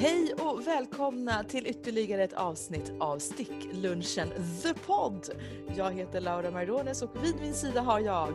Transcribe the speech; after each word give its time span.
Hej 0.00 0.34
och 0.38 0.66
välkomna 0.66 1.44
till 1.44 1.66
ytterligare 1.66 2.24
ett 2.24 2.32
avsnitt 2.32 2.92
av 3.00 3.18
Sticklunchen 3.18 4.28
The 4.62 4.74
Pod. 4.86 5.28
Jag 5.76 5.92
heter 5.92 6.20
Laura 6.20 6.50
Mardones 6.50 7.02
och 7.02 7.10
vid 7.24 7.34
min 7.40 7.54
sida 7.54 7.80
har 7.80 8.00
jag 8.00 8.34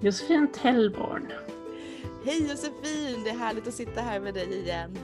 Josefin 0.00 0.48
Tellborn. 0.52 1.32
Hej 2.24 2.50
Josefin, 2.50 3.24
det 3.24 3.30
är 3.30 3.38
härligt 3.38 3.68
att 3.68 3.74
sitta 3.74 4.00
här 4.00 4.20
med 4.20 4.34
dig 4.34 4.58
igen. 4.58 4.98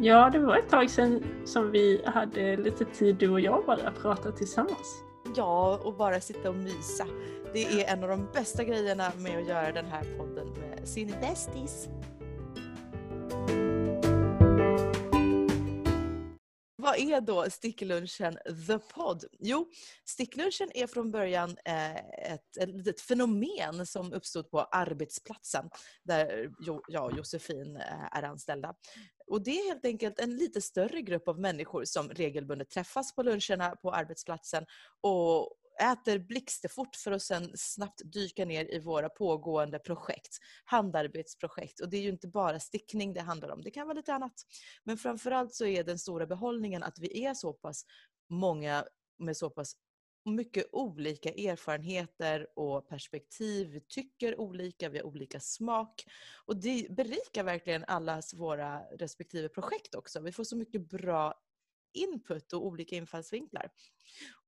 Ja, 0.00 0.30
det 0.30 0.38
var 0.38 0.56
ett 0.56 0.68
tag 0.68 0.90
sedan 0.90 1.24
som 1.44 1.70
vi 1.70 2.02
hade 2.06 2.56
lite 2.56 2.84
tid 2.84 3.16
du 3.16 3.30
och 3.30 3.40
jag 3.40 3.64
bara 3.66 3.90
prata 4.02 4.32
tillsammans. 4.32 5.02
Ja, 5.36 5.80
och 5.84 5.94
bara 5.94 6.20
sitta 6.20 6.48
och 6.48 6.56
mysa. 6.56 7.06
Det 7.52 7.64
är 7.64 7.92
en 7.92 8.02
av 8.02 8.08
de 8.08 8.28
bästa 8.32 8.64
grejerna 8.64 9.12
med 9.16 9.38
att 9.38 9.48
göra 9.48 9.72
den 9.72 9.86
här 9.86 10.04
podden 10.18 10.48
med 10.48 10.88
sin 10.88 11.14
bästis. 11.20 11.88
Vad 16.90 16.98
är 16.98 17.20
då 17.20 17.50
sticklunchen 17.50 18.38
The 18.66 18.78
Pod? 18.78 19.24
Jo, 19.38 19.70
sticklunchen 20.04 20.70
är 20.74 20.86
från 20.86 21.10
början 21.10 21.56
eh, 21.64 21.96
ett, 22.32 22.56
ett 22.88 23.00
fenomen 23.00 23.86
som 23.86 24.12
uppstod 24.12 24.50
på 24.50 24.60
arbetsplatsen 24.60 25.70
där 26.02 26.50
jag 26.88 27.04
och 27.04 27.16
Josefin 27.16 27.76
eh, 27.76 28.16
är 28.18 28.22
anställda. 28.22 28.74
Och 29.26 29.42
det 29.42 29.50
är 29.50 29.68
helt 29.68 29.84
enkelt 29.84 30.20
en 30.20 30.36
lite 30.36 30.60
större 30.60 31.02
grupp 31.02 31.28
av 31.28 31.40
människor 31.40 31.84
som 31.84 32.08
regelbundet 32.08 32.70
träffas 32.70 33.14
på 33.14 33.22
luncherna 33.22 33.76
på 33.76 33.92
arbetsplatsen 33.92 34.66
och 35.00 35.59
äter 35.80 36.18
blixtefort 36.18 36.96
för 36.96 37.12
att 37.12 37.22
sen 37.22 37.50
snabbt 37.54 38.00
dyka 38.04 38.44
ner 38.44 38.74
i 38.74 38.78
våra 38.78 39.08
pågående 39.08 39.78
projekt, 39.78 40.38
handarbetsprojekt. 40.64 41.80
Och 41.80 41.90
det 41.90 41.96
är 41.96 42.02
ju 42.02 42.08
inte 42.08 42.28
bara 42.28 42.60
stickning 42.60 43.12
det 43.12 43.20
handlar 43.20 43.50
om, 43.50 43.62
det 43.62 43.70
kan 43.70 43.86
vara 43.86 43.96
lite 43.96 44.14
annat. 44.14 44.34
Men 44.84 44.98
framförallt 44.98 45.54
så 45.54 45.66
är 45.66 45.84
den 45.84 45.98
stora 45.98 46.26
behållningen 46.26 46.82
att 46.82 46.98
vi 46.98 47.24
är 47.24 47.34
så 47.34 47.52
pass 47.52 47.84
många 48.28 48.84
med 49.18 49.36
så 49.36 49.50
pass 49.50 49.74
mycket 50.24 50.66
olika 50.72 51.28
erfarenheter 51.28 52.46
och 52.58 52.88
perspektiv. 52.88 53.68
Vi 53.68 53.80
tycker 53.80 54.40
olika, 54.40 54.88
vi 54.88 54.98
har 54.98 55.06
olika 55.06 55.40
smak. 55.40 56.04
Och 56.44 56.56
det 56.56 56.86
berikar 56.90 57.44
verkligen 57.44 57.84
allas 57.84 58.34
våra 58.34 58.80
respektive 58.80 59.48
projekt 59.48 59.94
också. 59.94 60.20
Vi 60.20 60.32
får 60.32 60.44
så 60.44 60.56
mycket 60.56 60.88
bra 60.88 61.34
input 61.92 62.52
och 62.52 62.66
olika 62.66 62.96
infallsvinklar. 62.96 63.70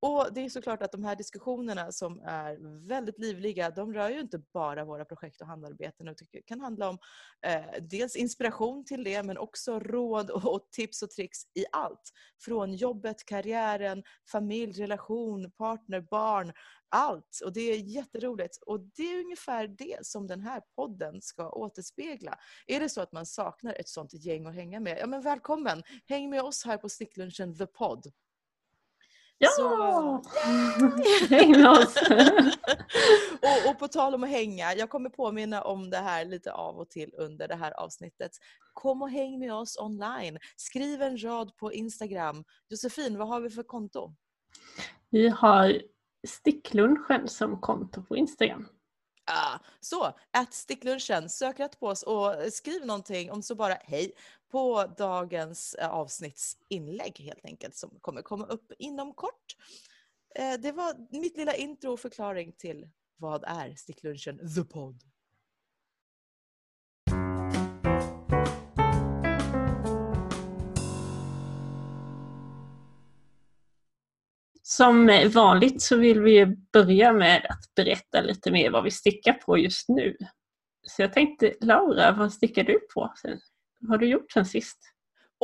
Och 0.01 0.35
det 0.35 0.41
är 0.41 0.49
såklart 0.49 0.83
att 0.83 0.93
de 0.93 1.05
här 1.05 1.17
diskussionerna 1.17 1.93
som 1.93 2.21
är 2.21 2.87
väldigt 2.89 3.19
livliga, 3.19 3.71
de 3.71 3.95
rör 3.95 4.11
ju 4.11 4.21
inte 4.21 4.39
bara 4.39 4.85
våra 4.85 5.05
projekt 5.05 5.41
och 5.41 5.47
handarbeten. 5.47 6.15
Det 6.33 6.43
kan 6.43 6.61
handla 6.61 6.89
om 6.89 6.99
eh, 7.47 7.83
dels 7.83 8.17
inspiration 8.17 8.85
till 8.85 9.05
det, 9.05 9.23
men 9.23 9.39
också 9.39 9.79
råd 9.79 10.31
och, 10.31 10.55
och, 10.55 10.71
tips 10.71 11.03
och 11.03 11.11
tricks 11.11 11.39
i 11.55 11.65
allt. 11.73 12.13
Från 12.45 12.75
jobbet, 12.75 13.25
karriären, 13.27 14.03
familj, 14.33 14.83
relation, 14.83 15.51
partner, 15.51 16.01
barn, 16.01 16.53
allt. 16.89 17.41
Och 17.45 17.53
det 17.53 17.61
är 17.61 17.77
jätteroligt. 17.77 18.59
Och 18.67 18.81
det 18.81 19.03
är 19.03 19.21
ungefär 19.21 19.69
det 19.69 20.07
som 20.07 20.27
den 20.27 20.41
här 20.41 20.63
podden 20.77 21.23
ska 21.23 21.51
återspegla. 21.51 22.39
Är 22.67 22.81
det 22.81 22.89
så 22.89 23.01
att 23.01 23.13
man 23.13 23.27
saknar 23.27 23.75
ett 23.75 23.89
sånt 23.89 24.13
gäng 24.15 24.47
att 24.47 24.55
hänga 24.55 24.81
med, 24.81 24.99
ja 25.01 25.07
men 25.07 25.23
välkommen! 25.23 25.83
Häng 26.07 26.31
med 26.31 26.43
oss 26.43 26.65
här 26.65 26.77
på 26.77 26.89
sticklunchen 26.89 27.59
The 27.59 27.67
Pod. 27.67 28.13
Ja! 29.43 29.51
Så... 29.57 30.23
Häng 31.31 31.51
med 31.51 31.71
oss! 31.71 31.97
och, 33.41 33.71
och 33.71 33.79
på 33.79 33.89
tal 33.89 34.15
om 34.15 34.25
att 34.25 34.31
hänga, 34.31 34.75
jag 34.75 34.91
kommer 34.91 35.11
påminna 35.11 35.62
om 35.62 35.91
det 35.91 35.97
här 35.97 36.25
lite 36.25 36.53
av 36.53 36.79
och 36.79 36.91
till 36.91 37.15
under 37.15 37.49
det 37.49 37.55
här 37.55 37.81
avsnittet. 37.81 38.31
Kom 38.73 39.03
och 39.03 39.11
häng 39.11 39.39
med 39.39 39.55
oss 39.55 39.79
online. 39.81 40.39
Skriv 40.57 41.03
en 41.03 41.25
rad 41.25 41.57
på 41.57 41.73
Instagram. 41.73 42.45
Josefin, 42.69 43.19
vad 43.19 43.29
har 43.29 43.41
vi 43.41 43.51
för 43.51 43.62
konto? 43.62 44.15
Vi 45.11 45.28
har 45.28 45.83
Sticklunchen 46.28 47.28
som 47.28 47.61
konto 47.61 48.03
på 48.03 48.16
Instagram. 48.16 48.69
Ah, 49.34 49.59
så, 49.81 50.06
ät 50.32 50.54
sticklunchen, 50.54 51.28
sök 51.28 51.60
rätt 51.60 51.81
på 51.81 51.87
oss 51.87 52.03
och 52.03 52.53
skriv 52.53 52.87
någonting 52.87 53.31
om 53.31 53.43
så 53.43 53.54
bara 53.54 53.75
hej 53.75 54.12
på 54.50 54.84
dagens 54.98 55.75
eh, 55.75 55.88
avsnittsinlägg 55.88 57.20
helt 57.20 57.44
enkelt 57.44 57.76
som 57.76 57.91
kommer 58.00 58.22
komma 58.22 58.47
upp 58.47 58.72
inom 58.78 59.15
kort. 59.15 59.56
Eh, 60.34 60.60
det 60.60 60.72
var 60.72 61.21
mitt 61.21 61.37
lilla 61.37 61.54
intro 61.54 61.92
och 61.92 62.00
förklaring 62.00 62.53
till 62.53 62.88
vad 63.16 63.44
är 63.44 63.75
sticklunchen 63.75 64.54
The 64.54 64.65
Pod. 64.65 65.03
Som 74.77 75.10
vanligt 75.34 75.83
så 75.83 75.97
vill 75.97 76.21
vi 76.21 76.47
börja 76.72 77.12
med 77.12 77.47
att 77.49 77.75
berätta 77.77 78.21
lite 78.21 78.50
mer 78.50 78.71
vad 78.71 78.84
vi 78.84 78.91
stickar 78.91 79.33
på 79.33 79.59
just 79.59 79.88
nu. 79.88 80.16
Så 80.87 81.03
jag 81.03 81.12
tänkte, 81.12 81.55
Laura, 81.60 82.12
vad 82.12 82.33
stickar 82.33 82.65
du 82.65 82.78
på? 82.94 83.12
Sen? 83.22 83.41
Vad 83.81 83.91
har 83.91 83.99
du 83.99 84.06
gjort 84.06 84.33
sen 84.33 84.47
sist? 84.47 84.78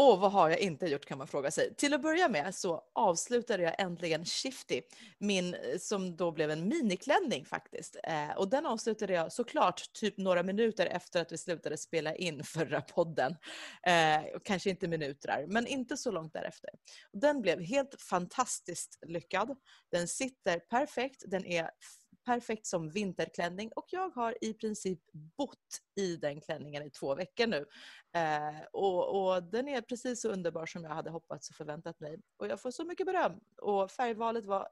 Och 0.01 0.21
vad 0.21 0.33
har 0.33 0.51
jag 0.51 0.59
inte 0.59 0.87
gjort 0.87 1.05
kan 1.05 1.19
man 1.19 1.27
fråga 1.27 1.51
sig. 1.51 1.75
Till 1.75 1.95
att 1.95 2.03
börja 2.03 2.29
med 2.29 2.55
så 2.55 2.83
avslutade 2.95 3.63
jag 3.63 3.81
äntligen 3.81 4.25
Shifty, 4.25 4.83
min, 5.19 5.57
som 5.79 6.17
då 6.17 6.33
blev 6.33 6.51
en 6.51 6.69
miniklänning 6.69 7.45
faktiskt. 7.45 7.97
Eh, 8.05 8.31
och 8.37 8.49
den 8.49 8.67
avslutade 8.67 9.13
jag 9.13 9.33
såklart 9.33 9.93
typ 9.93 10.19
några 10.19 10.43
minuter 10.43 10.87
efter 10.87 11.21
att 11.21 11.33
vi 11.33 11.39
slutade 11.39 11.77
spela 11.77 12.15
in 12.15 12.45
förra 12.45 12.81
podden. 12.81 13.37
Eh, 13.83 14.39
kanske 14.45 14.71
inte 14.71 14.89
minuter, 14.89 15.47
men 15.49 15.67
inte 15.67 15.97
så 15.97 16.11
långt 16.11 16.33
därefter. 16.33 16.71
Och 17.13 17.19
den 17.19 17.41
blev 17.41 17.61
helt 17.61 18.03
fantastiskt 18.03 18.99
lyckad. 19.07 19.57
Den 19.91 20.09
sitter 20.09 20.59
perfekt, 20.59 21.23
den 21.27 21.47
är 21.47 21.71
perfekt 22.29 22.67
som 22.67 22.91
vinterklänning 22.91 23.71
och 23.77 23.87
jag 23.89 24.11
har 24.11 24.45
i 24.45 24.55
princip 24.55 25.01
bott 25.13 25.81
i 25.97 26.17
den 26.17 26.41
klänningen 26.41 26.83
i 26.83 26.91
två 26.91 27.15
veckor 27.15 27.47
nu. 27.47 27.67
Eh, 28.15 28.61
och, 28.73 29.35
och, 29.35 29.43
Den 29.43 29.69
är 29.69 29.81
precis 29.81 30.21
så 30.23 30.29
underbar 30.29 30.67
som 30.67 30.85
jag 30.85 30.91
hade 30.91 31.11
hoppats 31.11 31.51
och 31.51 31.57
förväntat 31.57 32.01
mig. 32.01 32.21
Och 32.37 32.47
jag 32.47 32.63
får 32.63 32.71
så 32.71 32.85
mycket 32.85 33.07
beröm. 33.07 33.41
Och 33.63 33.91
färgvalet 33.91 34.47
var 34.47 34.69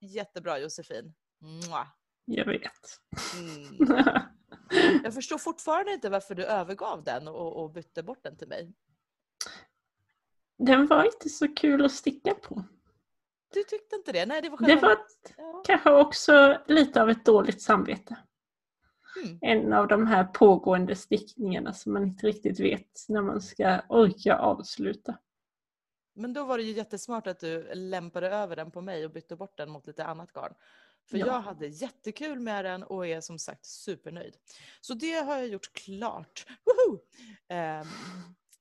jättebra 0.00 0.58
Josefin. 0.58 1.14
Mwah. 1.40 1.86
Jag 2.24 2.44
vet. 2.44 3.00
Mm. 3.38 4.04
Jag 5.04 5.14
förstår 5.14 5.38
fortfarande 5.38 5.92
inte 5.92 6.10
varför 6.10 6.34
du 6.34 6.44
övergav 6.44 7.04
den 7.04 7.28
och, 7.28 7.62
och 7.62 7.70
bytte 7.70 8.02
bort 8.02 8.22
den 8.22 8.36
till 8.36 8.48
mig. 8.48 8.72
Den 10.58 10.86
var 10.86 11.04
inte 11.04 11.28
så 11.28 11.54
kul 11.54 11.84
att 11.84 11.92
sticka 11.92 12.34
på. 12.34 12.64
Du 13.52 13.62
tyckte 13.62 13.96
inte 13.96 14.12
det? 14.12 14.26
Nej, 14.26 14.42
det 14.42 14.48
var, 14.48 14.58
det 14.58 14.76
var 14.76 14.98
ja. 15.36 15.62
kanske 15.66 15.90
också 15.90 16.62
lite 16.66 17.02
av 17.02 17.10
ett 17.10 17.24
dåligt 17.24 17.62
samvete. 17.62 18.16
Mm. 19.22 19.38
En 19.42 19.72
av 19.72 19.88
de 19.88 20.06
här 20.06 20.24
pågående 20.24 20.96
stickningarna 20.96 21.72
som 21.72 21.92
man 21.92 22.02
inte 22.02 22.26
riktigt 22.26 22.60
vet 22.60 23.04
när 23.08 23.22
man 23.22 23.40
ska 23.40 23.80
orka 23.88 24.36
avsluta. 24.36 25.18
Men 26.14 26.32
då 26.32 26.44
var 26.44 26.58
det 26.58 26.64
ju 26.64 26.72
jättesmart 26.72 27.26
att 27.26 27.40
du 27.40 27.74
lämpade 27.74 28.28
över 28.30 28.56
den 28.56 28.70
på 28.70 28.80
mig 28.80 29.04
och 29.04 29.10
bytte 29.10 29.36
bort 29.36 29.56
den 29.56 29.70
mot 29.70 29.86
lite 29.86 30.04
annat 30.04 30.32
garn. 30.32 30.54
För 31.10 31.18
ja. 31.18 31.26
jag 31.26 31.40
hade 31.40 31.66
jättekul 31.66 32.40
med 32.40 32.64
den 32.64 32.82
och 32.82 33.06
är 33.06 33.20
som 33.20 33.38
sagt 33.38 33.66
supernöjd. 33.66 34.36
Så 34.80 34.94
det 34.94 35.14
har 35.14 35.36
jag 35.36 35.46
gjort 35.46 35.72
klart. 35.72 36.46
Um, 37.50 37.88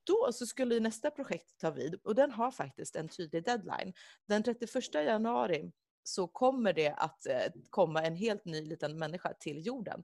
då 0.07 0.29
så 0.33 0.45
skulle 0.45 0.79
nästa 0.79 1.11
projekt 1.11 1.57
ta 1.57 1.71
vid 1.71 1.95
och 2.03 2.15
den 2.15 2.31
har 2.31 2.51
faktiskt 2.51 2.95
en 2.95 3.09
tydlig 3.09 3.43
deadline. 3.43 3.93
Den 4.27 4.43
31 4.43 4.93
januari 4.93 5.71
så 6.03 6.27
kommer 6.27 6.73
det 6.73 6.89
att 6.89 7.25
eh, 7.25 7.51
komma 7.69 8.03
en 8.03 8.15
helt 8.15 8.45
ny 8.45 8.65
liten 8.65 8.97
människa 8.97 9.33
till 9.33 9.65
jorden. 9.65 10.03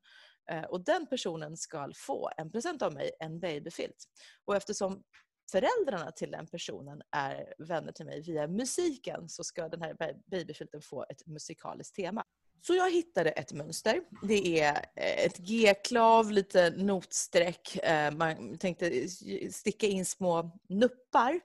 Eh, 0.49 0.63
och 0.63 0.83
den 0.83 1.07
personen 1.07 1.57
ska 1.57 1.91
få 1.95 2.29
en 2.37 2.51
present 2.51 2.81
av 2.81 2.93
mig, 2.93 3.11
en 3.19 3.39
babyfilt. 3.39 4.05
Och 4.45 4.55
eftersom 4.55 5.03
föräldrarna 5.51 6.11
till 6.11 6.31
den 6.31 6.47
personen 6.47 7.01
är 7.11 7.53
vänner 7.57 7.91
till 7.91 8.05
mig 8.05 8.21
via 8.21 8.47
musiken 8.47 9.29
så 9.29 9.43
ska 9.43 9.69
den 9.69 9.81
här 9.81 9.95
babyfilten 10.27 10.81
få 10.81 11.05
ett 11.09 11.27
musikaliskt 11.27 11.95
tema. 11.95 12.25
Så 12.65 12.75
jag 12.75 12.91
hittade 12.91 13.29
ett 13.29 13.53
mönster. 13.53 14.01
Det 14.21 14.59
är 14.59 14.75
eh, 14.95 15.25
ett 15.25 15.37
G-klav, 15.37 16.31
lite 16.31 16.69
notsträck. 16.69 17.77
Eh, 17.77 18.11
man 18.11 18.57
tänkte 18.57 19.07
sticka 19.51 19.87
in 19.87 20.05
små 20.05 20.59
nuppar 20.69 21.39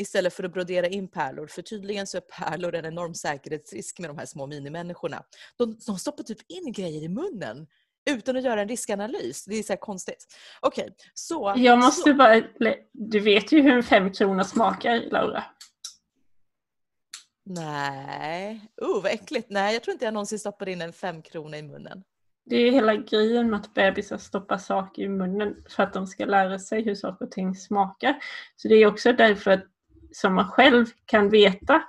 istället 0.00 0.34
för 0.34 0.44
att 0.44 0.52
brodera 0.52 0.86
in 0.86 1.08
pärlor. 1.08 1.46
För 1.46 1.62
tydligen 1.62 2.06
så 2.06 2.16
är 2.16 2.20
pärlor 2.20 2.74
en 2.74 2.84
enorm 2.84 3.14
säkerhetsrisk 3.14 3.98
med 3.98 4.10
de 4.10 4.18
här 4.18 4.26
små 4.26 4.46
minimänniskorna. 4.46 5.22
De, 5.56 5.78
de 5.86 5.98
stoppar 5.98 6.24
typ 6.24 6.38
in 6.48 6.72
grejer 6.72 7.02
i 7.02 7.08
munnen 7.08 7.66
utan 8.10 8.36
att 8.36 8.44
göra 8.44 8.62
en 8.62 8.68
riskanalys. 8.68 9.44
Det 9.44 9.56
är 9.56 9.62
så 9.62 9.76
konstigt. 9.76 10.26
Okej, 10.60 10.82
okay, 10.84 10.94
så... 11.14 11.54
Jag 11.56 11.78
måste 11.78 12.10
så... 12.10 12.14
bara... 12.14 12.42
Du 12.92 13.20
vet 13.20 13.52
ju 13.52 13.62
hur 13.62 13.72
en 13.72 13.82
femkrona 13.82 14.44
smakar, 14.44 15.00
Laura. 15.10 15.44
Nej, 17.50 18.70
uh, 18.82 19.02
vad 19.02 19.12
äckligt. 19.12 19.50
Nej, 19.50 19.74
jag 19.74 19.82
tror 19.82 19.92
inte 19.92 20.04
jag 20.04 20.14
någonsin 20.14 20.38
stoppade 20.38 20.72
in 20.72 20.82
en 20.82 20.92
femkrona 20.92 21.58
i 21.58 21.62
munnen. 21.62 22.04
Det 22.44 22.56
är 22.56 22.70
hela 22.72 22.96
grejen 22.96 23.50
med 23.50 23.60
att 23.60 23.74
bebisar 23.74 24.18
stoppar 24.18 24.58
saker 24.58 25.02
i 25.02 25.08
munnen 25.08 25.56
för 25.68 25.82
att 25.82 25.92
de 25.92 26.06
ska 26.06 26.24
lära 26.24 26.58
sig 26.58 26.82
hur 26.82 26.94
saker 26.94 27.24
och 27.24 27.30
ting 27.30 27.54
smakar. 27.54 28.16
Så 28.56 28.68
det 28.68 28.74
är 28.74 28.86
också 28.86 29.12
därför 29.12 29.50
att 29.50 29.64
som 30.12 30.34
man 30.34 30.50
själv 30.50 30.86
kan 31.04 31.30
veta 31.30 31.82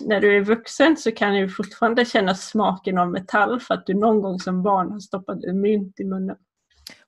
när 0.00 0.20
du 0.20 0.36
är 0.36 0.40
vuxen 0.40 0.96
så 0.96 1.12
kan 1.12 1.34
du 1.34 1.48
fortfarande 1.48 2.04
känna 2.04 2.34
smaken 2.34 2.98
av 2.98 3.10
metall 3.10 3.60
för 3.60 3.74
att 3.74 3.86
du 3.86 3.94
någon 3.94 4.22
gång 4.22 4.40
som 4.40 4.62
barn 4.62 4.90
har 4.90 5.00
stoppat 5.00 5.44
en 5.44 5.60
mynt 5.60 6.00
i 6.00 6.04
munnen. 6.04 6.36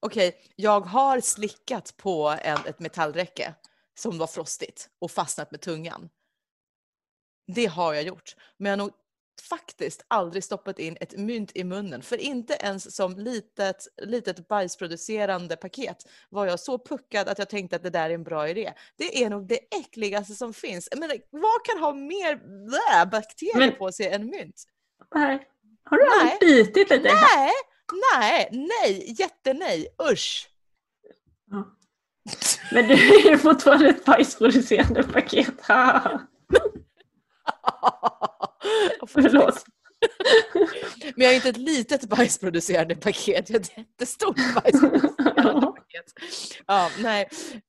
Okej, 0.01 0.35
jag 0.57 0.81
har 0.81 1.21
slickat 1.21 1.95
på 1.97 2.37
ett 2.65 2.81
metallräcke 2.81 3.55
som 3.99 4.19
var 4.19 4.27
frostigt 4.27 4.89
och 4.99 5.11
fastnat 5.11 5.51
med 5.51 5.61
tungan. 5.61 6.09
Det 7.47 7.67
har 7.67 7.95
jag 7.95 8.03
gjort. 8.03 8.37
Men 8.57 8.71
jag 8.71 8.79
har 8.79 8.85
nog 8.85 8.93
faktiskt 9.49 10.05
aldrig 10.09 10.45
stoppat 10.45 10.79
in 10.79 10.97
ett 11.01 11.17
mynt 11.19 11.51
i 11.55 11.65
munnen. 11.65 12.03
För 12.03 12.17
inte 12.17 12.55
ens 12.61 12.97
som 12.97 13.19
litet, 13.19 13.89
litet 14.03 14.49
bajsproducerande 14.49 15.57
paket 15.57 15.97
var 16.29 16.47
jag 16.47 16.61
så 16.61 16.79
puckad 16.79 17.29
att 17.29 17.39
jag 17.39 17.49
tänkte 17.49 17.77
att 17.77 17.83
det 17.83 17.91
där 17.91 18.11
är 18.11 18.15
en 18.15 18.25
bra 18.25 18.49
idé. 18.49 18.73
Det 18.97 19.25
är 19.25 19.31
nog 19.31 19.47
det 19.47 19.59
äckligaste 19.81 20.35
som 20.35 20.55
finns. 20.55 20.89
Men 20.97 21.11
vad 21.31 21.65
kan 21.65 21.79
ha 21.79 21.95
mer 21.95 22.37
blä, 22.67 23.07
bakterier 23.11 23.71
på 23.71 23.93
sig 23.93 24.09
än 24.09 24.27
mynt? 24.27 24.65
Nej. 25.15 25.49
Har 25.85 25.99
du 25.99 26.05
Nej. 26.05 26.33
aldrig 26.33 26.65
bitit 26.67 26.91
lite? 26.91 27.03
Nej, 27.03 27.51
nej, 28.19 28.49
nej, 28.53 29.15
jättenej, 29.19 29.87
usch! 30.13 30.51
Ja. 31.51 31.77
Men 32.73 32.89
du 32.89 32.95
är 32.95 33.37
fortfarande 33.37 33.89
ett 33.89 34.05
bajsproducerande 34.05 35.03
paket. 35.03 35.55
Förlåt. 39.09 39.65
Men 41.17 41.25
jag 41.25 41.33
är 41.33 41.37
inte 41.37 41.49
ett 41.49 41.57
litet 41.57 42.05
bajsproducerande 42.09 42.97
paket, 42.97 43.51
jag 43.51 43.57
är 43.57 43.61
ett 43.61 43.79
jättestort 43.79 44.37
bajsproducerande 44.55 45.67
paket. 45.67 46.05
Ja, 46.67 46.91
nej. 46.99 47.29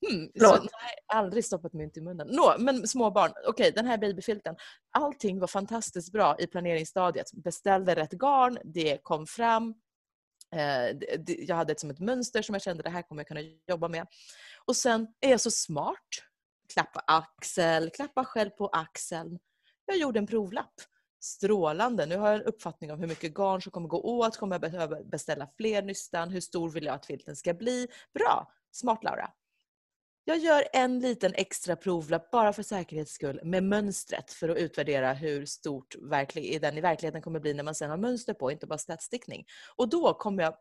Hmm, 0.10 0.30
så, 0.39 0.56
nej, 0.56 0.69
aldrig 1.13 1.45
stoppat 1.45 1.74
mynt 1.74 1.98
i 1.98 2.01
munnen. 2.01 2.27
Nå, 2.31 2.56
men 2.60 2.88
småbarn, 2.88 3.31
okej 3.48 3.72
den 3.72 3.86
här 3.86 3.98
babyfilten. 3.98 4.56
Allting 4.92 5.39
var 5.39 5.48
fantastiskt 5.48 6.12
bra 6.12 6.36
i 6.39 6.48
planeringsstadiet. 6.48 7.33
Beställde 7.33 7.95
rätt 7.95 8.12
garn, 8.13 8.57
det 8.63 8.98
kom 9.04 9.28
fram. 9.28 9.69
Eh, 10.56 10.95
det- 11.19 11.39
Jag 11.48 11.56
hade 11.56 11.71
ett 11.71 11.80
som 11.80 11.89
ett 11.89 12.00
mönster 12.00 12.42
som 12.42 12.56
jag 12.56 12.62
kände 12.62 12.83
det 12.83 12.89
här 12.89 13.01
kommer 13.01 13.19
jag 13.19 13.28
kunna 13.28 13.42
jobba 13.68 13.88
med. 13.88 14.07
Och 14.66 14.75
sen 14.75 15.07
är 15.21 15.31
jag 15.31 15.42
så 15.42 15.51
smart. 15.51 16.00
Klappa 16.74 17.00
axel, 17.07 17.89
klappa 17.89 18.25
själv 18.25 18.50
på 18.50 18.68
axeln. 18.68 19.39
Jag 19.86 19.98
gjorde 19.98 20.20
en 20.20 20.28
provlapp. 20.28 20.74
Strålande. 21.20 22.06
Nu 22.06 22.18
har 22.18 22.28
jag 22.28 22.36
en 22.36 22.46
uppfattning 22.46 22.92
om 22.92 23.00
hur 23.00 23.08
mycket 23.08 23.34
garn 23.34 23.62
som 23.62 23.72
kommer 23.72 23.88
gå 23.88 24.02
åt. 24.02 24.38
Kommer 24.38 24.54
jag 24.54 24.62
behöva 24.62 25.04
beställa 25.04 25.48
fler 25.58 25.82
nystan? 25.82 26.30
Hur 26.30 26.42
stor 26.42 26.70
vill 26.70 26.86
jag 26.86 26.96
att 26.96 27.06
filten 27.06 27.36
ska 27.36 27.54
bli? 27.54 27.88
Bra! 28.14 28.52
Smart 28.72 29.04
Laura. 29.04 29.32
Jag 30.28 30.38
gör 30.38 30.64
en 30.74 31.00
liten 31.00 31.34
extra 31.34 31.76
provlapp 31.76 32.32
bara 32.32 32.54
för 32.54 32.64
säkerhets 32.64 33.12
skull 33.12 33.40
med 33.44 33.64
mönstret 33.64 34.34
för 34.34 34.50
att 34.50 34.58
utvärdera 34.58 35.14
hur 35.14 35.46
stort 35.46 35.96
verklig, 35.96 36.62
den 36.62 36.78
i 36.78 36.81
verkligheten 36.81 37.22
kommer 37.22 37.40
bli 37.40 37.54
när 37.54 37.64
man 37.64 37.76
sen 37.76 37.90
har 37.90 37.98
mönster 37.98 38.34
på, 38.34 38.52
inte 38.52 38.68
bara 38.68 38.78
slätstickning. 38.78 39.46
Och 39.76 39.90
då 39.90 40.14
kommer 40.14 40.44
jag 40.44 40.56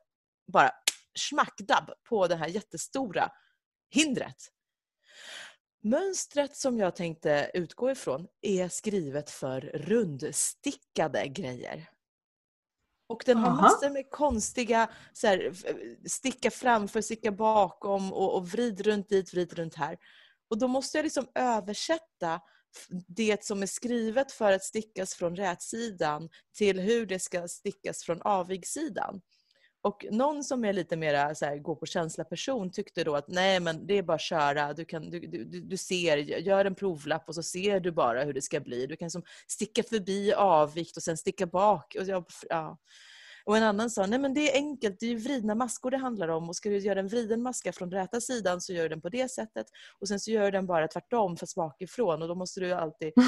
bara 0.53 0.71
smackdabb 1.19 1.91
på 2.09 2.27
det 2.27 2.37
här 2.37 2.49
jättestora 2.49 3.31
hindret. 3.91 4.54
Mönstret 5.85 6.57
som 6.57 6.79
jag 6.79 6.97
tänkte 6.97 7.51
utgå 7.55 7.91
ifrån 7.91 8.27
är 8.43 8.69
skrivet 8.69 9.31
för 9.31 9.61
rundstickade 9.61 11.29
grejer. 11.29 11.91
Och 13.07 13.23
den 13.27 13.39
har 13.39 13.51
massor 13.51 13.91
med 13.91 14.11
konstiga 14.11 14.91
så 15.13 15.27
här, 15.27 15.53
sticka 16.09 16.51
framför, 16.51 17.01
sticka 17.01 17.33
bakom 17.33 18.13
och, 18.13 18.37
och 18.37 18.49
vrid 18.49 18.81
runt 18.81 19.09
dit, 19.09 19.33
vrid 19.33 19.53
runt 19.53 19.75
här. 19.75 19.99
Och 20.51 20.59
då 20.59 20.69
måste 20.69 20.99
jag 20.99 21.05
liksom 21.05 21.29
översätta 21.35 22.41
det 23.07 23.45
som 23.45 23.63
är 23.63 23.67
skrivet 23.67 24.33
för 24.33 24.53
att 24.53 24.65
stickas 24.65 25.15
från 25.15 25.37
rätsidan 25.37 26.29
till 26.57 26.81
hur 26.81 27.07
det 27.07 27.19
ska 27.19 27.49
stickas 27.49 28.03
från 28.03 28.23
avigsidan. 28.23 29.21
Och 29.85 30.07
någon 30.11 30.45
som 30.45 30.65
är 30.65 30.73
lite 30.73 30.97
mer 30.97 31.35
så 31.35 31.45
här, 31.45 31.59
gå 31.59 31.77
på 31.77 31.87
känsla 31.87 32.25
person 32.25 32.71
tyckte 32.71 33.05
då 33.05 33.17
att 33.17 33.29
nej 33.29 33.61
men 33.61 33.87
det 33.87 33.99
är 33.99 34.03
bara 34.03 34.15
att 34.15 34.21
köra, 34.21 34.73
du, 34.73 34.85
kan, 34.85 35.11
du, 35.11 35.21
du, 35.21 35.61
du 35.61 35.77
ser, 35.77 36.17
gör 36.17 36.65
en 36.65 36.75
provlapp 36.75 37.29
och 37.29 37.35
så 37.35 37.43
ser 37.43 37.81
du 37.81 37.93
bara 37.93 38.25
hur 38.25 38.33
det 38.33 38.43
ska 38.43 38.61
bli. 38.61 38.87
Du 38.87 38.97
kan 38.97 39.11
som 39.11 39.23
sticka 39.47 39.83
förbi 39.83 40.33
avvikt 40.33 40.97
och 40.97 41.03
sen 41.03 41.17
sticka 41.17 41.47
bak. 41.47 41.97
Och, 41.99 42.07
jag, 42.07 42.25
ja. 42.49 42.79
och 43.45 43.57
en 43.57 43.63
annan 43.63 43.91
sa, 43.91 44.07
nej 44.07 44.19
men 44.19 44.35
det 44.35 44.53
är 44.53 44.57
enkelt, 44.57 45.01
det 45.01 45.07
är 45.07 45.11
ju 45.11 45.17
vridna 45.17 45.55
maskor 45.55 45.91
det 45.91 45.99
handlar 45.99 46.29
om. 46.29 46.49
Och 46.49 46.57
ska 46.57 46.69
du 46.69 46.79
göra 46.79 47.01
en 47.01 47.09
vriden 47.09 47.43
maska 47.43 47.73
från 47.73 47.91
räta 47.91 48.21
sidan 48.21 48.61
så 48.61 48.73
gör 48.73 48.83
du 48.83 48.89
den 48.89 49.01
på 49.01 49.09
det 49.09 49.31
sättet. 49.31 49.67
Och 50.01 50.09
sen 50.09 50.21
så 50.21 50.31
gör 50.31 50.45
du 50.45 50.51
den 50.51 50.67
bara 50.67 50.89
tvärtom 50.89 51.37
fast 51.37 51.57
bakifrån. 51.57 52.23
Och 52.23 52.29
då 52.29 52.35
måste 52.35 52.61
du 52.61 52.73
alltid 52.73 53.13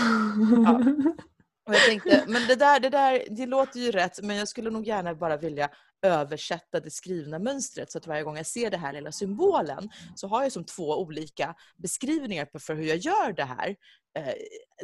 och 1.67 1.75
jag 1.75 1.85
tänkte, 1.89 2.25
men 2.29 2.47
det 2.49 2.55
där, 2.55 2.81
det 2.81 2.91
där 2.91 3.23
det 3.31 3.47
låter 3.47 3.81
ju 3.81 3.91
rätt. 3.91 4.23
Men 4.23 4.37
jag 4.37 4.49
skulle 4.49 4.71
nog 4.71 4.87
gärna 4.87 5.15
bara 5.15 5.37
vilja 5.37 5.71
översätta 6.03 6.81
det 6.81 6.91
skrivna 6.91 7.39
mönstret 7.39 7.93
så 7.93 7.99
att 7.99 8.07
varje 8.07 8.23
gång 8.23 8.37
jag 8.37 8.47
ser 8.47 8.71
den 8.71 8.81
här 8.81 8.93
lilla 8.93 9.13
symbolen 9.13 9.89
så 10.15 10.29
har 10.29 10.43
jag 10.43 10.53
som 10.53 10.65
två 10.65 11.01
olika 11.01 11.55
beskrivningar 11.77 12.45
på 12.45 12.59
för 12.59 12.75
hur 12.75 12.85
jag 12.85 12.97
gör 12.97 13.33
det 13.33 13.45
här. 13.45 13.77
Eh, 14.19 14.35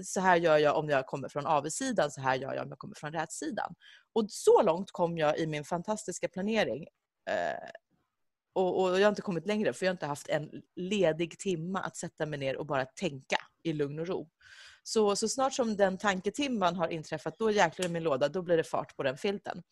så 0.03 0.21
här 0.21 0.37
gör 0.37 0.59
jag 0.59 0.77
om 0.77 0.89
jag 0.89 1.07
kommer 1.07 1.29
från 1.29 1.47
avsidan, 1.47 2.11
så 2.11 2.21
här 2.21 2.35
gör 2.35 2.55
jag 2.55 2.63
om 2.63 2.69
jag 2.69 2.79
kommer 2.79 2.95
från 2.95 3.13
rätsidan. 3.13 3.75
Och 4.13 4.27
så 4.29 4.63
långt 4.63 4.91
kom 4.91 5.19
jag 5.19 5.39
i 5.39 5.47
min 5.47 5.65
fantastiska 5.65 6.29
planering. 6.29 6.87
Eh, 7.31 7.69
och, 8.55 8.83
och 8.83 9.01
jag 9.01 9.05
har 9.05 9.09
inte 9.09 9.23
kommit 9.23 9.47
längre 9.47 9.73
för 9.73 9.87
jag 9.87 9.91
har 9.91 9.95
inte 9.95 10.07
haft 10.07 10.29
en 10.29 10.51
ledig 10.77 11.39
timma 11.39 11.81
att 11.81 11.97
sätta 11.97 12.27
mig 12.27 12.39
ner 12.39 12.57
och 12.57 12.67
bara 12.67 12.85
tänka 12.85 13.37
i 13.63 13.73
lugn 13.73 13.99
och 13.99 14.07
ro. 14.07 14.29
Så, 14.83 15.17
så 15.17 15.29
snart 15.29 15.53
som 15.55 15.77
den 15.77 15.99
tanketimman 15.99 16.77
har 16.77 16.89
inträffat, 16.89 17.39
då 17.39 17.51
jäklar 17.51 17.87
i 17.87 17.89
min 17.89 18.03
låda, 18.03 18.29
då 18.29 18.43
blir 18.43 18.57
det 18.57 18.65
fart 18.65 18.97
på 18.97 19.03
den 19.03 19.17
filten. 19.19 19.63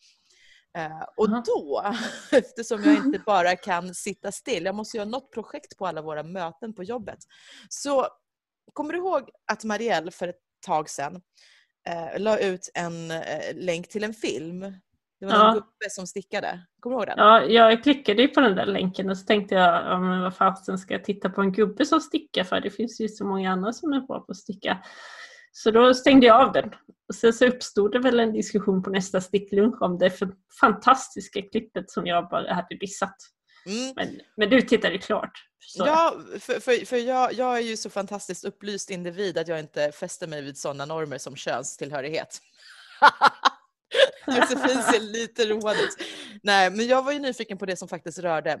Eh, 0.77 1.03
och 1.17 1.29
då, 1.29 1.83
eftersom 2.31 2.83
jag 2.83 2.95
inte 2.95 3.19
bara 3.25 3.55
kan 3.55 3.93
sitta 3.95 4.31
still, 4.31 4.65
jag 4.65 4.75
måste 4.75 4.97
göra 4.97 5.09
något 5.09 5.31
projekt 5.31 5.77
på 5.77 5.87
alla 5.87 6.01
våra 6.01 6.23
möten 6.23 6.73
på 6.73 6.83
jobbet. 6.83 7.19
Så 7.69 8.07
kommer 8.73 8.93
du 8.93 8.99
ihåg 8.99 9.29
att 9.51 9.63
Marielle 9.63 10.11
för 10.11 10.27
ett 10.27 10.39
tag 10.65 10.89
sedan 10.89 11.21
eh, 11.89 12.19
la 12.21 12.37
ut 12.39 12.69
en 12.73 13.11
eh, 13.11 13.21
länk 13.55 13.89
till 13.89 14.03
en 14.03 14.13
film? 14.13 14.59
Det 15.19 15.25
var 15.25 15.33
Ja. 15.33 15.47
en 15.47 15.53
gubbe 15.53 15.89
som 15.89 16.07
stickade. 16.07 16.59
Kommer 16.79 16.95
du 16.95 16.99
ihåg 16.99 17.07
den? 17.07 17.25
Ja, 17.25 17.43
jag 17.43 17.83
klickade 17.83 18.21
ju 18.21 18.27
på 18.27 18.41
den 18.41 18.55
där 18.55 18.65
länken 18.65 19.09
och 19.09 19.17
så 19.17 19.25
tänkte 19.25 19.55
jag, 19.55 19.85
ja, 19.85 19.99
men 19.99 20.21
vad 20.21 20.35
fasen 20.35 20.77
ska 20.77 20.93
jag 20.93 21.03
titta 21.03 21.29
på 21.29 21.41
en 21.41 21.51
gubbe 21.51 21.85
som 21.85 21.99
stickar 21.99 22.43
för? 22.43 22.61
Det 22.61 22.69
finns 22.69 23.01
ju 23.01 23.07
så 23.07 23.25
många 23.25 23.51
andra 23.51 23.73
som 23.73 23.93
är 23.93 23.99
bra 24.01 24.19
på 24.19 24.31
att 24.31 24.37
sticka. 24.37 24.83
Så 25.51 25.71
då 25.71 25.93
stängde 25.93 26.27
jag 26.27 26.41
av 26.41 26.51
den. 26.51 26.69
Och 27.07 27.15
sen 27.15 27.33
så 27.33 27.45
uppstod 27.45 27.91
det 27.91 27.99
väl 27.99 28.19
en 28.19 28.33
diskussion 28.33 28.83
på 28.83 28.89
nästa 28.89 29.21
sticklunch 29.21 29.81
om 29.81 29.97
det 29.97 30.09
för 30.09 30.33
fantastiska 30.59 31.41
klippet 31.41 31.91
som 31.91 32.07
jag 32.07 32.29
bara 32.29 32.53
hade 32.53 32.77
dissat. 32.79 33.15
Mm. 33.65 33.93
Men, 33.95 34.19
men 34.37 34.49
du 34.49 34.61
tittade 34.61 34.97
klart. 34.97 35.31
jag. 35.75 35.87
Ja, 35.87 36.15
för, 36.39 36.59
för, 36.59 36.85
för 36.85 36.97
jag, 36.97 37.33
jag 37.33 37.57
är 37.57 37.61
ju 37.61 37.77
så 37.77 37.89
fantastiskt 37.89 38.45
upplyst 38.45 38.89
individ 38.89 39.37
att 39.37 39.47
jag 39.47 39.59
inte 39.59 39.91
fäster 39.91 40.27
mig 40.27 40.41
vid 40.41 40.57
sådana 40.57 40.85
normer 40.85 41.17
som 41.17 41.35
könstillhörighet. 41.35 42.41
Josefin 44.27 44.83
ser 44.83 44.99
lite 44.99 45.45
road 45.45 45.75
ut. 45.75 45.97
Nej, 46.43 46.71
men 46.71 46.87
jag 46.87 47.03
var 47.03 47.11
ju 47.11 47.19
nyfiken 47.19 47.57
på 47.57 47.65
det 47.65 47.75
som 47.75 47.87
faktiskt 47.87 48.19
rörde 48.19 48.59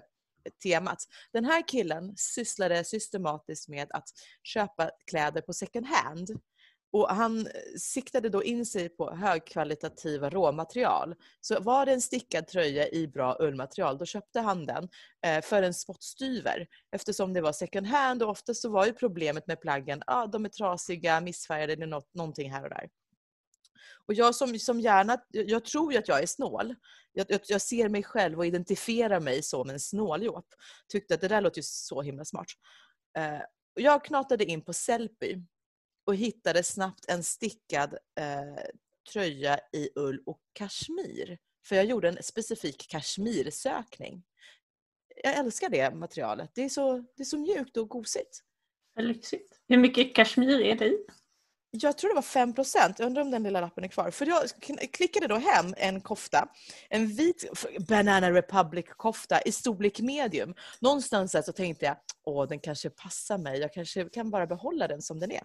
temat. 0.63 1.03
Den 1.33 1.45
här 1.45 1.67
killen 1.67 2.13
sysslade 2.17 2.83
systematiskt 2.83 3.69
med 3.69 3.87
att 3.91 4.09
köpa 4.43 4.91
kläder 5.05 5.41
på 5.41 5.53
second 5.53 5.85
hand. 5.85 6.29
Och 6.93 7.09
han 7.09 7.47
eh, 7.47 7.51
siktade 7.77 8.29
då 8.29 8.43
in 8.43 8.65
sig 8.65 8.89
på 8.89 9.15
högkvalitativa 9.15 10.29
råmaterial. 10.29 11.15
Så 11.41 11.59
var 11.59 11.85
det 11.85 11.93
en 11.93 12.01
stickad 12.01 12.47
tröja 12.47 12.89
i 12.89 13.07
bra 13.07 13.37
ullmaterial, 13.39 13.97
då 13.97 14.05
köpte 14.05 14.39
han 14.39 14.65
den 14.65 14.89
eh, 15.25 15.41
för 15.41 15.63
en 15.63 15.73
spottstyver. 15.73 16.67
Eftersom 16.91 17.33
det 17.33 17.41
var 17.41 17.51
second 17.51 17.87
hand 17.87 18.23
och 18.23 18.29
ofta 18.29 18.53
så 18.53 18.69
var 18.69 18.85
ju 18.85 18.93
problemet 18.93 19.47
med 19.47 19.61
plaggen, 19.61 20.03
ah, 20.07 20.27
de 20.27 20.45
är 20.45 20.49
trasiga, 20.49 21.21
missfärgade, 21.21 21.75
det 21.75 21.83
är 21.83 21.87
något, 21.87 22.13
någonting 22.13 22.51
här 22.51 22.63
och 22.63 22.69
där. 22.69 22.89
Och 24.07 24.13
jag 24.13 24.35
som, 24.35 24.59
som 24.59 24.79
gärna, 24.79 25.17
jag 25.31 25.65
tror 25.65 25.93
ju 25.93 25.99
att 25.99 26.07
jag 26.07 26.21
är 26.23 26.27
snål. 26.27 26.75
Jag, 27.13 27.25
jag, 27.29 27.39
jag 27.47 27.61
ser 27.61 27.89
mig 27.89 28.03
själv 28.03 28.37
och 28.37 28.45
identifierar 28.45 29.19
mig 29.19 29.43
som 29.43 29.69
en 29.69 29.79
snåljåp. 29.79 30.45
Tyckte 30.87 31.13
att 31.13 31.21
det 31.21 31.27
där 31.27 31.41
låter 31.41 31.59
ju 31.59 31.63
så 31.63 32.01
himla 32.01 32.25
smart. 32.25 32.47
Eh, 33.17 33.41
jag 33.73 34.05
knatade 34.05 34.45
in 34.45 34.61
på 34.61 34.73
Sellpy 34.73 35.37
och 36.11 36.17
hittade 36.17 36.63
snabbt 36.63 37.05
en 37.07 37.23
stickad 37.23 37.93
eh, 38.19 38.63
tröja 39.13 39.59
i 39.73 39.89
ull 39.95 40.23
och 40.25 40.41
kashmir. 40.53 41.37
För 41.65 41.75
jag 41.75 41.85
gjorde 41.85 42.09
en 42.09 42.23
specifik 42.23 42.87
kashmirsökning. 42.89 44.23
Jag 45.23 45.37
älskar 45.37 45.69
det 45.69 45.95
materialet. 45.95 46.51
Det 46.53 46.63
är 46.63 46.69
så, 46.69 46.97
det 46.97 47.23
är 47.23 47.25
så 47.25 47.37
mjukt 47.37 47.77
och 47.77 47.89
gosigt. 47.89 48.41
Vad 48.95 49.05
lyxigt. 49.05 49.59
Hur 49.67 49.77
mycket 49.77 50.15
kashmir 50.15 50.61
är 50.61 50.75
det 50.75 50.85
i? 50.85 51.05
jag 51.71 51.97
tror 51.97 52.09
det 52.09 52.15
var 52.15 52.21
5 52.21 52.53
procent. 52.53 52.99
Jag 52.99 53.05
undrar 53.05 53.21
om 53.21 53.31
den 53.31 53.43
lilla 53.43 53.61
lappen 53.61 53.83
är 53.83 53.87
kvar. 53.87 54.11
För 54.11 54.25
jag 54.25 54.43
klickade 54.93 55.27
då 55.27 55.35
hem 55.35 55.73
en 55.77 56.01
kofta. 56.01 56.47
En 56.89 57.07
vit 57.07 57.45
Banana 57.87 58.31
Republic-kofta 58.31 59.41
i 59.41 59.51
storlek 59.51 59.99
medium. 59.99 60.55
Någonstans 60.79 61.31
där 61.31 61.41
så 61.41 61.51
tänkte 61.51 61.85
jag, 61.85 61.95
åh 62.23 62.47
den 62.47 62.59
kanske 62.59 62.89
passar 62.89 63.37
mig. 63.37 63.59
Jag 63.59 63.73
kanske 63.73 64.09
kan 64.09 64.29
bara 64.29 64.47
behålla 64.47 64.87
den 64.87 65.01
som 65.01 65.19
den 65.19 65.31
är. 65.31 65.41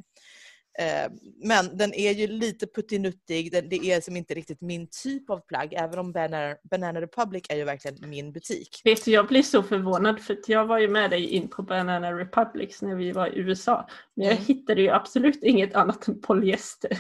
Eh, 0.78 1.12
men 1.42 1.76
den 1.76 1.94
är 1.94 2.12
ju 2.12 2.26
lite 2.26 2.66
puttinuttig, 2.66 3.52
det 3.52 3.76
är 3.76 4.00
som 4.00 4.16
inte 4.16 4.34
riktigt 4.34 4.60
min 4.60 4.86
typ 5.02 5.30
av 5.30 5.38
plagg, 5.38 5.72
även 5.72 5.98
om 5.98 6.12
Banana, 6.12 6.56
Banana 6.70 7.00
Republic 7.00 7.44
är 7.48 7.56
ju 7.56 7.64
verkligen 7.64 8.10
min 8.10 8.32
butik. 8.32 8.80
Vet 8.84 9.04
du, 9.04 9.10
jag 9.10 9.26
blir 9.26 9.42
så 9.42 9.62
förvånad 9.62 10.20
för 10.20 10.38
jag 10.46 10.66
var 10.66 10.78
ju 10.78 10.88
med 10.88 11.10
dig 11.10 11.26
in 11.26 11.48
på 11.48 11.62
Banana 11.62 12.12
Republic 12.12 12.82
när 12.82 12.94
vi 12.94 13.12
var 13.12 13.26
i 13.26 13.38
USA. 13.38 13.88
Men 14.14 14.26
jag 14.26 14.34
mm. 14.34 14.44
hittade 14.44 14.82
ju 14.82 14.88
absolut 14.88 15.42
inget 15.42 15.74
annat 15.74 16.08
än 16.08 16.20
polyester. 16.20 16.98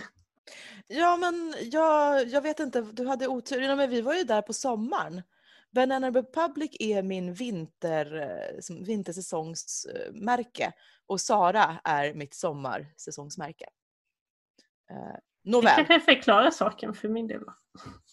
Ja, 0.88 1.16
men 1.16 1.54
jag, 1.72 2.28
jag 2.28 2.42
vet 2.42 2.60
inte, 2.60 2.80
du 2.80 3.06
hade 3.06 3.28
otur. 3.28 3.60
Ja, 3.60 3.76
men 3.76 3.90
vi 3.90 4.00
var 4.00 4.14
ju 4.14 4.22
där 4.24 4.42
på 4.42 4.52
sommaren. 4.52 5.22
Banana 5.70 6.10
Republic 6.10 6.70
är 6.80 7.02
min 7.02 7.34
vinter, 7.34 8.16
eh, 8.16 8.84
vintersäsongsmärke 8.86 10.72
och 11.06 11.20
Sara 11.20 11.80
är 11.84 12.14
mitt 12.14 12.34
sommarsäsongsmärke. 12.34 13.66
Eh, 14.90 15.16
nåväl. 15.44 15.76
Det 15.76 15.84
kanske 15.84 16.14
förklarar 16.14 16.50
saken 16.50 16.94
för 16.94 17.08
min 17.08 17.26
del. 17.26 17.42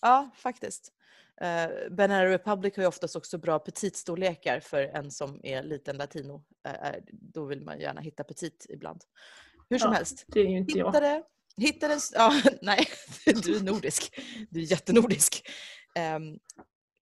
Ja, 0.01 0.29
faktiskt. 0.36 0.93
Eh, 1.41 1.69
Banana 1.91 2.25
Republic 2.25 2.75
har 2.75 2.83
ju 2.83 2.88
oftast 2.88 3.15
också 3.15 3.38
bra 3.38 3.60
petitstorlekar 3.60 4.60
för 4.60 4.81
en 4.81 5.12
som 5.12 5.39
är 5.43 5.63
liten 5.63 5.98
latino. 5.98 6.43
Eh, 6.67 6.95
då 7.12 7.45
vill 7.45 7.62
man 7.62 7.79
gärna 7.79 8.01
hitta 8.01 8.24
petit 8.24 8.65
ibland. 8.69 9.01
Hur 9.69 9.77
som 9.77 9.91
ja, 9.91 9.98
helst. 9.98 10.25
Det 10.27 10.39
är 10.39 10.45
ju 10.45 10.57
inte 10.57 10.79
hittade, 10.79 11.07
jag. 11.07 11.24
Hittade, 11.65 12.00
ja, 12.13 12.41
nej, 12.62 12.88
du 13.25 13.55
är 13.55 13.63
nordisk. 13.63 14.19
Du 14.50 14.60
är 14.60 14.72
jättenordisk. 14.72 15.50
Um, 16.15 16.39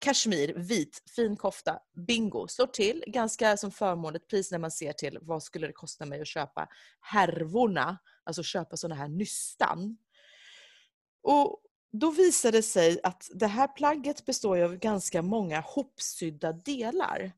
Kashmir, 0.02 0.54
vit, 0.54 1.04
fin 1.16 1.38
kofta, 1.38 1.80
bingo, 2.08 2.48
slår 2.48 2.68
till 2.68 3.04
ganska 3.08 3.58
som 3.58 3.72
förmånligt 3.72 4.28
pris 4.28 4.52
när 4.52 4.60
man 4.60 4.72
ser 4.72 4.94
till 4.94 5.18
vad 5.22 5.44
skulle 5.44 5.68
det 5.68 5.74
kosta 5.74 6.06
mig 6.06 6.22
att 6.22 6.28
köpa 6.28 6.68
härvorna, 7.00 7.98
alltså 8.24 8.44
köpa 8.44 8.78
sådana 8.78 8.96
här 8.96 9.08
nystan. 9.08 9.98
Och 11.24 11.62
då 11.92 12.12
visade 12.12 12.58
det 12.58 12.64
sig 12.64 13.00
att 13.04 13.30
det 13.34 13.48
här 13.48 13.68
plagget 13.68 14.26
består 14.26 14.62
av 14.62 14.76
ganska 14.76 15.22
många 15.22 15.60
hopsydda 15.60 16.54
delar. 16.54 17.32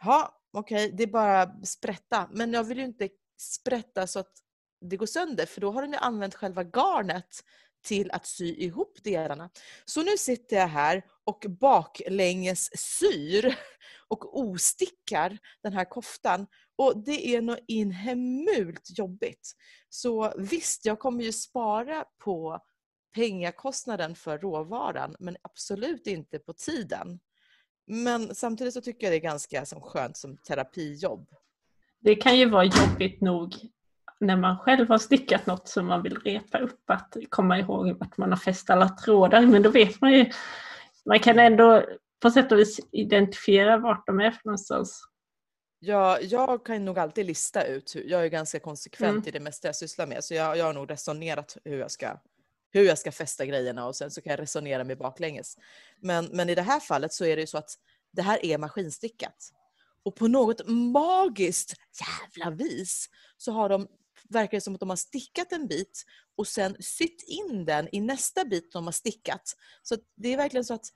Ja, 0.00 0.42
okej, 0.52 0.86
okay, 0.86 0.96
det 0.96 1.02
är 1.02 1.12
bara 1.12 1.64
sprätta, 1.64 2.28
men 2.32 2.52
jag 2.52 2.64
vill 2.64 2.78
ju 2.78 2.84
inte 2.84 3.08
sprätta 3.38 4.06
så 4.06 4.18
att 4.18 4.32
det 4.80 4.96
går 4.96 5.06
sönder 5.06 5.46
för 5.46 5.60
då 5.60 5.70
har 5.70 5.82
den 5.82 5.92
ju 5.92 5.98
använt 5.98 6.34
själva 6.34 6.62
garnet 6.62 7.44
till 7.82 8.10
att 8.10 8.26
sy 8.26 8.54
ihop 8.54 8.98
delarna. 9.02 9.50
Så 9.84 10.02
nu 10.02 10.16
sitter 10.18 10.56
jag 10.56 10.68
här 10.68 11.02
och 11.24 11.44
baklänges 11.60 12.70
syr 12.74 13.54
och 14.08 14.38
ostickar 14.40 15.38
den 15.62 15.72
här 15.72 15.84
koftan. 15.84 16.46
Och 16.76 17.04
det 17.04 17.36
är 17.36 17.42
nog 17.42 17.58
inhemult 17.68 18.98
jobbigt. 18.98 19.52
Så 19.88 20.32
visst, 20.36 20.84
jag 20.84 20.98
kommer 20.98 21.24
ju 21.24 21.32
spara 21.32 22.04
på 22.24 22.60
pengakostnaden 23.14 24.14
för 24.14 24.38
råvaran 24.38 25.16
men 25.18 25.36
absolut 25.42 26.06
inte 26.06 26.38
på 26.38 26.52
tiden. 26.52 27.20
Men 27.86 28.34
samtidigt 28.34 28.74
så 28.74 28.80
tycker 28.80 29.06
jag 29.06 29.12
det 29.12 29.16
är 29.16 29.30
ganska 29.30 29.66
som 29.66 29.80
skönt 29.80 30.16
som 30.16 30.36
terapijobb. 30.36 31.28
Det 32.00 32.14
kan 32.14 32.38
ju 32.38 32.50
vara 32.50 32.64
jobbigt 32.64 33.20
nog 33.20 33.54
när 34.20 34.36
man 34.36 34.58
själv 34.58 34.88
har 34.88 34.98
stickat 34.98 35.46
något 35.46 35.68
som 35.68 35.86
man 35.86 36.02
vill 36.02 36.18
repa 36.18 36.58
upp 36.58 36.90
att 36.90 37.16
komma 37.28 37.58
ihåg 37.58 37.98
vart 37.98 38.16
man 38.16 38.30
har 38.30 38.36
fäst 38.36 38.70
alla 38.70 38.88
trådar. 38.88 39.42
Men 39.46 39.62
då 39.62 39.70
vet 39.70 40.00
man 40.00 40.12
ju, 40.12 40.30
man 41.08 41.20
kan 41.20 41.38
ändå 41.38 41.86
på 42.22 42.30
sätt 42.30 42.52
och 42.52 42.58
vis 42.58 42.80
identifiera 42.92 43.78
vart 43.78 44.06
de 44.06 44.20
är 44.20 44.30
för 44.30 44.40
någonstans. 44.44 45.02
Ja, 45.78 46.20
jag 46.20 46.66
kan 46.66 46.84
nog 46.84 46.98
alltid 46.98 47.26
lista 47.26 47.66
ut, 47.66 47.94
jag 48.06 48.24
är 48.24 48.28
ganska 48.28 48.60
konsekvent 48.60 49.16
mm. 49.16 49.28
i 49.28 49.30
det 49.30 49.40
mesta 49.40 49.68
jag 49.68 49.76
sysslar 49.76 50.06
med, 50.06 50.24
så 50.24 50.34
jag, 50.34 50.56
jag 50.56 50.64
har 50.64 50.72
nog 50.72 50.90
resonerat 50.90 51.56
hur 51.64 51.78
jag 51.78 51.90
ska 51.90 52.18
hur 52.74 52.84
jag 52.84 52.98
ska 52.98 53.12
fästa 53.12 53.46
grejerna 53.46 53.86
och 53.86 53.96
sen 53.96 54.10
så 54.10 54.20
kan 54.20 54.30
jag 54.30 54.40
resonera 54.40 54.84
mig 54.84 54.96
baklänges. 54.96 55.58
Men, 56.00 56.28
men 56.32 56.48
i 56.48 56.54
det 56.54 56.62
här 56.62 56.80
fallet 56.80 57.12
så 57.12 57.24
är 57.24 57.36
det 57.36 57.40
ju 57.40 57.46
så 57.46 57.58
att 57.58 57.70
det 58.12 58.22
här 58.22 58.44
är 58.44 58.58
maskinstickat. 58.58 59.50
Och 60.04 60.16
på 60.16 60.28
något 60.28 60.68
magiskt 60.68 61.74
jävla 62.00 62.56
vis 62.56 63.10
så 63.36 63.52
har 63.52 63.68
de 63.68 63.88
verkar 64.30 64.56
det 64.56 64.60
som 64.60 64.74
att 64.74 64.80
de 64.80 64.88
har 64.88 64.96
stickat 64.96 65.52
en 65.52 65.66
bit 65.66 66.04
och 66.36 66.46
sen 66.46 66.76
sytt 66.80 67.24
in 67.26 67.64
den 67.64 67.88
i 67.92 68.00
nästa 68.00 68.44
bit 68.44 68.72
de 68.72 68.84
har 68.84 68.92
stickat. 68.92 69.42
Så 69.82 69.96
det 70.16 70.32
är 70.32 70.36
verkligen 70.36 70.64
så 70.64 70.74
att 70.74 70.86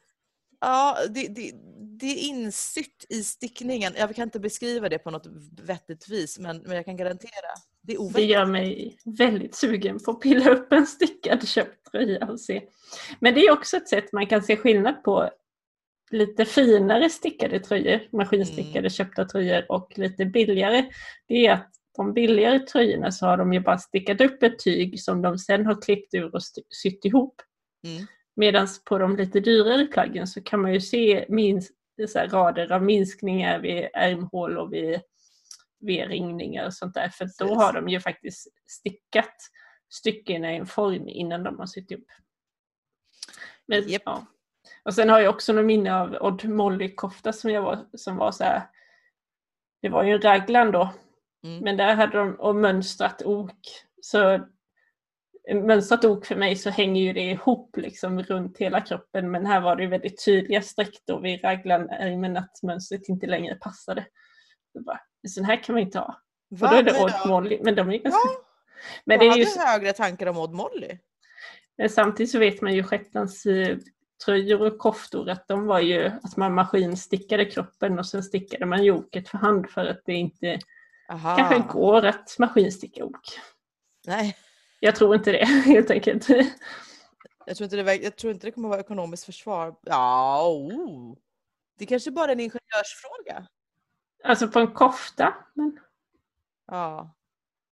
Ja, 0.60 0.96
det, 1.10 1.28
det, 1.28 1.52
det, 2.00 2.06
är 2.06 2.28
insytt 2.28 3.06
i 3.08 3.22
stickningen. 3.22 3.92
Jag 3.96 4.16
kan 4.16 4.22
inte 4.22 4.40
beskriva 4.40 4.88
det 4.88 4.98
på 4.98 5.10
något 5.10 5.26
vettigt 5.62 6.08
vis, 6.08 6.38
men, 6.38 6.58
men 6.58 6.76
jag 6.76 6.84
kan 6.84 6.96
garantera. 6.96 7.52
Det, 7.82 7.94
är 7.94 8.12
det 8.12 8.24
gör 8.24 8.46
mig 8.46 8.98
väldigt 9.04 9.54
sugen 9.54 9.98
på 10.04 10.10
att 10.10 10.20
pilla 10.20 10.50
upp 10.50 10.72
en 10.72 10.86
stickad 10.86 11.48
köpt 11.48 11.90
tröja 11.90 12.26
och 12.26 12.40
se. 12.40 12.62
Men 13.20 13.34
det 13.34 13.40
är 13.40 13.52
också 13.52 13.76
ett 13.76 13.88
sätt 13.88 14.12
man 14.12 14.26
kan 14.26 14.42
se 14.42 14.56
skillnad 14.56 15.04
på 15.04 15.30
lite 16.10 16.44
finare 16.44 17.10
stickade 17.10 17.60
tröjor, 17.60 18.00
maskinstickade 18.12 18.78
mm. 18.78 18.90
köpta 18.90 19.24
tröjor 19.24 19.66
och 19.68 19.98
lite 19.98 20.24
billigare. 20.24 20.90
Det 21.28 21.46
är 21.46 21.52
att 21.52 21.70
de 21.98 22.12
billigare 22.12 22.58
tröjorna 22.58 23.12
så 23.12 23.26
har 23.26 23.36
de 23.36 23.52
ju 23.52 23.60
bara 23.60 23.78
stickat 23.78 24.20
upp 24.20 24.42
ett 24.42 24.58
tyg 24.58 25.00
som 25.00 25.22
de 25.22 25.38
sen 25.38 25.66
har 25.66 25.82
klippt 25.82 26.14
ur 26.14 26.34
och 26.34 26.42
sytt 26.82 27.04
ihop. 27.04 27.42
Mm. 27.86 28.06
Medan 28.36 28.68
på 28.84 28.98
de 28.98 29.16
lite 29.16 29.40
dyrare 29.40 29.86
plaggen 29.86 30.26
så 30.26 30.42
kan 30.42 30.62
man 30.62 30.72
ju 30.72 30.80
se 30.80 31.26
minst, 31.28 31.72
så 32.08 32.18
rader 32.18 32.72
av 32.72 32.82
minskningar 32.82 33.58
vid 33.58 33.88
ärmhål 33.94 34.58
och 34.58 34.72
vid, 34.72 35.00
vid 35.80 36.08
ringningar 36.08 36.66
och 36.66 36.74
sånt 36.74 36.94
där. 36.94 37.08
För 37.08 37.28
då 37.38 37.54
har 37.54 37.72
de 37.72 37.88
ju 37.88 38.00
faktiskt 38.00 38.48
stickat 38.66 39.34
styckena 39.90 40.52
i 40.52 40.56
en 40.56 40.66
form 40.66 41.08
innan 41.08 41.42
de 41.42 41.58
har 41.58 41.66
sytt 41.66 41.90
ihop. 41.90 42.08
Men, 43.66 43.88
yep. 43.88 44.02
ja. 44.04 44.26
Och 44.82 44.94
sen 44.94 45.08
har 45.08 45.20
jag 45.20 45.34
också 45.34 45.52
något 45.52 45.64
minne 45.64 46.00
av 46.00 46.16
Odd 46.20 46.44
Molly-kofta 46.44 47.32
som, 47.32 47.50
jag 47.50 47.62
var, 47.62 47.86
som 47.94 48.16
var 48.16 48.32
så 48.32 48.44
här, 48.44 48.62
det 49.82 49.88
var 49.88 50.04
ju 50.04 50.12
en 50.12 50.20
raglan 50.20 50.70
då 50.72 50.92
Mm. 51.44 51.64
Men 51.64 51.76
där 51.76 51.94
hade 51.94 52.18
de 52.18 52.34
och 52.34 52.56
mönstrat 52.56 53.22
ok. 53.24 53.60
Så 54.00 54.40
mönstrat 55.54 56.04
ok 56.04 56.26
för 56.26 56.36
mig 56.36 56.56
så 56.56 56.70
hänger 56.70 57.02
ju 57.02 57.12
det 57.12 57.30
ihop 57.30 57.76
liksom 57.76 58.22
runt 58.22 58.58
hela 58.58 58.80
kroppen 58.80 59.30
men 59.30 59.46
här 59.46 59.60
var 59.60 59.76
det 59.76 59.86
väldigt 59.86 60.24
tydliga 60.24 60.62
streck 60.62 60.98
då 61.06 61.18
vid 61.18 61.44
raglanärmen 61.44 62.36
att 62.36 62.62
mönstret 62.62 63.08
inte 63.08 63.26
längre 63.26 63.54
passade. 63.54 64.06
Så 64.72 64.82
bara, 64.82 65.00
sån 65.28 65.44
här 65.44 65.62
kan 65.62 65.72
man 65.72 65.82
inte 65.82 65.98
ha. 65.98 66.22
Va? 66.48 66.68
För 66.68 66.74
då 66.74 66.76
är 66.76 66.82
det 66.82 67.04
Odd 67.04 67.28
Molly. 67.28 67.60
Men 67.62 67.74
de 67.74 67.88
är 67.88 67.98
ganska... 67.98 68.10
Ja. 68.10 68.44
Men 69.04 69.18
det 69.18 69.26
är 69.26 69.30
hade 69.30 69.42
ju... 69.42 69.58
högre 69.58 69.92
tankar 69.92 70.26
om 70.26 70.38
Odd 70.38 70.52
Molly. 70.52 70.98
Men 71.78 71.88
samtidigt 71.88 72.32
så 72.32 72.38
vet 72.38 72.60
man 72.60 72.74
ju 72.74 72.82
Shetlands 72.82 73.46
eh, 73.46 73.78
tröjor 74.24 74.62
och 74.62 74.78
koftor 74.78 75.28
att 75.28 75.48
de 75.48 75.66
var 75.66 75.80
ju 75.80 76.06
att 76.22 76.36
man 76.36 76.54
maskinstickade 76.54 77.44
kroppen 77.44 77.98
och 77.98 78.06
sen 78.06 78.22
stickade 78.22 78.66
man 78.66 78.84
joket 78.84 79.28
för 79.28 79.38
hand 79.38 79.70
för 79.70 79.86
att 79.86 80.00
det 80.04 80.12
inte 80.12 80.58
Aha. 81.08 81.36
kanske 81.36 81.72
går 81.72 82.04
att 82.04 82.38
maskinsticka 82.38 83.04
ok. 83.04 83.40
Nej. 84.06 84.36
Jag 84.80 84.96
tror 84.96 85.14
inte 85.14 85.32
det 85.32 85.44
helt 85.64 85.90
enkelt. 85.90 86.28
Jag 87.46 87.56
tror 87.56 87.64
inte 87.64 87.76
det, 87.76 87.94
jag 87.94 88.16
tror 88.16 88.32
inte 88.32 88.46
det 88.46 88.50
kommer 88.50 88.68
vara 88.68 88.80
ekonomiskt 88.80 89.24
försvar. 89.24 89.76
Ja, 89.82 90.48
oh. 90.48 91.16
Det 91.78 91.86
kanske 91.86 92.10
bara 92.10 92.24
är 92.24 92.32
en 92.32 92.40
ingenjörsfråga. 92.40 93.46
Alltså 94.24 94.48
på 94.48 94.58
en 94.58 94.72
kofta? 94.72 95.34
Men... 95.54 95.80
Ja. 96.66 97.14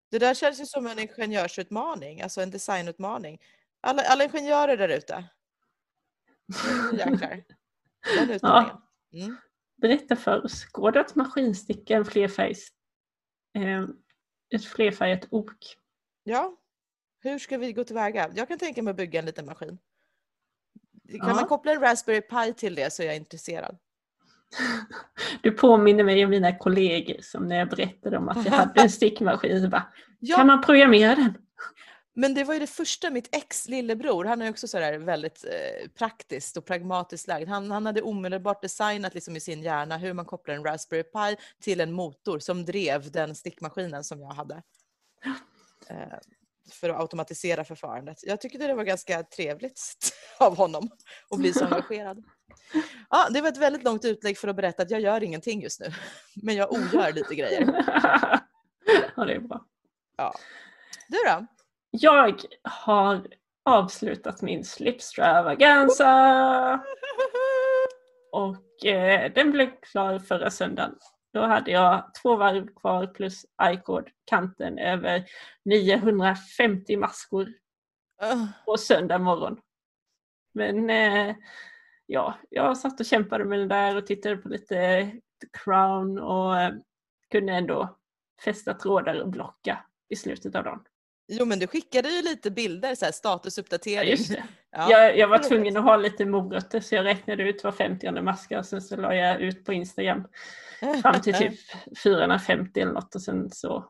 Det 0.09 0.19
där 0.19 0.33
känns 0.33 0.61
ju 0.61 0.65
som 0.65 0.87
en 0.87 0.99
ingenjörsutmaning, 0.99 2.21
alltså 2.21 2.41
en 2.41 2.51
designutmaning. 2.51 3.41
Alla, 3.81 4.03
alla 4.03 4.23
ingenjörer 4.23 4.77
där 4.77 4.89
ute. 4.89 5.23
Jäklar. 6.93 7.43
Den 8.17 8.29
utmaningen. 8.31 8.77
Ja. 9.09 9.19
Mm. 9.19 9.37
Berätta 9.81 10.15
för 10.15 10.45
oss, 10.45 10.65
går 10.65 10.91
det 10.91 10.99
att 10.99 11.15
maskinsticka 11.15 11.95
en 11.95 12.05
flerfärgs 12.05 12.67
ett 14.55 14.65
flerfärgat 14.65 15.27
ok. 15.29 15.77
Ja, 16.23 16.57
hur 17.23 17.39
ska 17.39 17.57
vi 17.57 17.73
gå 17.73 17.83
tillväga? 17.83 18.29
Jag 18.35 18.47
kan 18.47 18.57
tänka 18.57 18.83
mig 18.83 18.91
att 18.91 18.97
bygga 18.97 19.19
en 19.19 19.25
liten 19.25 19.45
maskin. 19.45 19.77
Kan 21.09 21.29
ja. 21.29 21.35
man 21.35 21.45
koppla 21.45 21.71
en 21.71 21.81
Raspberry 21.81 22.21
Pi 22.21 22.53
till 22.53 22.75
det 22.75 22.93
så 22.93 23.03
är 23.03 23.07
jag 23.07 23.15
intresserad. 23.15 23.77
Du 25.41 25.51
påminner 25.51 26.03
mig 26.03 26.23
om 26.23 26.29
mina 26.29 26.57
kollegor 26.57 27.21
som 27.21 27.47
när 27.47 27.59
jag 27.59 27.69
berättade 27.69 28.17
om 28.17 28.29
att 28.29 28.45
jag 28.45 28.51
hade 28.51 28.81
en 28.81 28.89
stickmaskin. 28.99 29.69
Bara, 29.69 29.93
ja. 30.19 30.35
Kan 30.35 30.47
man 30.47 30.61
programmera 30.61 31.15
den? 31.15 31.33
Men 32.15 32.33
det 32.33 32.43
var 32.43 32.53
ju 32.53 32.59
det 32.59 32.67
första, 32.67 33.09
mitt 33.09 33.35
ex 33.35 33.67
lillebror, 33.67 34.25
han 34.25 34.41
är 34.41 34.49
också 34.49 34.67
så 34.67 34.79
väldigt 34.99 35.45
eh, 35.45 35.89
praktiskt 35.89 36.57
och 36.57 36.65
pragmatiskt 36.65 37.27
lagd. 37.27 37.49
Han, 37.49 37.71
han 37.71 37.85
hade 37.85 38.01
omedelbart 38.01 38.61
designat 38.61 39.13
liksom 39.13 39.35
i 39.35 39.39
sin 39.39 39.63
hjärna 39.63 39.97
hur 39.97 40.13
man 40.13 40.25
kopplar 40.25 40.55
en 40.55 40.63
Raspberry 40.63 41.03
Pi 41.03 41.43
till 41.61 41.81
en 41.81 41.91
motor 41.91 42.39
som 42.39 42.65
drev 42.65 43.11
den 43.11 43.35
stickmaskinen 43.35 44.03
som 44.03 44.21
jag 44.21 44.33
hade. 44.33 44.63
Eh, 45.89 46.19
för 46.71 46.89
att 46.89 46.99
automatisera 46.99 47.63
förfarandet. 47.63 48.17
Jag 48.23 48.41
tyckte 48.41 48.67
det 48.67 48.73
var 48.73 48.83
ganska 48.83 49.23
trevligt 49.23 49.81
av 50.37 50.57
honom 50.57 50.89
att 51.29 51.39
bli 51.39 51.53
så 51.53 51.65
engagerad. 51.65 52.23
Ja, 53.09 53.29
det 53.29 53.41
var 53.41 53.49
ett 53.49 53.57
väldigt 53.57 53.83
långt 53.83 54.05
utlägg 54.05 54.37
för 54.37 54.47
att 54.47 54.55
berätta 54.55 54.83
att 54.83 54.91
jag 54.91 55.01
gör 55.01 55.23
ingenting 55.23 55.61
just 55.61 55.79
nu. 55.79 55.93
Men 56.35 56.55
jag 56.55 56.71
ogör 56.71 57.13
lite 57.13 57.35
grejer. 57.35 57.61
ja, 59.15 59.25
det 59.25 59.33
är 59.33 59.39
bra. 59.39 59.65
Ja. 60.17 60.33
Du 61.07 61.17
då? 61.27 61.47
Jag 61.95 62.41
har 62.63 63.27
avslutat 63.65 64.41
min 64.41 64.65
slipstravaganza. 64.65 66.79
Och 68.31 68.85
eh, 68.85 69.33
den 69.33 69.51
blev 69.51 69.71
klar 69.81 70.19
förra 70.19 70.49
söndagen. 70.49 70.95
Då 71.33 71.41
hade 71.41 71.71
jag 71.71 72.11
två 72.21 72.35
varv 72.35 72.67
kvar 72.75 73.07
plus 73.07 73.45
icord 73.71 74.11
kanten 74.25 74.77
över 74.77 75.25
950 75.65 76.97
maskor 76.97 77.53
på 78.65 78.77
söndag 78.77 79.17
morgon. 79.17 79.61
Men 80.53 80.89
eh, 80.89 81.35
ja, 82.05 82.37
jag 82.49 82.77
satt 82.77 82.99
och 82.99 83.05
kämpade 83.05 83.45
med 83.45 83.59
den 83.59 83.67
där 83.67 83.97
och 83.97 84.05
tittade 84.05 84.37
på 84.37 84.49
lite 84.49 85.11
crown 85.63 86.19
och 86.19 86.61
eh, 86.61 86.73
kunde 87.31 87.53
ändå 87.53 87.97
fästa 88.43 88.73
trådar 88.73 89.21
och 89.21 89.29
blocka 89.29 89.85
i 90.09 90.15
slutet 90.15 90.55
av 90.55 90.63
dagen. 90.63 90.85
Jo 91.27 91.45
men 91.45 91.59
du 91.59 91.67
skickade 91.67 92.09
ju 92.09 92.21
lite 92.21 92.51
bilder, 92.51 92.95
så 92.95 93.05
här, 93.05 93.11
statusuppdatering. 93.11 94.17
Ja, 94.29 94.43
ja. 94.71 94.91
Jag, 94.91 95.17
jag, 95.17 95.27
var 95.27 95.37
tvungen 95.39 95.77
att 95.77 95.83
ha 95.83 95.97
lite 95.97 96.25
morötter 96.25 96.79
så 96.79 96.95
jag 96.95 97.05
räknade 97.05 97.43
ut 97.43 97.63
var 97.63 97.71
50 97.71 98.21
maskar 98.21 98.57
och 98.57 98.65
sen 98.65 98.81
så 98.81 98.95
la 98.95 99.15
jag 99.15 99.41
ut 99.41 99.65
på 99.65 99.73
Instagram 99.73 100.27
fram 101.01 101.21
till 101.21 101.33
typ 101.33 101.53
450 102.03 102.79
eller 102.79 102.93
något 102.93 103.15
och 103.15 103.21
sen 103.21 103.51
så 103.51 103.85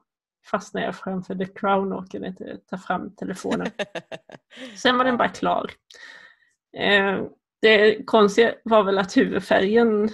fastnade 0.46 0.86
jag 0.86 0.96
framför 0.96 1.36
The 1.36 1.46
Crown 1.46 1.94
och 1.94 2.00
orkade 2.00 2.28
inte 2.28 2.58
ta 2.70 2.78
fram 2.78 3.16
telefonen. 3.16 3.68
Sen 4.78 4.98
var 4.98 5.06
den 5.06 5.18
bara 5.18 5.30
klar. 5.30 5.72
Eh, 6.78 7.22
det 7.62 8.06
konstiga 8.06 8.54
var 8.63 8.84
väl 8.84 8.98
att 8.98 9.18
huvudfärgen 9.18 10.10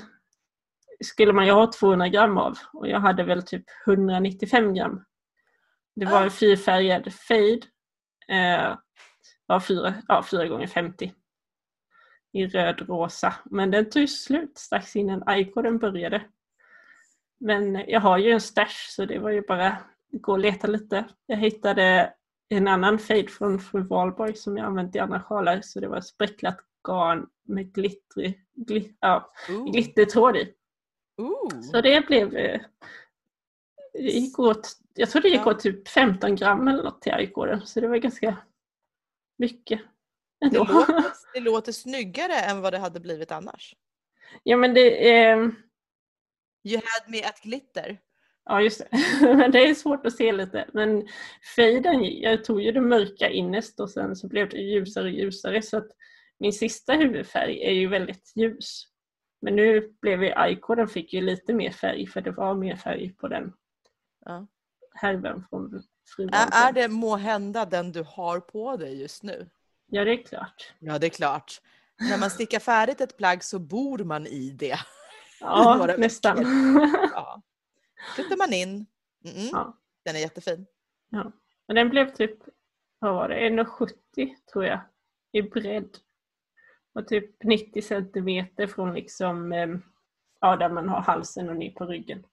skulle 1.06 1.34
man 1.34 1.46
ju 1.46 1.52
ha 1.52 1.72
200 1.72 2.08
gram 2.08 2.38
av 2.38 2.58
och 2.74 2.88
jag 2.88 3.00
hade 3.00 3.24
väl 3.24 3.44
typ 3.44 3.64
195 3.88 4.74
gram. 4.74 5.04
Det 6.00 6.06
var 6.06 6.22
en 6.22 6.28
ah. 6.28 6.30
fyrfärgad 6.30 7.14
fade. 7.14 7.62
Eh, 8.28 8.78
var 9.46 9.60
fyra, 9.60 9.94
ja, 10.08 10.24
4 10.24 10.48
gånger 10.48 10.68
50 10.68 11.14
i 12.34 12.48
röd-rosa. 12.48 13.34
Men 13.46 13.72
den 13.72 13.90
tog 13.90 14.10
slut 14.10 14.58
strax 14.58 14.96
innan 14.96 15.24
iCoden 15.30 15.78
började. 15.78 16.22
Men 17.40 17.76
jag 17.88 18.00
har 18.00 18.18
ju 18.18 18.32
en 18.32 18.42
stash 18.42 18.90
så 18.90 19.06
det 19.06 19.20
var 19.20 19.30
ju 19.30 19.42
bara 19.42 19.68
att 19.68 19.82
gå 20.12 20.32
och 20.32 20.40
leta 20.40 20.68
lite. 20.68 21.06
Jag 21.26 21.38
hittade 21.38 22.14
en 22.50 22.68
annan 22.68 23.00
fade 23.00 23.28
från 23.28 23.60
Fru 23.60 23.82
Valborg 23.82 24.36
som 24.36 24.58
jag 24.58 24.66
använt 24.66 24.96
i 24.96 25.00
andra 25.00 25.22
sjalar 25.22 25.62
så 25.62 25.80
det 25.80 25.88
var 25.88 26.02
spricklat 26.02 26.58
garn 26.88 27.28
med 27.48 27.74
glittrig, 27.74 28.46
gli, 28.56 28.96
ja, 29.00 29.32
glittertråd 29.72 30.38
i. 30.38 30.54
Ooh. 31.18 31.62
Så 31.62 31.82
det 31.82 32.08
blev 32.08 32.36
eh, 32.36 32.62
det 34.04 34.12
gick 34.12 34.40
åt, 34.40 34.78
jag 34.94 35.10
tror 35.10 35.22
det 35.22 35.30
gick 35.30 35.42
ja. 35.46 35.52
åt 35.52 35.60
typ 35.60 35.88
15 35.88 36.36
gram 36.36 36.68
eller 36.68 36.84
något 36.84 37.02
till 37.02 37.14
iCoden 37.20 37.68
så 37.68 37.80
det 37.80 37.88
var 37.88 37.98
ganska 37.98 38.38
mycket. 39.38 39.82
Ändå. 40.46 40.64
Det, 40.64 40.74
låter, 40.74 41.04
det 41.34 41.40
låter 41.40 41.72
snyggare 41.72 42.34
än 42.34 42.62
vad 42.62 42.74
det 42.74 42.80
hade 42.80 43.00
blivit 43.00 43.32
annars. 43.32 43.76
Ja 44.44 44.58
men 44.58 44.74
det... 44.74 45.18
Eh... 45.20 45.38
You 46.64 46.76
had 46.76 47.12
me 47.12 47.24
at 47.24 47.42
glitter. 47.42 47.98
Ja 48.46 48.62
just 48.62 48.80
det. 48.80 48.88
det 49.52 49.70
är 49.70 49.76
svårt 49.76 50.06
att 50.06 50.16
se 50.16 50.32
lite. 50.32 50.70
Men 50.74 51.08
fejden, 51.56 52.04
jag 52.04 52.44
tog 52.44 52.62
ju 52.62 52.72
det 52.72 52.82
mörka 52.82 53.30
innerst 53.30 53.80
och 53.80 53.90
sen 53.90 54.16
så 54.16 54.28
blev 54.28 54.50
det 54.50 54.58
ljusare 54.58 55.04
och 55.04 55.12
ljusare 55.12 55.62
så 55.62 55.78
att 55.78 55.88
min 56.40 56.54
sista 56.54 56.94
huvudfärg 56.94 57.64
är 57.64 57.72
ju 57.72 57.88
väldigt 57.88 58.32
ljus. 58.36 58.88
Men 59.42 59.56
nu 59.56 59.94
blev 60.02 60.24
ju 60.24 60.34
iCoden 60.40 60.88
fick 60.88 61.14
ju 61.14 61.22
lite 61.22 61.54
mer 61.54 61.72
färg 61.72 62.08
för 62.08 62.22
det 62.22 62.32
var 62.32 62.56
mer 62.56 62.76
färg 62.76 63.14
på 63.14 63.28
den 63.28 63.54
ja. 64.30 64.48
härvan 64.94 65.46
från 65.50 65.84
fru 66.16 66.30
Är, 66.32 66.72
det 66.72 66.88
må 66.88 67.16
hända 67.16 67.66
den 67.66 67.92
du 67.92 68.04
har 68.04 68.40
på 68.40 68.78
dig 68.78 69.02
just 69.02 69.24
nu? 69.24 69.50
Ja 69.86 70.06
det 70.06 70.12
är 70.12 70.24
klart. 70.24 70.74
Ja 70.80 71.00
det 71.00 71.08
är 71.08 71.10
klart. 71.10 71.62
När 72.10 72.20
man 72.20 72.30
stickar 72.30 72.60
färdigt 72.60 73.02
ett 73.02 73.18
plagg 73.18 73.44
så 73.44 73.60
bor 73.60 73.98
man 73.98 74.28
i 74.28 74.52
det. 74.52 74.80
Ja, 75.40 75.96
nästan. 75.98 76.38
ja. 77.14 77.42
Flyttar 78.16 78.38
man 78.38 78.54
in. 78.54 78.70
Mm 79.26 79.38
-mm. 79.38 79.50
Ja. 79.52 79.78
Den 80.06 80.16
är 80.16 80.20
jättefin. 80.20 80.66
Ja. 81.10 81.32
Men 81.68 81.76
den 81.76 81.90
blev 81.90 82.14
typ, 82.14 82.38
vad 83.00 83.14
var 83.14 83.30
det, 83.30 83.36
1,70 83.36 84.36
tror 84.52 84.66
jag 84.66 84.80
i 85.32 85.42
bredd. 85.42 85.98
Och 86.94 87.08
typ 87.08 87.44
90 87.44 87.82
centimeter 87.82 88.68
från 88.68 88.94
liksom, 88.94 89.52
ehm, 89.52 89.82
ja 90.42 90.56
där 90.56 90.70
man 90.70 90.90
har 90.90 91.02
halsen 91.02 91.50
och 91.50 91.56
ner 91.56 91.72
på 91.72 91.86
ryggen. 91.86 92.26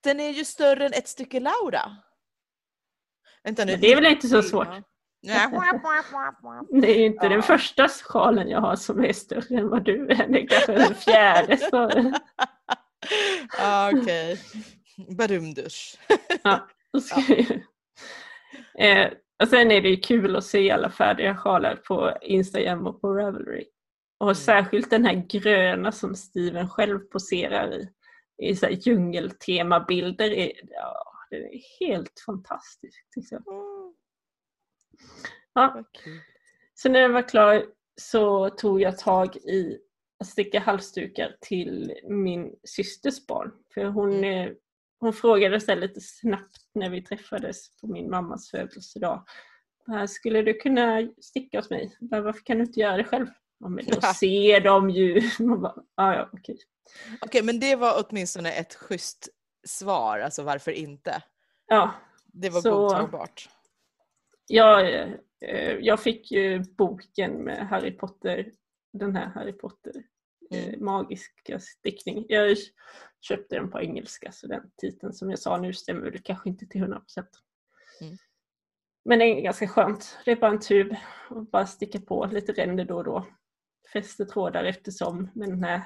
Den 0.00 0.20
är 0.20 0.30
ju 0.30 0.44
större 0.44 0.86
än 0.86 0.92
ett 0.92 1.08
stycke 1.08 1.40
Laura. 1.40 1.96
Vänta 3.44 3.64
nu. 3.64 3.72
Men 3.72 3.80
det 3.80 3.92
är 3.92 3.96
väl 3.96 4.06
inte 4.06 4.28
så 4.28 4.42
svårt? 4.42 4.68
Det 6.70 6.90
är 6.90 7.06
inte 7.06 7.26
ja. 7.26 7.28
den 7.28 7.42
första 7.42 7.88
sjalen 7.88 8.48
jag 8.48 8.60
har 8.60 8.76
som 8.76 9.04
är 9.04 9.12
större 9.12 9.58
än 9.58 9.68
vad 9.68 9.84
du 9.84 10.08
är. 10.08 10.28
Det 10.28 10.42
är 10.42 10.46
kanske 10.46 10.72
den 10.72 10.94
fjärde. 10.94 11.56
Så... 11.56 11.90
ja, 13.58 13.90
okej. 13.94 14.32
Okay. 14.32 15.16
Barumdusch. 15.16 15.98
ja, 16.42 16.68
eh, 18.78 19.12
och 19.42 19.48
sen 19.48 19.70
är 19.70 19.80
det 19.80 19.88
ju 19.88 19.96
kul 19.96 20.36
att 20.36 20.44
se 20.44 20.70
alla 20.70 20.90
färdiga 20.90 21.36
sjalar 21.36 21.76
på 21.76 22.18
Instagram 22.22 22.86
och 22.86 23.00
på 23.00 23.14
Ravelry. 23.14 23.64
Och 24.18 24.26
mm. 24.26 24.34
särskilt 24.34 24.90
den 24.90 25.04
här 25.04 25.26
gröna 25.28 25.92
som 25.92 26.14
Steven 26.14 26.68
själv 26.68 26.98
poserar 26.98 27.74
i. 27.74 27.88
I 28.42 28.56
så 28.56 28.66
här 28.66 28.72
djungeltemabilder. 28.72 30.52
Ja, 30.70 31.12
det 31.30 31.36
är 31.36 31.60
helt 31.80 32.22
fantastiskt. 32.26 33.16
Liksom. 33.16 33.44
Ja. 35.54 35.84
Så 36.74 36.88
när 36.88 37.00
den 37.00 37.12
var 37.12 37.28
klar 37.28 37.66
så 38.00 38.50
tog 38.50 38.80
jag 38.80 38.98
tag 38.98 39.36
i 39.36 39.78
att 40.20 40.26
sticka 40.26 40.60
halsdukar 40.60 41.36
till 41.40 41.94
min 42.04 42.54
systers 42.64 43.26
barn. 43.26 43.52
För 43.74 43.84
hon, 43.84 44.24
mm. 44.24 44.54
hon 45.00 45.12
frågade 45.12 45.60
sig 45.60 45.76
lite 45.76 46.00
snabbt 46.00 46.68
när 46.74 46.90
vi 46.90 47.02
träffades 47.02 47.76
på 47.76 47.86
min 47.86 48.10
mammas 48.10 48.50
födelsedag. 48.50 49.24
Skulle 50.08 50.42
du 50.42 50.54
kunna 50.54 51.08
sticka 51.20 51.58
hos 51.58 51.70
mig? 51.70 51.96
Varför 52.00 52.44
kan 52.44 52.58
du 52.58 52.64
inte 52.64 52.80
göra 52.80 52.96
det 52.96 53.04
själv? 53.04 53.26
Ja, 53.60 53.68
men 53.68 53.86
då 53.86 54.00
ser 54.00 54.60
de 54.60 54.90
ju. 54.90 55.20
bara, 55.38 55.74
ah, 55.94 56.14
ja, 56.14 56.30
okej. 56.32 56.58
okej, 57.20 57.42
men 57.42 57.60
det 57.60 57.76
var 57.76 58.04
åtminstone 58.08 58.52
ett 58.52 58.74
schysst 58.74 59.28
svar, 59.66 60.18
alltså 60.18 60.42
varför 60.42 60.72
inte? 60.72 61.22
Ja. 61.66 61.94
Det 62.24 62.50
var 62.50 62.60
så, 62.60 62.82
godtagbart. 62.82 63.48
Ja, 64.46 64.82
eh, 64.82 65.72
jag 65.80 66.00
fick 66.00 66.30
ju 66.30 66.58
boken 66.58 67.32
med 67.32 67.68
Harry 67.68 67.96
Potter, 67.96 68.52
den 68.92 69.16
här 69.16 69.26
Harry 69.26 69.52
Potter 69.52 69.92
eh, 70.50 70.68
mm. 70.68 70.84
magiska 70.84 71.60
stickning. 71.60 72.26
Jag 72.28 72.56
köpte 73.20 73.54
den 73.54 73.70
på 73.70 73.80
engelska 73.80 74.32
så 74.32 74.46
den 74.46 74.70
titeln 74.76 75.12
som 75.12 75.30
jag 75.30 75.38
sa 75.38 75.56
nu 75.56 75.72
stämmer 75.72 76.10
väl 76.10 76.22
kanske 76.22 76.48
inte 76.48 76.66
till 76.66 76.80
100 76.80 77.00
procent. 77.00 77.30
Mm. 78.00 78.16
Men 79.04 79.18
det 79.18 79.24
är 79.24 79.40
ganska 79.40 79.68
skönt. 79.68 80.18
Det 80.24 80.30
är 80.30 80.36
bara 80.36 80.50
en 80.50 80.60
tub 80.60 80.96
och 81.30 81.46
bara 81.46 81.66
sticka 81.66 82.00
på 82.00 82.28
lite 82.32 82.52
ränder 82.52 82.84
då 82.84 82.96
och 82.96 83.04
då. 83.04 83.26
Fäster 83.92 84.24
trådar 84.24 84.64
eftersom 84.64 85.30
med 85.34 85.48
den 85.48 85.64
här 85.64 85.82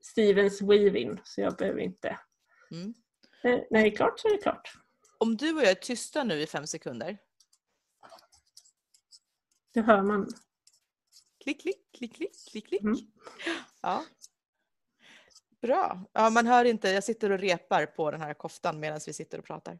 Stevens 0.00 0.62
Weaving 0.62 1.20
så 1.24 1.40
jag 1.40 1.56
behöver 1.56 1.80
inte. 1.80 2.18
Mm. 2.70 2.94
När 3.42 3.82
det 3.82 3.86
är 3.86 3.96
klart 3.96 4.20
så 4.20 4.28
är 4.28 4.32
det 4.32 4.42
klart. 4.42 4.72
Om 5.18 5.36
du 5.36 5.54
och 5.54 5.62
jag 5.62 5.70
är 5.70 5.74
tysta 5.74 6.24
nu 6.24 6.34
i 6.34 6.46
fem 6.46 6.66
sekunder. 6.66 7.18
Det 9.74 9.80
hör 9.80 10.02
man. 10.02 10.28
Klick, 11.44 11.60
klick, 11.62 11.92
klick, 11.98 12.14
klick, 12.14 12.32
klick, 12.50 12.68
klick. 12.68 12.82
Mm. 12.82 12.96
Ja. 13.82 14.04
Bra. 15.62 16.04
Ja, 16.12 16.30
man 16.30 16.46
hör 16.46 16.64
inte. 16.64 16.88
Jag 16.88 17.04
sitter 17.04 17.30
och 17.30 17.38
repar 17.38 17.86
på 17.86 18.10
den 18.10 18.20
här 18.20 18.34
koftan 18.34 18.80
medan 18.80 19.00
vi 19.06 19.12
sitter 19.12 19.38
och 19.38 19.44
pratar. 19.44 19.78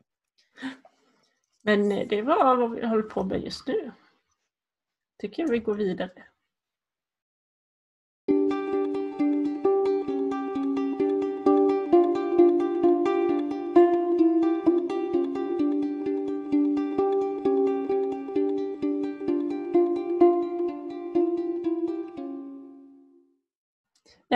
Men 1.62 1.92
eh, 1.92 2.08
det 2.08 2.22
var 2.22 2.56
vad 2.56 2.70
vi 2.70 2.86
håller 2.86 3.02
på 3.02 3.24
med 3.24 3.44
just 3.44 3.66
nu. 3.66 3.92
Tycker 5.18 5.42
jag 5.42 5.50
vi 5.50 5.58
går 5.58 5.74
vidare. 5.74 6.26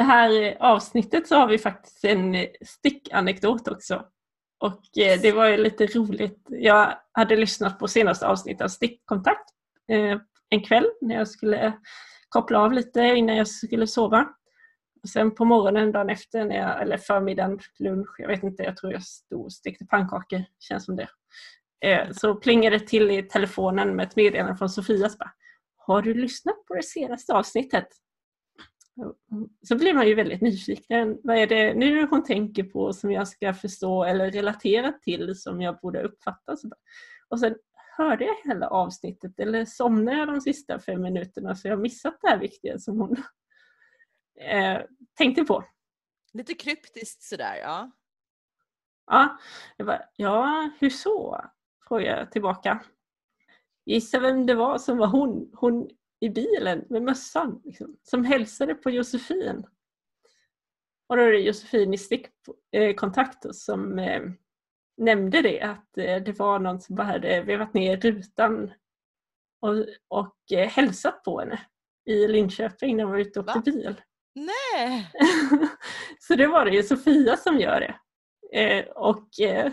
Det 0.00 0.04
här 0.04 0.56
avsnittet 0.60 1.28
så 1.28 1.36
har 1.36 1.48
vi 1.48 1.58
faktiskt 1.58 2.04
en 2.04 2.46
stickanekdot 2.64 3.68
också. 3.68 4.04
Och 4.58 4.98
eh, 4.98 5.20
det 5.20 5.32
var 5.32 5.46
ju 5.46 5.56
lite 5.56 5.86
roligt. 5.86 6.46
Jag 6.48 6.98
hade 7.12 7.36
lyssnat 7.36 7.78
på 7.78 7.88
senaste 7.88 8.26
avsnittet 8.26 8.64
av 8.64 8.68
Stickkontakt 8.68 9.50
eh, 9.88 10.18
en 10.48 10.62
kväll 10.62 10.86
när 11.00 11.14
jag 11.14 11.28
skulle 11.28 11.72
koppla 12.28 12.58
av 12.58 12.72
lite 12.72 13.00
innan 13.00 13.36
jag 13.36 13.48
skulle 13.48 13.86
sova. 13.86 14.28
Och 15.02 15.08
sen 15.08 15.34
på 15.34 15.44
morgonen 15.44 15.92
dagen 15.92 16.10
efter, 16.10 16.44
när 16.44 16.56
jag, 16.56 16.82
eller 16.82 16.96
förmiddagen, 16.96 17.60
lunch, 17.78 18.14
jag 18.18 18.28
vet 18.28 18.42
inte, 18.42 18.62
jag 18.62 18.76
tror 18.76 18.92
jag 18.92 19.02
stod 19.02 19.44
och 19.44 19.52
stekte 19.52 19.86
pannkakor, 19.86 20.44
känns 20.58 20.84
som 20.84 20.96
det. 20.96 21.08
Eh, 21.84 22.10
så 22.12 22.34
plingade 22.34 22.78
det 22.78 22.86
till 22.86 23.10
i 23.10 23.22
telefonen 23.22 23.96
med 23.96 24.06
ett 24.06 24.16
meddelande 24.16 24.56
från 24.56 24.70
Sofia. 24.70 25.10
Bara, 25.18 25.32
Har 25.76 26.02
du 26.02 26.14
lyssnat 26.14 26.66
på 26.66 26.74
det 26.74 26.82
senaste 26.82 27.32
avsnittet? 27.32 27.88
Så 29.68 29.76
blir 29.76 29.94
man 29.94 30.08
ju 30.08 30.14
väldigt 30.14 30.40
nyfiken. 30.40 31.18
Vad 31.22 31.36
är 31.36 31.46
det 31.46 31.74
nu 31.74 32.06
hon 32.06 32.24
tänker 32.24 32.64
på 32.64 32.92
som 32.92 33.12
jag 33.12 33.28
ska 33.28 33.54
förstå 33.54 34.04
eller 34.04 34.30
relatera 34.30 34.92
till 34.92 35.40
som 35.40 35.60
jag 35.60 35.80
borde 35.80 36.02
uppfatta? 36.02 36.56
Och 37.28 37.40
sen 37.40 37.54
hörde 37.96 38.24
jag 38.24 38.36
hela 38.44 38.68
avsnittet 38.68 39.40
eller 39.40 39.64
somnade 39.64 40.18
jag 40.18 40.28
de 40.28 40.40
sista 40.40 40.78
fem 40.80 41.02
minuterna 41.02 41.56
så 41.56 41.68
jag 41.68 41.80
missat 41.80 42.18
det 42.20 42.28
här 42.28 42.38
viktiga 42.38 42.78
som 42.78 42.98
hon 43.00 43.16
eh, 44.40 44.80
tänkte 45.14 45.44
på. 45.44 45.64
Lite 46.32 46.54
kryptiskt 46.54 47.22
sådär, 47.22 47.56
ja. 47.56 47.90
Ja, 49.06 49.38
jag 49.76 49.86
bara, 49.86 50.02
ja, 50.16 50.70
hur 50.80 50.90
så? 50.90 51.44
Frågade 51.88 52.18
jag 52.18 52.32
tillbaka. 52.32 52.84
Gissa 53.86 54.20
vem 54.20 54.46
det 54.46 54.54
var 54.54 54.78
som 54.78 54.98
var 54.98 55.06
hon, 55.06 55.50
hon 55.54 55.90
i 56.20 56.28
bilen 56.28 56.84
med 56.88 57.02
mössan 57.02 57.62
liksom, 57.64 57.96
som 58.02 58.24
hälsade 58.24 58.74
på 58.74 58.90
Josefin. 58.90 59.66
Och 61.08 61.16
då 61.16 61.22
är 61.22 61.32
det 61.32 61.38
Josefin 61.38 61.94
i 61.94 61.98
stickkontakt 61.98 63.44
eh, 63.44 63.50
som 63.50 63.98
eh, 63.98 64.22
nämnde 64.96 65.42
det 65.42 65.60
att 65.60 65.98
eh, 65.98 66.22
det 66.22 66.38
var 66.38 66.58
någon 66.58 66.80
som 66.80 66.96
bara 66.96 67.06
hade 67.06 67.42
vevat 67.42 67.74
ner 67.74 67.96
rutan 67.96 68.72
och, 69.60 69.86
och 70.08 70.52
eh, 70.52 70.68
hälsat 70.68 71.24
på 71.24 71.40
henne 71.40 71.60
i 72.04 72.28
Linköping 72.28 72.96
när 72.96 73.04
hon 73.04 73.12
var 73.12 73.20
ute 73.20 73.40
och 73.40 73.48
åkte 73.48 73.72
bil. 73.72 74.00
Nej! 74.34 75.10
så 76.18 76.34
det 76.34 76.46
var 76.46 76.64
det 76.64 76.70
ju 76.70 76.82
Sofia 76.82 77.36
som 77.36 77.58
gör 77.58 77.80
det. 77.80 77.96
Eh, 78.58 78.86
och 78.86 79.40
eh, 79.40 79.72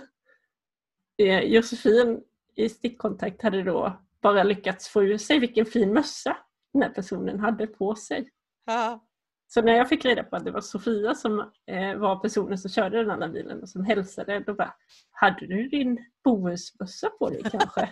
eh, 1.18 1.40
Josefin 1.40 2.24
i 2.56 2.70
stickkontakt 2.70 3.42
hade 3.42 3.64
då 3.64 4.07
bara 4.34 4.44
lyckats 4.44 4.88
få 4.88 5.04
ur 5.04 5.18
sig 5.18 5.40
vilken 5.40 5.66
fin 5.66 5.94
mössa 5.94 6.38
den 6.74 6.82
här 6.82 6.90
personen 6.90 7.40
hade 7.40 7.68
på 7.68 7.96
sig. 7.96 8.30
Ja. 8.66 9.08
Så 9.48 9.62
när 9.62 9.74
jag 9.74 9.90
fick 9.90 10.06
reda 10.06 10.24
på 10.24 10.36
att 10.36 10.46
det 10.46 10.52
var 10.52 10.62
Sofia 10.62 11.16
som 11.16 11.52
eh, 11.66 11.96
var 11.98 12.20
personen 12.20 12.58
som 12.58 12.72
körde 12.72 12.98
den 12.98 13.12
andra 13.12 13.28
bilen 13.28 13.62
och 13.62 13.70
som 13.70 13.86
hälsade, 13.86 14.40
då 14.40 14.54
bara 14.54 14.76
Hade 15.12 15.48
du 15.48 15.68
din 15.68 16.06
Bohusbössa 16.24 17.10
på 17.10 17.30
dig 17.30 17.42
kanske? 17.52 17.92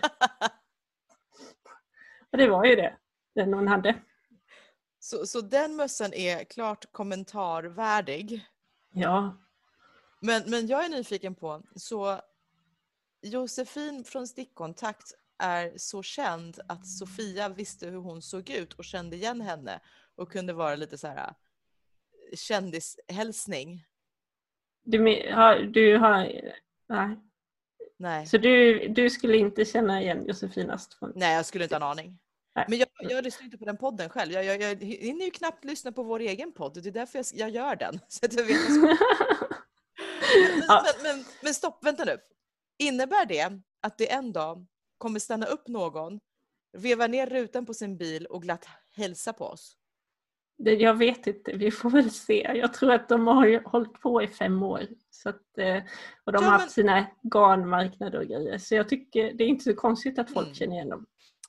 och 2.32 2.38
det 2.38 2.48
var 2.48 2.64
ju 2.64 2.76
det, 2.76 2.96
den 3.34 3.54
hon 3.54 3.68
hade. 3.68 3.94
Så, 4.98 5.26
så 5.26 5.40
den 5.40 5.76
mössan 5.76 6.12
är 6.12 6.44
klart 6.44 6.92
kommentarvärdig? 6.92 8.46
Ja. 8.92 9.42
Men, 10.20 10.42
men 10.46 10.66
jag 10.66 10.84
är 10.84 10.88
nyfiken 10.88 11.34
på, 11.34 11.62
så 11.76 12.20
Josefin 13.22 14.04
från 14.04 14.26
Stickkontakt 14.26 15.12
är 15.38 15.72
så 15.76 16.02
känd 16.02 16.58
att 16.68 16.86
Sofia 16.86 17.48
visste 17.48 17.86
hur 17.86 17.98
hon 17.98 18.22
såg 18.22 18.50
ut 18.50 18.72
och 18.72 18.84
kände 18.84 19.16
igen 19.16 19.40
henne 19.40 19.80
och 20.14 20.32
kunde 20.32 20.52
vara 20.52 20.76
lite 20.76 20.98
så 20.98 21.06
här 21.06 21.34
kändishälsning. 22.34 23.84
Du 24.84 24.98
har, 25.34 25.58
du 25.58 25.98
har, 25.98 26.52
nej. 26.88 27.16
Nej. 27.98 28.26
Så 28.26 28.38
du, 28.38 28.88
du 28.88 29.10
skulle 29.10 29.36
inte 29.36 29.64
känna 29.64 30.02
igen 30.02 30.24
Josefin 30.26 30.70
Astvån? 30.70 31.12
Nej, 31.14 31.34
jag 31.34 31.46
skulle 31.46 31.64
inte 31.64 31.74
ha 31.74 31.82
en 31.82 31.90
aning. 31.98 32.18
Nej. 32.54 32.64
Men 32.68 32.78
jag, 32.78 32.88
jag 32.98 33.24
lyssnar 33.24 33.44
inte 33.44 33.58
på 33.58 33.64
den 33.64 33.76
podden 33.76 34.08
själv. 34.08 34.32
Jag, 34.32 34.44
jag, 34.44 34.62
jag 34.62 34.82
hinner 34.82 35.24
ju 35.24 35.30
knappt 35.30 35.64
lyssna 35.64 35.92
på 35.92 36.02
vår 36.02 36.20
egen 36.20 36.52
podd. 36.52 36.82
Det 36.82 36.88
är 36.88 36.92
därför 36.92 37.18
jag, 37.18 37.26
jag 37.34 37.50
gör 37.50 37.76
den. 37.76 38.00
Så 38.08 38.26
att 38.26 38.32
jag 38.32 38.44
vet 38.44 38.70
men, 38.70 38.96
ja. 40.68 40.84
men, 40.84 41.16
men, 41.16 41.24
men 41.42 41.54
stopp, 41.54 41.84
vänta 41.84 42.04
nu. 42.04 42.18
Innebär 42.78 43.26
det 43.26 43.60
att 43.80 43.98
det 43.98 44.12
en 44.12 44.32
dag 44.32 44.66
kommer 44.98 45.18
stanna 45.18 45.46
upp 45.46 45.68
någon, 45.68 46.20
veva 46.72 47.06
ner 47.06 47.26
rutan 47.26 47.66
på 47.66 47.74
sin 47.74 47.96
bil 47.96 48.26
och 48.26 48.42
glatt 48.42 48.66
hälsa 48.96 49.32
på 49.32 49.44
oss? 49.44 49.76
Jag 50.58 50.94
vet 50.94 51.26
inte, 51.26 51.52
vi 51.52 51.70
får 51.70 51.90
väl 51.90 52.10
se. 52.10 52.52
Jag 52.54 52.74
tror 52.74 52.92
att 52.92 53.08
de 53.08 53.26
har 53.26 53.70
hållit 53.70 54.00
på 54.00 54.22
i 54.22 54.28
fem 54.28 54.62
år. 54.62 54.86
Så 55.10 55.28
att, 55.28 55.58
eh, 55.58 55.82
och 56.24 56.32
de 56.32 56.44
ja, 56.44 56.50
har 56.50 56.58
haft 56.58 56.70
sina 56.70 57.06
garnmarknader 57.22 58.18
och 58.18 58.26
grejer. 58.26 58.58
Så 58.58 58.74
jag 58.74 58.88
tycker 58.88 59.32
det 59.32 59.44
är 59.44 59.48
inte 59.48 59.64
så 59.64 59.74
konstigt 59.74 60.18
att 60.18 60.32
folk 60.32 60.46
mm. 60.46 60.54
känner 60.54 60.74
igen 60.74 60.88
dem. 60.88 61.06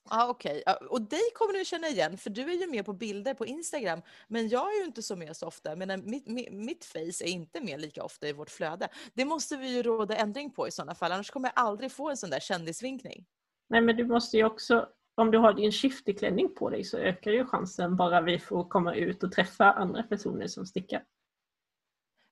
Ja, 0.09 0.29
Okej, 0.29 0.63
okay. 0.67 0.87
och 0.87 1.01
dig 1.01 1.31
kommer 1.33 1.53
du 1.53 1.65
känna 1.65 1.87
igen 1.87 2.17
för 2.17 2.29
du 2.29 2.41
är 2.41 2.55
ju 2.55 2.67
med 2.67 2.85
på 2.85 2.93
bilder 2.93 3.33
på 3.33 3.45
Instagram. 3.45 4.01
Men 4.27 4.49
jag 4.49 4.73
är 4.73 4.79
ju 4.79 4.85
inte 4.85 5.03
så 5.03 5.15
med 5.15 5.37
så 5.37 5.47
ofta. 5.47 5.75
Men 5.75 6.09
mitt, 6.09 6.27
mitt, 6.27 6.51
mitt 6.51 6.85
face 6.85 7.23
är 7.23 7.27
inte 7.27 7.61
med 7.61 7.81
lika 7.81 8.03
ofta 8.03 8.27
i 8.27 8.33
vårt 8.33 8.49
flöde. 8.49 8.87
Det 9.13 9.25
måste 9.25 9.57
vi 9.57 9.75
ju 9.75 9.83
råda 9.83 10.15
ändring 10.15 10.51
på 10.51 10.67
i 10.67 10.71
sådana 10.71 10.95
fall. 10.95 11.11
Annars 11.11 11.31
kommer 11.31 11.51
jag 11.55 11.63
aldrig 11.65 11.91
få 11.91 12.09
en 12.09 12.17
sån 12.17 12.29
där 12.29 12.39
kändisvinkning. 12.39 13.25
Nej 13.69 13.81
men 13.81 13.95
du 13.95 14.05
måste 14.05 14.37
ju 14.37 14.43
också 14.43 14.89
om 15.21 15.31
du 15.31 15.37
har 15.37 15.53
din 15.53 15.71
skifteklänning 15.71 16.55
på 16.55 16.69
dig 16.69 16.83
så 16.83 16.97
ökar 16.97 17.31
ju 17.31 17.45
chansen 17.45 17.95
bara 17.95 18.21
vi 18.21 18.39
får 18.39 18.63
komma 18.69 18.95
ut 18.95 19.23
och 19.23 19.31
träffa 19.31 19.71
andra 19.71 20.03
personer 20.03 20.47
som 20.47 20.65
stickar. 20.65 21.03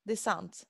Det 0.03 0.11
är 0.11 0.17
sant. 0.17 0.63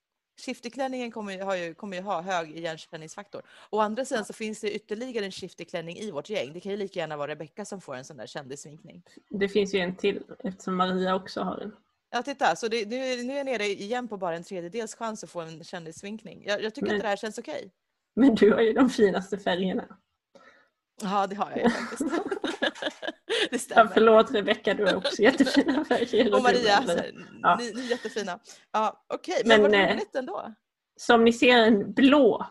Skifteklänningen 0.45 1.11
kommer 1.11 1.33
ju, 1.33 1.41
ha, 1.41 1.73
kommer 1.73 1.97
ju 1.97 2.03
ha 2.03 2.21
hög 2.21 2.57
igenkänningsfaktor. 2.57 3.41
Å 3.69 3.79
andra 3.79 4.05
sidan 4.05 4.25
så 4.25 4.33
finns 4.33 4.61
det 4.61 4.75
ytterligare 4.75 5.25
en 5.25 5.31
skifteklänning 5.31 5.97
i 5.97 6.11
vårt 6.11 6.29
gäng. 6.29 6.53
Det 6.53 6.59
kan 6.59 6.71
ju 6.71 6.77
lika 6.77 6.99
gärna 6.99 7.17
vara 7.17 7.31
Rebecka 7.31 7.65
som 7.65 7.81
får 7.81 7.95
en 7.95 8.05
sån 8.05 8.17
där 8.17 8.27
kändisvinkning. 8.27 9.03
Det 9.29 9.49
finns 9.49 9.73
ju 9.73 9.79
en 9.79 9.95
till 9.95 10.23
eftersom 10.43 10.75
Maria 10.75 11.15
också 11.15 11.41
har 11.41 11.57
en. 11.57 11.75
Ja, 12.09 12.23
titta. 12.23 12.55
Så 12.55 12.67
det, 12.67 12.89
nu, 12.89 13.23
nu 13.23 13.33
är 13.33 13.37
jag 13.37 13.45
nere 13.45 13.65
igen 13.65 14.07
på 14.07 14.17
bara 14.17 14.35
en 14.35 14.43
tredjedels 14.43 14.95
chans 14.95 15.23
att 15.23 15.29
få 15.29 15.41
en 15.41 15.63
kändisvinkning. 15.63 16.43
Jag, 16.45 16.63
jag 16.63 16.75
tycker 16.75 16.87
men, 16.87 16.95
att 16.95 17.01
det 17.01 17.07
här 17.07 17.17
känns 17.17 17.37
okej. 17.37 17.55
Okay. 17.55 17.69
Men 18.15 18.35
du 18.35 18.53
har 18.53 18.61
ju 18.61 18.73
de 18.73 18.89
finaste 18.89 19.37
färgerna. 19.37 19.97
Ja, 21.01 21.27
det 21.27 21.35
har 21.35 21.49
jag 21.49 21.59
ju 21.59 21.69
faktiskt. 21.69 22.03
det 23.51 23.59
stämmer. 23.59 23.83
Ja, 23.83 23.91
förlåt 23.93 24.31
Rebecka, 24.31 24.73
du 24.73 24.85
har 24.85 24.95
också 24.95 25.21
jättefina 25.21 25.85
färger. 25.89 26.33
Och 26.35 26.43
Maria, 26.43 26.83
ja. 27.41 27.55
ni, 27.59 27.71
ni 27.75 27.81
är 27.81 27.89
jättefina. 27.89 28.39
Ja, 28.71 29.05
Okej, 29.13 29.33
okay, 29.33 29.47
men, 29.47 29.61
men 29.61 29.71
vad 29.71 29.81
eh, 29.81 29.93
roligt 29.93 30.15
ändå. 30.15 30.53
Så 30.97 31.15
om 31.15 31.23
ni 31.23 31.33
ser 31.33 31.57
en 31.57 31.93
blå 31.93 32.47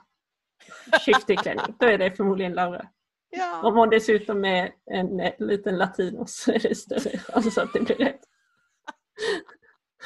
skifteklänning, 1.05 1.77
då 1.79 1.87
är 1.87 1.99
det 1.99 2.17
förmodligen 2.17 2.53
Laura. 2.53 2.89
Ja. 3.31 3.61
Om 3.63 3.77
hon 3.77 3.91
dessutom 3.91 4.45
är 4.45 4.73
en, 4.91 5.21
en 5.21 5.47
liten 5.47 5.79
latino 5.79 6.25
så 6.27 6.53
är 6.53 6.59
det 6.59 6.75
större 6.75 7.19
chans 7.19 7.59
att 7.59 7.73
det 7.73 7.81
blir 7.81 7.97
rätt. 7.97 8.21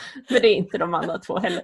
Men 0.31 0.43
det 0.43 0.49
är 0.49 0.55
inte 0.55 0.79
de 0.79 0.95
andra 0.95 1.19
två 1.19 1.39
heller. 1.39 1.63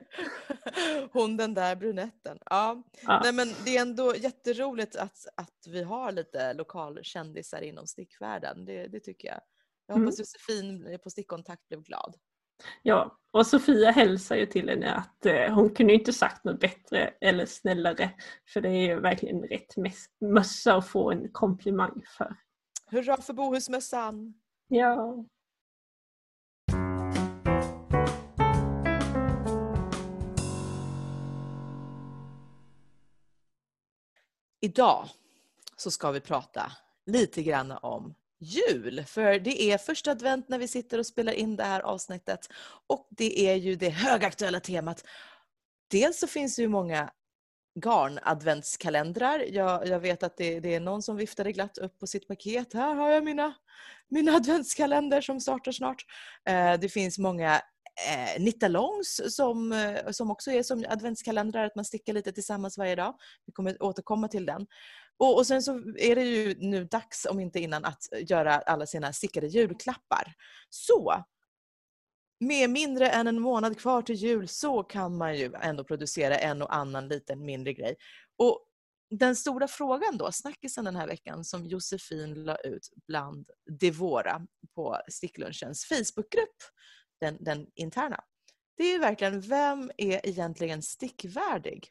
Hon 1.12 1.36
den 1.36 1.54
där 1.54 1.76
brunetten. 1.76 2.38
Ja. 2.44 2.82
ja. 3.02 3.20
Nej, 3.24 3.32
men 3.32 3.48
det 3.64 3.76
är 3.76 3.82
ändå 3.82 4.16
jätteroligt 4.16 4.96
att, 4.96 5.26
att 5.36 5.66
vi 5.68 5.82
har 5.82 6.12
lite 6.12 6.52
lokalkändisar 6.52 7.62
inom 7.62 7.86
stickvärlden. 7.86 8.64
Det, 8.64 8.86
det 8.86 9.00
tycker 9.00 9.28
jag. 9.28 9.40
Jag 9.86 9.94
hoppas 9.94 10.18
mm. 10.18 10.18
Josefin 10.18 10.98
på 11.02 11.10
Stickkontakt 11.10 11.68
blev 11.68 11.82
glad. 11.82 12.16
Ja, 12.82 13.18
och 13.32 13.46
Sofia 13.46 13.90
hälsar 13.90 14.36
ju 14.36 14.46
till 14.46 14.68
henne 14.68 14.94
att 14.94 15.26
eh, 15.26 15.54
hon 15.54 15.74
kunde 15.74 15.94
inte 15.94 16.12
sagt 16.12 16.44
något 16.44 16.60
bättre 16.60 17.14
eller 17.20 17.46
snällare. 17.46 18.10
För 18.52 18.60
det 18.60 18.68
är 18.68 18.86
ju 18.86 19.00
verkligen 19.00 19.42
rätt 19.42 19.74
mössa 20.20 20.76
att 20.76 20.88
få 20.88 21.10
en 21.10 21.32
komplimang 21.32 22.02
för. 22.18 22.36
Hurra 22.86 23.16
för 23.16 23.32
Bohusmössan! 23.32 24.34
Ja. 24.68 25.24
Idag 34.64 35.08
så 35.76 35.90
ska 35.90 36.10
vi 36.10 36.20
prata 36.20 36.72
lite 37.06 37.42
grann 37.42 37.70
om 37.70 38.14
jul. 38.38 39.04
För 39.04 39.38
det 39.38 39.62
är 39.62 39.78
första 39.78 40.10
advent 40.10 40.48
när 40.48 40.58
vi 40.58 40.68
sitter 40.68 40.98
och 40.98 41.06
spelar 41.06 41.32
in 41.32 41.56
det 41.56 41.64
här 41.64 41.80
avsnittet. 41.80 42.48
Och 42.86 43.08
det 43.10 43.50
är 43.50 43.54
ju 43.54 43.74
det 43.74 43.88
högaktuella 43.88 44.60
temat. 44.60 45.04
Dels 45.90 46.20
så 46.20 46.26
finns 46.26 46.56
det 46.56 46.62
ju 46.62 46.68
många 46.68 47.10
garn-adventskalendrar. 47.80 49.38
Jag, 49.38 49.86
jag 49.86 50.00
vet 50.00 50.22
att 50.22 50.36
det, 50.36 50.60
det, 50.60 50.74
är 50.74 50.80
någon 50.80 51.02
som 51.02 51.16
viftade 51.16 51.52
glatt 51.52 51.78
upp 51.78 51.98
på 51.98 52.06
sitt 52.06 52.28
paket. 52.28 52.72
Här 52.72 52.94
har 52.94 53.10
jag 53.10 53.24
mina, 53.24 53.54
mina 54.08 54.32
adventskalender 54.32 55.20
som 55.20 55.40
startar 55.40 55.72
snart. 55.72 56.04
Eh, 56.48 56.74
det 56.80 56.88
finns 56.88 57.18
många 57.18 57.62
eh, 58.08 58.42
nittalongs 58.42 59.20
som, 59.36 59.72
eh, 59.72 60.10
som 60.10 60.30
också 60.30 60.50
är 60.50 60.62
som 60.62 60.84
adventskalendrar, 60.88 61.64
att 61.64 61.76
man 61.76 61.84
stickar 61.84 62.12
lite 62.12 62.32
tillsammans 62.32 62.78
varje 62.78 62.96
dag. 62.96 63.14
Vi 63.46 63.52
kommer 63.52 63.82
återkomma 63.82 64.28
till 64.28 64.46
den. 64.46 64.66
Och, 65.18 65.36
och 65.36 65.46
sen 65.46 65.62
så 65.62 65.72
är 65.96 66.14
det 66.14 66.24
ju 66.24 66.54
nu 66.58 66.84
dags, 66.84 67.26
om 67.30 67.40
inte 67.40 67.60
innan, 67.60 67.84
att 67.84 68.08
göra 68.28 68.54
alla 68.54 68.86
sina 68.86 69.12
stickade 69.12 69.46
julklappar. 69.46 70.34
Så 70.70 71.24
med 72.40 72.70
mindre 72.70 73.10
än 73.10 73.26
en 73.26 73.40
månad 73.40 73.78
kvar 73.78 74.02
till 74.02 74.14
jul 74.14 74.48
så 74.48 74.82
kan 74.82 75.16
man 75.16 75.36
ju 75.36 75.52
ändå 75.62 75.84
producera 75.84 76.36
en 76.36 76.62
och 76.62 76.74
annan 76.74 77.08
liten 77.08 77.44
mindre 77.44 77.72
grej. 77.72 77.96
Och 78.38 78.66
den 79.10 79.36
stora 79.36 79.68
frågan 79.68 80.18
då, 80.18 80.32
snackisen 80.32 80.84
den 80.84 80.96
här 80.96 81.06
veckan 81.06 81.44
som 81.44 81.66
Josefin 81.66 82.44
la 82.44 82.56
ut 82.56 82.88
bland 83.06 83.50
Devora 83.80 84.46
på 84.74 85.00
Sticklunchens 85.08 85.84
Facebookgrupp, 85.84 86.56
den, 87.24 87.36
den 87.40 87.66
interna. 87.74 88.24
Det 88.76 88.84
är 88.84 88.92
ju 88.92 88.98
verkligen, 88.98 89.40
vem 89.40 89.90
är 89.96 90.26
egentligen 90.26 90.82
stickvärdig? 90.82 91.90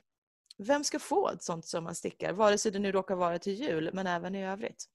Vem 0.58 0.84
ska 0.84 1.00
få 1.00 1.30
ett 1.30 1.44
sånt 1.44 1.66
som 1.66 1.84
man 1.84 1.96
stickar, 1.96 2.34
vare 2.34 2.58
sig 2.58 2.72
det 2.72 2.80
nu 2.80 2.92
råkar 2.92 3.16
vara 3.16 3.40
till 3.40 3.54
jul 3.54 3.90
men 3.94 4.08
även 4.08 4.36
i 4.36 4.46
övrigt? 4.46 4.86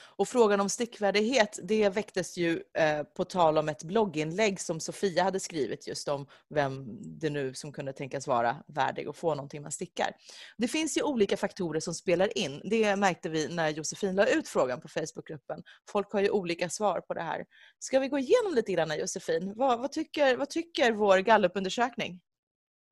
Och 0.00 0.28
frågan 0.28 0.60
om 0.60 0.68
stickvärdighet, 0.68 1.58
det 1.62 1.88
väcktes 1.88 2.36
ju 2.36 2.62
eh, 2.78 3.02
på 3.02 3.24
tal 3.24 3.58
om 3.58 3.68
ett 3.68 3.84
blogginlägg 3.84 4.60
som 4.60 4.80
Sofia 4.80 5.22
hade 5.22 5.40
skrivit 5.40 5.88
just 5.88 6.08
om 6.08 6.26
vem 6.54 6.86
det 7.20 7.30
nu 7.30 7.54
som 7.54 7.72
kunde 7.72 7.92
tänkas 7.92 8.26
vara 8.26 8.56
värdig 8.66 9.08
att 9.08 9.16
få 9.16 9.34
någonting 9.34 9.62
man 9.62 9.72
stickar. 9.72 10.10
Det 10.56 10.68
finns 10.68 10.98
ju 10.98 11.02
olika 11.02 11.36
faktorer 11.36 11.80
som 11.80 11.94
spelar 11.94 12.38
in. 12.38 12.60
Det 12.64 12.96
märkte 12.96 13.28
vi 13.28 13.48
när 13.48 13.68
Josefin 13.68 14.16
la 14.16 14.26
ut 14.26 14.48
frågan 14.48 14.80
på 14.80 14.88
Facebookgruppen. 14.88 15.62
Folk 15.88 16.12
har 16.12 16.20
ju 16.20 16.30
olika 16.30 16.70
svar 16.70 17.00
på 17.00 17.14
det 17.14 17.22
här. 17.22 17.44
Ska 17.78 18.00
vi 18.00 18.08
gå 18.08 18.18
igenom 18.18 18.54
lite 18.54 18.72
grann 18.72 18.98
Josefin? 18.98 19.52
Vad, 19.56 19.78
vad, 19.80 19.92
tycker, 19.92 20.36
vad 20.36 20.50
tycker 20.50 20.92
vår 20.92 21.18
gallupundersökning? 21.18 22.20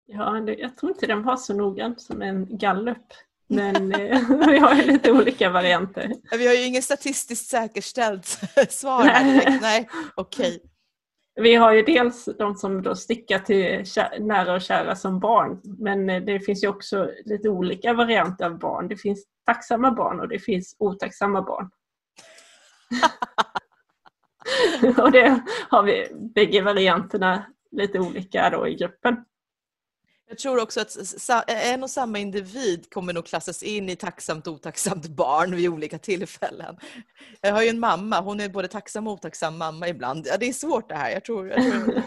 Ja, 0.07 0.51
jag 0.51 0.77
tror 0.77 0.93
inte 0.93 1.07
den 1.07 1.23
var 1.23 1.37
så 1.37 1.55
noggrann 1.55 1.99
som 1.99 2.23
en 2.23 2.59
gallup. 2.59 3.07
Men 3.47 3.95
eh, 3.95 4.29
vi 4.49 4.59
har 4.59 4.75
ju 4.75 4.83
lite 4.83 5.13
olika 5.13 5.51
varianter. 5.51 6.13
Vi 6.39 6.47
har 6.47 6.55
ju 6.55 6.65
inget 6.65 6.85
statistiskt 6.85 7.47
säkerställt 7.47 8.27
svar 8.69 9.05
här 9.05 9.59
Nej, 9.61 9.89
okej. 10.15 10.57
Okay. 10.57 10.71
Vi 11.37 11.55
har 11.55 11.73
ju 11.73 11.83
dels 11.83 12.29
de 12.39 12.55
som 12.55 12.83
då 12.83 12.95
stickar 12.95 13.39
till 13.39 13.85
nära 14.27 14.55
och 14.55 14.61
kära 14.61 14.97
som 14.97 15.21
barn. 15.21 15.61
Men 15.79 16.11
eh, 16.11 16.23
det 16.23 16.41
finns 16.41 16.65
ju 16.65 16.69
också 16.69 17.11
lite 17.25 17.49
olika 17.49 17.93
varianter 17.93 18.45
av 18.45 18.59
barn. 18.59 18.89
Det 18.89 18.97
finns 18.97 19.25
tacksamma 19.47 19.91
barn 19.91 20.21
och 20.21 20.29
det 20.29 20.39
finns 20.39 20.77
otacksamma 20.79 21.43
barn. 21.43 21.71
och 25.03 25.13
det 25.13 25.43
har 25.69 25.83
vi 25.83 26.09
bägge 26.35 26.63
varianterna 26.63 27.47
lite 27.71 28.01
olika 28.01 28.51
då 28.51 28.69
i 28.69 28.75
gruppen. 28.75 29.17
Jag 30.29 30.39
tror 30.39 30.63
också 30.63 30.81
att 30.81 30.97
en 31.47 31.83
och 31.83 31.91
samma 31.91 32.19
individ 32.19 32.93
kommer 32.93 33.13
nog 33.13 33.27
klassas 33.27 33.63
in 33.63 33.89
i 33.89 33.97
tacksamt 33.97 34.47
och 34.47 34.53
otacksamt 34.53 35.09
barn 35.09 35.57
vid 35.57 35.69
olika 35.69 35.99
tillfällen. 35.99 36.77
Jag 37.41 37.53
har 37.53 37.63
ju 37.63 37.69
en 37.69 37.81
mamma, 37.81 38.21
hon 38.21 38.41
är 38.41 38.49
både 38.49 38.69
tacksam 38.69 39.07
och 39.07 39.13
otacksam 39.13 39.59
mamma 39.59 39.89
ibland. 39.89 40.27
Ja, 40.27 40.37
det 40.37 40.49
är 40.49 40.53
svårt 40.53 40.89
det 40.89 40.95
här. 40.95 41.11
Jag 41.11 41.25
tror, 41.25 41.49
jag 41.49 41.63
tror 41.63 42.03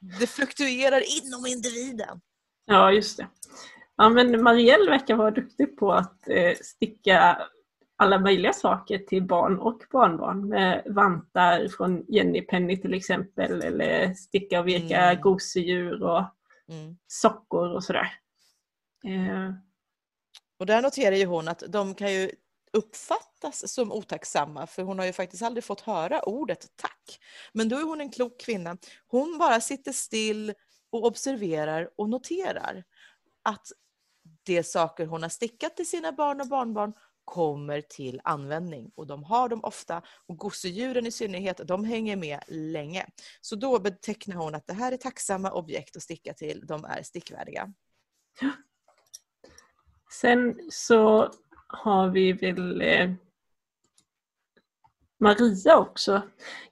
det 0.20 0.26
fluktuerar 0.26 1.02
inom 1.24 1.46
individen. 1.46 2.20
Ja, 2.66 2.92
just 2.92 3.16
det. 3.16 3.26
Ja, 3.96 4.08
men 4.08 4.42
Marielle 4.42 4.90
verkar 4.90 5.14
vara 5.14 5.30
duktig 5.30 5.76
på 5.76 5.92
att 5.92 6.28
eh, 6.28 6.54
sticka 6.62 7.38
alla 7.96 8.18
möjliga 8.18 8.52
saker 8.52 8.98
till 8.98 9.22
barn 9.22 9.58
och 9.58 9.82
barnbarn. 9.92 10.48
Med 10.48 10.82
vantar 10.86 11.68
från 11.68 12.04
Jenny 12.08 12.42
Penny 12.42 12.76
till 12.76 12.94
exempel 12.94 13.62
eller 13.62 14.14
sticka 14.14 14.60
och 14.60 14.68
virka 14.68 15.02
mm. 15.02 15.22
gosedjur 15.22 16.02
och 16.02 16.24
mm. 16.68 16.98
sockor 17.06 17.70
och 17.74 17.84
sådär. 17.84 18.12
Eh. 19.04 19.52
Och 20.58 20.66
där 20.66 20.82
noterar 20.82 21.16
ju 21.16 21.26
hon 21.26 21.48
att 21.48 21.62
de 21.68 21.94
kan 21.94 22.12
ju 22.12 22.30
uppfattas 22.72 23.72
som 23.72 23.92
otacksamma 23.92 24.66
för 24.66 24.82
hon 24.82 24.98
har 24.98 25.06
ju 25.06 25.12
faktiskt 25.12 25.42
aldrig 25.42 25.64
fått 25.64 25.80
höra 25.80 26.22
ordet 26.22 26.66
tack. 26.76 27.18
Men 27.52 27.68
då 27.68 27.76
är 27.76 27.82
hon 27.82 28.00
en 28.00 28.10
klok 28.10 28.40
kvinna. 28.40 28.76
Hon 29.06 29.38
bara 29.38 29.60
sitter 29.60 29.92
still 29.92 30.54
och 30.90 31.04
observerar 31.04 31.90
och 31.96 32.08
noterar 32.08 32.84
att 33.42 33.66
de 34.42 34.62
saker 34.62 35.06
hon 35.06 35.22
har 35.22 35.28
stickat 35.28 35.76
till 35.76 35.88
sina 35.88 36.12
barn 36.12 36.40
och 36.40 36.48
barnbarn 36.48 36.92
kommer 37.28 37.80
till 37.80 38.20
användning 38.24 38.90
och 38.94 39.06
de 39.06 39.24
har 39.24 39.48
dem 39.48 39.60
ofta 39.64 40.02
och 40.26 40.36
gosedjuren 40.36 41.06
i 41.06 41.10
synnerhet, 41.10 41.60
de 41.64 41.84
hänger 41.84 42.16
med 42.16 42.40
länge. 42.48 43.06
Så 43.40 43.56
då 43.56 43.78
betecknar 43.78 44.36
hon 44.36 44.54
att 44.54 44.66
det 44.66 44.72
här 44.72 44.92
är 44.92 44.96
tacksamma 44.96 45.52
objekt 45.52 45.96
att 45.96 46.02
sticka 46.02 46.34
till, 46.34 46.66
de 46.66 46.84
är 46.84 47.02
stickvärdiga. 47.02 47.72
Sen 50.10 50.60
så 50.70 51.32
har 51.66 52.08
vi 52.08 52.32
väl 52.32 52.80
eh, 52.80 53.10
Maria 55.20 55.76
också. 55.76 56.22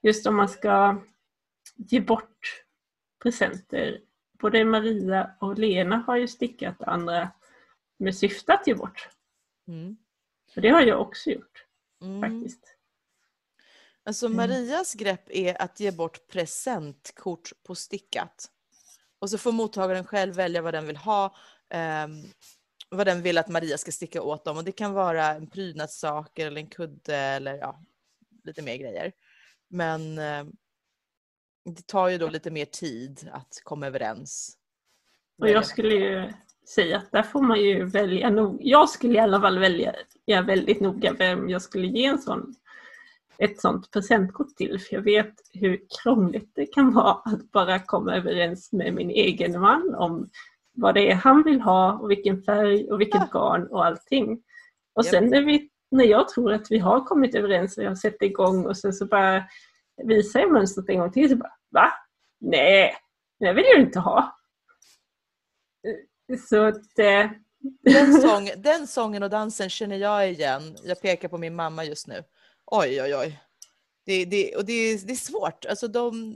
Just 0.03 0.27
om 0.27 0.37
man 0.37 0.49
ska 0.49 1.03
ge 1.77 2.01
bort 2.01 2.65
presenter. 3.23 4.01
Både 4.41 4.65
Maria 4.65 5.31
och 5.41 5.59
Lena 5.59 5.97
har 5.97 6.17
ju 6.17 6.29
stickat 6.29 6.83
andra 6.83 7.31
med 7.99 8.17
syfte 8.17 8.55
att 8.55 8.67
ge 8.67 8.75
bort. 8.75 9.09
Mm. 9.69 9.97
För 10.57 10.61
det 10.61 10.69
har 10.69 10.83
jag 10.83 11.01
också 11.01 11.31
gjort. 11.31 11.65
Mm. 12.03 12.21
faktiskt. 12.21 12.77
Alltså 14.05 14.27
mm. 14.27 14.37
Marias 14.37 14.95
grepp 14.95 15.31
är 15.31 15.63
att 15.63 15.81
ge 15.81 15.91
bort 15.91 16.27
presentkort 16.29 17.53
på 17.63 17.75
stickat. 17.75 18.51
Och 19.19 19.31
så 19.31 19.39
får 19.39 19.53
mottagaren 19.53 20.05
själv 20.05 20.35
välja 20.35 20.63
vad 20.63 20.75
den 20.75 20.87
vill 20.87 20.97
ha. 20.97 21.37
Eh, 21.71 22.09
vad 22.89 23.07
den 23.07 23.23
vill 23.23 23.39
att 23.39 23.49
Maria 23.49 23.79
ska 23.79 23.93
sticka 23.93 24.23
åt 24.23 24.45
dem. 24.45 24.57
Och 24.57 24.65
det 24.65 24.73
kan 24.73 24.93
vara 24.93 25.27
en 25.27 25.51
prydnadssak 25.51 26.39
eller 26.39 26.61
en 26.61 26.67
kudde 26.67 27.17
eller 27.17 27.55
ja, 27.55 27.85
lite 28.45 28.63
mer 28.63 28.77
grejer. 28.77 29.13
Men 29.69 30.19
eh, 30.19 30.45
det 31.65 31.87
tar 31.87 32.09
ju 32.09 32.19
då 32.19 32.29
lite 32.29 32.51
mer 32.51 32.65
tid 32.65 33.29
att 33.33 33.61
komma 33.63 33.87
överens. 33.87 34.59
Och 35.39 35.49
jag 35.49 35.67
skulle 35.67 35.95
ju 35.95 36.33
säga 36.69 36.97
att 36.97 37.13
där 37.13 37.23
får 37.23 37.43
man 37.43 37.61
ju 37.61 37.85
välja 37.85 38.31
nog. 38.31 38.59
Jag 38.61 38.89
skulle 38.89 39.15
i 39.15 39.19
alla 39.19 39.41
fall 39.41 39.59
välja 39.59 39.95
jag 40.25 40.43
väldigt 40.43 40.81
noga 40.81 41.13
vem 41.13 41.49
jag 41.49 41.63
skulle 41.63 41.87
ge 41.87 42.05
en 42.05 42.19
sån, 42.19 42.55
ett 43.39 43.61
sånt 43.61 43.91
presentkort 43.91 44.57
till. 44.57 44.81
För 44.81 44.95
jag 44.95 45.03
vet 45.03 45.35
hur 45.53 45.81
krångligt 46.03 46.51
det 46.55 46.67
kan 46.67 46.93
vara 46.93 47.21
att 47.25 47.53
bara 47.53 47.79
komma 47.79 48.17
överens 48.17 48.73
med 48.73 48.95
min 48.95 49.11
egen 49.11 49.61
man 49.61 49.95
om 49.95 50.29
vad 50.73 50.95
det 50.95 51.11
är 51.11 51.15
han 51.15 51.43
vill 51.43 51.61
ha 51.61 51.93
och 51.93 52.11
vilken 52.11 52.43
färg 52.43 52.91
och 52.91 53.01
vilket 53.01 53.31
garn 53.31 53.67
och 53.67 53.87
allting. 53.87 54.43
Och 54.95 55.07
sen 55.07 55.27
när, 55.27 55.43
vi, 55.43 55.71
när 55.91 56.05
jag 56.05 56.29
tror 56.29 56.53
att 56.53 56.71
vi 56.71 56.79
har 56.79 57.01
kommit 57.01 57.35
överens 57.35 57.79
och 57.79 57.85
jag 57.85 57.99
sätter 57.99 58.27
igång 58.27 58.67
och 58.67 58.77
sen 58.77 58.93
så 58.93 59.07
bara 59.07 59.45
visar 60.05 60.41
jag 60.41 60.53
mönstret 60.53 60.89
en 60.89 60.99
gång 60.99 61.13
till 61.13 61.31
så 61.31 61.37
bara 61.37 61.53
Va? 61.71 61.93
Nej, 62.41 62.95
det 63.41 63.53
vill 63.53 63.65
jag 63.75 63.81
inte 63.81 63.99
ha. 63.99 64.37
Så 66.49 66.65
att, 66.65 66.99
eh... 66.99 67.31
den, 67.83 68.13
sång, 68.21 68.51
den 68.57 68.87
sången 68.87 69.23
och 69.23 69.31
dansen 69.31 69.71
känner 69.71 69.97
jag 69.97 70.31
igen. 70.31 70.77
Jag 70.85 71.01
pekar 71.01 71.29
på 71.29 71.39
min 71.39 71.55
mamma 71.55 71.85
just 71.85 72.07
nu. 72.07 72.25
Oj, 72.67 73.03
oj, 73.03 73.17
oj. 73.17 73.41
Det, 74.07 74.25
det, 74.25 74.57
och 74.57 74.65
det, 74.65 74.73
är, 74.73 75.07
det 75.07 75.13
är 75.13 75.17
svårt. 75.17 75.65
Alltså 75.65 75.89
de, 75.89 76.35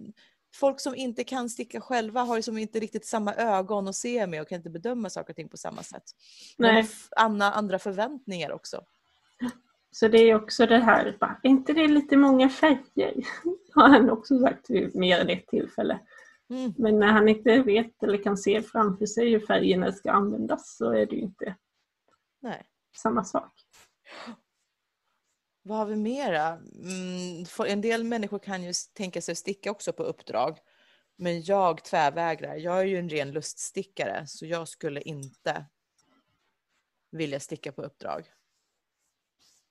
folk 0.54 0.80
som 0.80 0.94
inte 0.94 1.24
kan 1.24 1.50
sticka 1.50 1.80
själva 1.80 2.20
har 2.22 2.36
ju 2.36 2.42
som 2.42 2.58
inte 2.58 2.80
riktigt 2.80 3.06
samma 3.06 3.34
ögon 3.34 3.88
att 3.88 3.96
se 3.96 4.26
med 4.26 4.40
och 4.40 4.48
kan 4.48 4.56
inte 4.56 4.70
bedöma 4.70 5.10
saker 5.10 5.32
och 5.32 5.36
ting 5.36 5.48
på 5.48 5.56
samma 5.56 5.82
sätt. 5.82 6.02
Nej. 6.58 6.88
Andra, 7.16 7.50
andra 7.50 7.78
förväntningar 7.78 8.52
också. 8.52 8.84
Så 9.92 10.08
det 10.08 10.18
är 10.18 10.34
också 10.34 10.66
det 10.66 10.78
här, 10.78 11.16
bara, 11.20 11.40
är 11.42 11.48
inte 11.48 11.72
det 11.72 11.88
lite 11.88 12.16
många 12.16 12.48
färger? 12.48 13.14
Har 13.74 13.88
han 13.88 14.10
också 14.10 14.38
sagt 14.38 14.70
vid 14.70 14.94
mer 14.94 15.18
än 15.18 15.30
ett 15.30 15.46
tillfälle. 15.46 15.98
Mm. 16.50 16.74
Men 16.78 16.98
när 16.98 17.12
han 17.12 17.28
inte 17.28 17.62
vet 17.62 18.02
eller 18.02 18.22
kan 18.22 18.36
se 18.36 18.62
framför 18.62 19.06
sig 19.06 19.30
hur 19.30 19.40
färgerna 19.40 19.92
ska 19.92 20.10
användas 20.10 20.76
så 20.76 20.90
är 20.90 21.06
det 21.06 21.16
ju 21.16 21.22
inte 21.22 21.56
Nej. 22.40 22.66
samma 22.96 23.24
sak. 23.24 23.52
Vad 25.62 25.78
har 25.78 25.86
vi 25.86 25.96
mera? 25.96 26.48
Mm, 26.48 27.44
en 27.66 27.80
del 27.80 28.04
människor 28.04 28.38
kan 28.38 28.62
ju 28.62 28.72
tänka 28.92 29.22
sig 29.22 29.32
att 29.32 29.38
sticka 29.38 29.70
också 29.70 29.92
på 29.92 30.02
uppdrag. 30.02 30.58
Men 31.16 31.42
jag 31.42 31.84
tvärvägrar. 31.84 32.56
Jag 32.56 32.80
är 32.80 32.84
ju 32.84 32.98
en 32.98 33.08
ren 33.08 33.32
luststickare 33.32 34.26
så 34.26 34.46
jag 34.46 34.68
skulle 34.68 35.00
inte 35.00 35.66
vilja 37.10 37.40
sticka 37.40 37.72
på 37.72 37.82
uppdrag. 37.82 38.32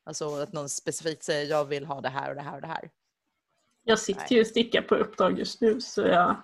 Alltså 0.03 0.35
att 0.35 0.53
någon 0.53 0.69
specifikt 0.69 1.23
säger 1.23 1.49
jag 1.49 1.65
vill 1.65 1.85
ha 1.85 2.01
det 2.01 2.09
här 2.09 2.29
och 2.29 2.35
det 2.35 2.41
här 2.41 2.55
och 2.55 2.61
det 2.61 2.67
här. 2.67 2.91
Jag 3.89 3.99
sitter 3.99 4.35
ju 4.35 4.41
och 4.41 4.47
stickar 4.47 4.81
på 4.81 4.95
uppdrag 4.95 5.39
just 5.39 5.61
nu 5.61 5.81
så 5.81 6.01
jag... 6.01 6.35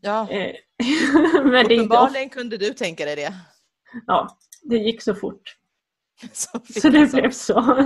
Ja. 0.00 0.30
Eh, 0.30 0.54
men 1.44 1.66
Uppenbarligen 1.66 2.30
kunde 2.30 2.56
du 2.56 2.74
tänka 2.74 3.04
dig 3.04 3.16
det. 3.16 3.34
Ja, 4.06 4.38
det 4.62 4.76
gick 4.76 5.02
så 5.02 5.14
fort. 5.14 5.56
Så, 6.32 6.60
så 6.80 6.88
det 6.88 7.12
blev 7.12 7.30
så. 7.30 7.60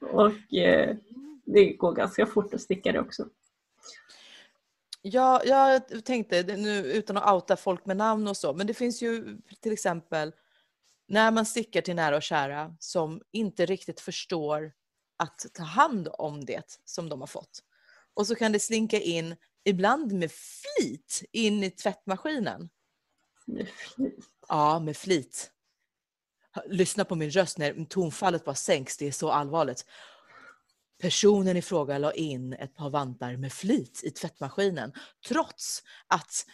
och 0.00 0.54
eh, 0.54 0.96
det 1.46 1.72
går 1.72 1.92
ganska 1.92 2.26
fort 2.26 2.54
att 2.54 2.60
sticka 2.60 2.92
det 2.92 3.00
också. 3.00 3.26
Ja, 5.02 5.42
jag 5.44 6.04
tänkte 6.04 6.42
nu 6.42 6.78
utan 6.78 7.16
att 7.16 7.32
outa 7.32 7.56
folk 7.56 7.86
med 7.86 7.96
namn 7.96 8.28
och 8.28 8.36
så, 8.36 8.52
men 8.52 8.66
det 8.66 8.74
finns 8.74 9.02
ju 9.02 9.38
till 9.60 9.72
exempel 9.72 10.32
när 11.08 11.30
man 11.30 11.46
stickar 11.46 11.80
till 11.80 11.96
nära 11.96 12.16
och 12.16 12.22
kära 12.22 12.76
som 12.78 13.20
inte 13.32 13.66
riktigt 13.66 14.00
förstår 14.00 14.72
att 15.16 15.46
ta 15.54 15.62
hand 15.62 16.08
om 16.12 16.44
det 16.44 16.80
som 16.84 17.08
de 17.08 17.20
har 17.20 17.26
fått. 17.26 17.62
Och 18.16 18.26
så 18.26 18.34
kan 18.34 18.52
det 18.52 18.60
slinka 18.60 19.00
in 19.00 19.36
ibland 19.64 20.12
med 20.12 20.30
flit, 20.32 21.22
in 21.32 21.64
i 21.64 21.70
tvättmaskinen. 21.70 22.68
Med 23.46 23.68
flit. 23.68 24.24
Ja, 24.48 24.78
med 24.78 24.96
flit. 24.96 25.50
Lyssna 26.66 27.04
på 27.04 27.14
min 27.14 27.30
röst 27.30 27.58
när 27.58 27.84
tonfallet 27.84 28.44
bara 28.44 28.54
sänks, 28.54 28.96
det 28.96 29.06
är 29.06 29.12
så 29.12 29.30
allvarligt. 29.30 29.84
Personen 31.00 31.56
i 31.56 31.62
fråga 31.62 31.98
la 31.98 32.12
in 32.12 32.52
ett 32.52 32.74
par 32.74 32.90
vantar 32.90 33.36
med 33.36 33.52
flit 33.52 34.00
i 34.04 34.10
tvättmaskinen 34.10 34.92
trots 35.28 35.82
att 36.06 36.46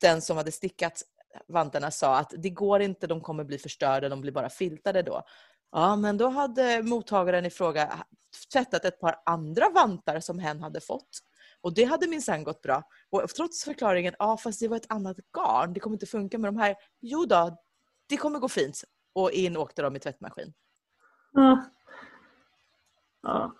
den 0.00 0.22
som 0.22 0.36
hade 0.36 0.52
stickat 0.52 1.02
vantarna 1.48 1.90
sa 1.90 2.16
att 2.16 2.34
det 2.38 2.50
går 2.50 2.82
inte, 2.82 3.06
de 3.06 3.20
kommer 3.20 3.44
bli 3.44 3.58
förstörda, 3.58 4.08
de 4.08 4.20
blir 4.20 4.32
bara 4.32 4.50
filtade 4.50 5.02
då. 5.02 5.22
Ja, 5.76 5.96
men 5.96 6.16
då 6.16 6.28
hade 6.28 6.82
mottagaren 6.82 7.46
i 7.46 7.50
fråga 7.50 8.04
tvättat 8.52 8.84
ett 8.84 9.00
par 9.00 9.16
andra 9.26 9.70
vantar 9.70 10.20
som 10.20 10.38
hen 10.38 10.60
hade 10.60 10.80
fått. 10.80 11.18
Och 11.60 11.74
det 11.74 11.84
hade 11.84 12.08
minsann 12.08 12.44
gått 12.44 12.62
bra. 12.62 12.82
Och 13.10 13.28
trots 13.28 13.64
förklaringen, 13.64 14.14
ja 14.18 14.36
fast 14.36 14.60
det 14.60 14.68
var 14.68 14.76
ett 14.76 14.92
annat 14.92 15.16
garn, 15.36 15.72
det 15.72 15.80
kommer 15.80 15.94
inte 15.94 16.06
funka 16.06 16.38
med 16.38 16.48
de 16.48 16.56
här. 16.56 16.76
Jo 17.00 17.24
då, 17.24 17.56
det 18.08 18.16
kommer 18.16 18.38
gå 18.38 18.48
fint. 18.48 18.84
Och 19.12 19.30
in 19.30 19.56
åkte 19.56 19.82
de 19.82 19.96
i 19.96 19.98
tvättmaskin. 19.98 20.52
Ja. 21.32 21.64
ja. 23.22 23.54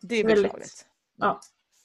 Det 0.00 0.14
är 0.16 0.24
Väldigt. 0.24 0.42
beklagligt. 0.42 0.86
ja. 1.16 1.40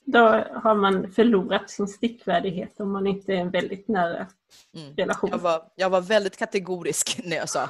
Då 0.06 0.20
har 0.56 0.76
man 0.76 1.12
förlorat 1.12 1.70
sin 1.70 1.88
stickvärdighet 1.88 2.80
om 2.80 2.92
man 2.92 3.08
inte 3.08 3.34
är 3.34 3.38
en 3.38 3.52
väldigt 3.52 3.88
nära 3.88 4.28
Mm. 4.74 4.96
relation. 4.96 5.30
Jag, 5.30 5.38
var, 5.40 5.72
jag 5.76 5.90
var 5.90 6.02
väldigt 6.02 6.38
kategorisk 6.38 7.20
när 7.26 7.36
jag 7.38 7.50
sa 7.50 7.70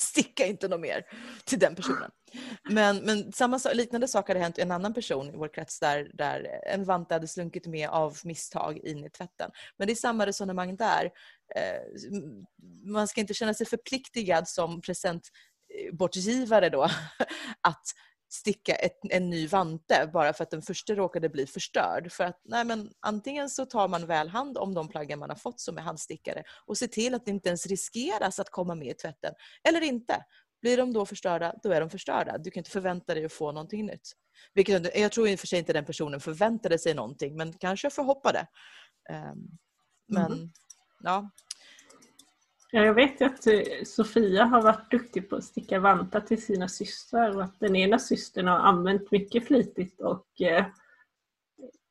sticka 0.00 0.46
inte 0.46 0.68
något 0.68 0.80
mer 0.80 1.04
till 1.44 1.58
den 1.58 1.74
personen. 1.74 2.10
Men, 2.70 2.96
men 2.96 3.32
samma, 3.32 3.60
liknande 3.74 4.08
sak 4.08 4.28
hade 4.28 4.40
hänt 4.40 4.58
en 4.58 4.70
annan 4.70 4.94
person 4.94 5.34
i 5.34 5.36
vår 5.36 5.54
krets 5.54 5.80
där, 5.80 6.10
där 6.14 6.60
en 6.66 6.84
vante 6.84 7.14
hade 7.14 7.28
slunkit 7.28 7.66
med 7.66 7.88
av 7.88 8.18
misstag 8.24 8.78
in 8.78 9.04
i 9.04 9.10
tvätten. 9.10 9.50
Men 9.76 9.86
det 9.86 9.92
är 9.92 9.94
samma 9.94 10.26
resonemang 10.26 10.76
där. 10.76 11.10
Eh, 11.56 11.80
man 12.84 13.08
ska 13.08 13.20
inte 13.20 13.34
känna 13.34 13.54
sig 13.54 13.66
förpliktigad 13.66 14.48
som 14.48 14.80
presentbortgivare 14.80 16.66
eh, 16.66 16.72
då 16.72 16.82
att 17.60 17.84
sticka 18.32 18.74
ett, 18.74 18.98
en 19.10 19.30
ny 19.30 19.46
vante 19.46 20.10
bara 20.12 20.32
för 20.32 20.42
att 20.42 20.50
den 20.50 20.62
första 20.62 20.94
råkade 20.94 21.28
bli 21.28 21.46
förstörd. 21.46 22.12
För 22.12 22.24
att 22.24 22.40
nej 22.44 22.64
men, 22.64 22.90
antingen 23.00 23.50
så 23.50 23.66
tar 23.66 23.88
man 23.88 24.06
väl 24.06 24.28
hand 24.28 24.58
om 24.58 24.74
de 24.74 24.88
plaggen 24.88 25.18
man 25.18 25.30
har 25.30 25.36
fått 25.36 25.60
som 25.60 25.78
är 25.78 25.82
handstickade 25.82 26.44
och 26.66 26.78
ser 26.78 26.86
till 26.86 27.14
att 27.14 27.24
det 27.24 27.30
inte 27.30 27.48
ens 27.48 27.66
riskeras 27.66 28.38
att 28.38 28.50
komma 28.50 28.74
med 28.74 28.88
i 28.88 28.94
tvätten. 28.94 29.34
Eller 29.68 29.80
inte. 29.80 30.24
Blir 30.62 30.76
de 30.76 30.92
då 30.92 31.06
förstörda, 31.06 31.54
då 31.62 31.72
är 31.72 31.80
de 31.80 31.90
förstörda. 31.90 32.38
Du 32.38 32.50
kan 32.50 32.60
inte 32.60 32.70
förvänta 32.70 33.14
dig 33.14 33.24
att 33.24 33.32
få 33.32 33.52
någonting 33.52 33.86
nytt. 33.86 34.12
Vilket, 34.54 34.96
jag 34.96 35.12
tror 35.12 35.28
i 35.28 35.34
och 35.34 35.40
för 35.40 35.46
sig 35.46 35.58
inte 35.58 35.72
den 35.72 35.84
personen 35.84 36.20
förväntade 36.20 36.78
sig 36.78 36.94
någonting 36.94 37.36
men 37.36 37.52
kanske 37.52 37.90
förhoppade. 37.90 38.46
Ehm, 39.10 39.38
Men 40.08 40.52
ja, 41.02 41.30
Ja, 42.72 42.84
jag 42.84 42.94
vet 42.94 43.20
ju 43.20 43.24
att 43.24 43.46
eh, 43.46 43.62
Sofia 43.84 44.44
har 44.44 44.62
varit 44.62 44.90
duktig 44.90 45.28
på 45.30 45.36
att 45.36 45.44
sticka 45.44 45.80
vantar 45.80 46.20
till 46.20 46.42
sina 46.42 46.68
systrar 46.68 47.36
och 47.36 47.42
att 47.42 47.60
den 47.60 47.76
ena 47.76 47.98
systern 47.98 48.46
har 48.46 48.58
använt 48.58 49.10
mycket 49.10 49.46
flitigt 49.46 50.00
och 50.00 50.40
eh, 50.40 50.64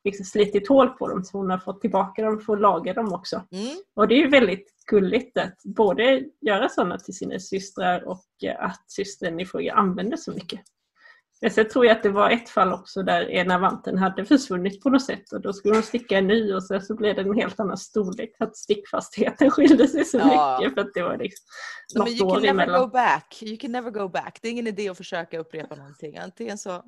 liksom 0.03 0.25
slitit 0.25 0.67
hål 0.67 0.89
på 0.89 1.07
dem 1.07 1.23
så 1.23 1.37
hon 1.37 1.49
har 1.49 1.57
fått 1.57 1.81
tillbaka 1.81 2.21
dem 2.21 2.39
för 2.39 2.53
att 2.53 2.61
laga 2.61 2.93
dem 2.93 3.13
också. 3.13 3.43
mm, 3.51 3.77
Och 3.95 4.07
det 4.07 4.15
är 4.15 4.19
ju 4.19 4.29
väldigt 4.29 4.85
gulligt 4.85 5.37
att 5.37 5.63
både 5.63 6.23
göra 6.41 6.69
sådana 6.69 6.97
till 6.97 7.17
sina 7.17 7.39
systrar 7.39 8.03
och 8.07 8.43
eh, 8.43 8.63
att 8.65 8.83
systern 8.91 9.39
i 9.39 9.45
fråga 9.45 9.73
använder 9.73 10.17
så 10.17 10.31
mycket. 10.31 10.59
Men 11.41 11.51
sen 11.51 11.69
tror 11.69 11.85
jag 11.85 11.97
att 11.97 12.03
det 12.03 12.09
var 12.09 12.29
ett 12.29 12.49
fall 12.49 12.73
också 12.73 13.03
där 13.03 13.29
ena 13.29 13.57
vanten 13.59 13.97
hade 13.97 14.25
försvunnit 14.25 14.81
på 14.81 14.89
något 14.89 15.05
sätt 15.05 15.31
och 15.33 15.41
då 15.41 15.53
skulle 15.53 15.73
hon 15.73 15.83
sticka 15.83 16.17
en 16.17 16.27
ny 16.27 16.53
och 16.53 16.63
sen 16.63 16.81
så 16.81 16.95
blev 16.95 17.15
det 17.15 17.21
en 17.21 17.35
helt 17.35 17.59
annan 17.59 17.77
storlek. 17.77 18.35
Att 18.39 18.57
stickfastheten 18.57 19.51
skilde 19.51 19.87
sig 19.87 20.05
så 20.05 20.17
Ja. 20.17 20.57
mycket 20.61 20.73
för 20.73 20.81
att 20.81 20.93
det 20.93 21.03
var 21.03 21.17
liksom 21.17 21.45
men 21.95 22.01
något 22.03 22.09
you 22.09 22.19
can 22.19 22.27
år 22.29 22.35
never 22.41 22.49
emellan. 22.49 22.81
go 22.81 22.87
back. 22.87 23.37
You 23.43 23.57
can 23.57 23.71
never 23.71 23.91
go 23.91 24.07
back. 24.09 24.39
Det 24.41 24.47
är 24.47 24.51
ingen 24.51 24.67
idé 24.67 24.89
att 24.89 24.97
försöka 24.97 25.39
upprepa 25.39 25.75
någonting. 25.75 26.17
Antingen 26.17 26.57
så 26.57 26.83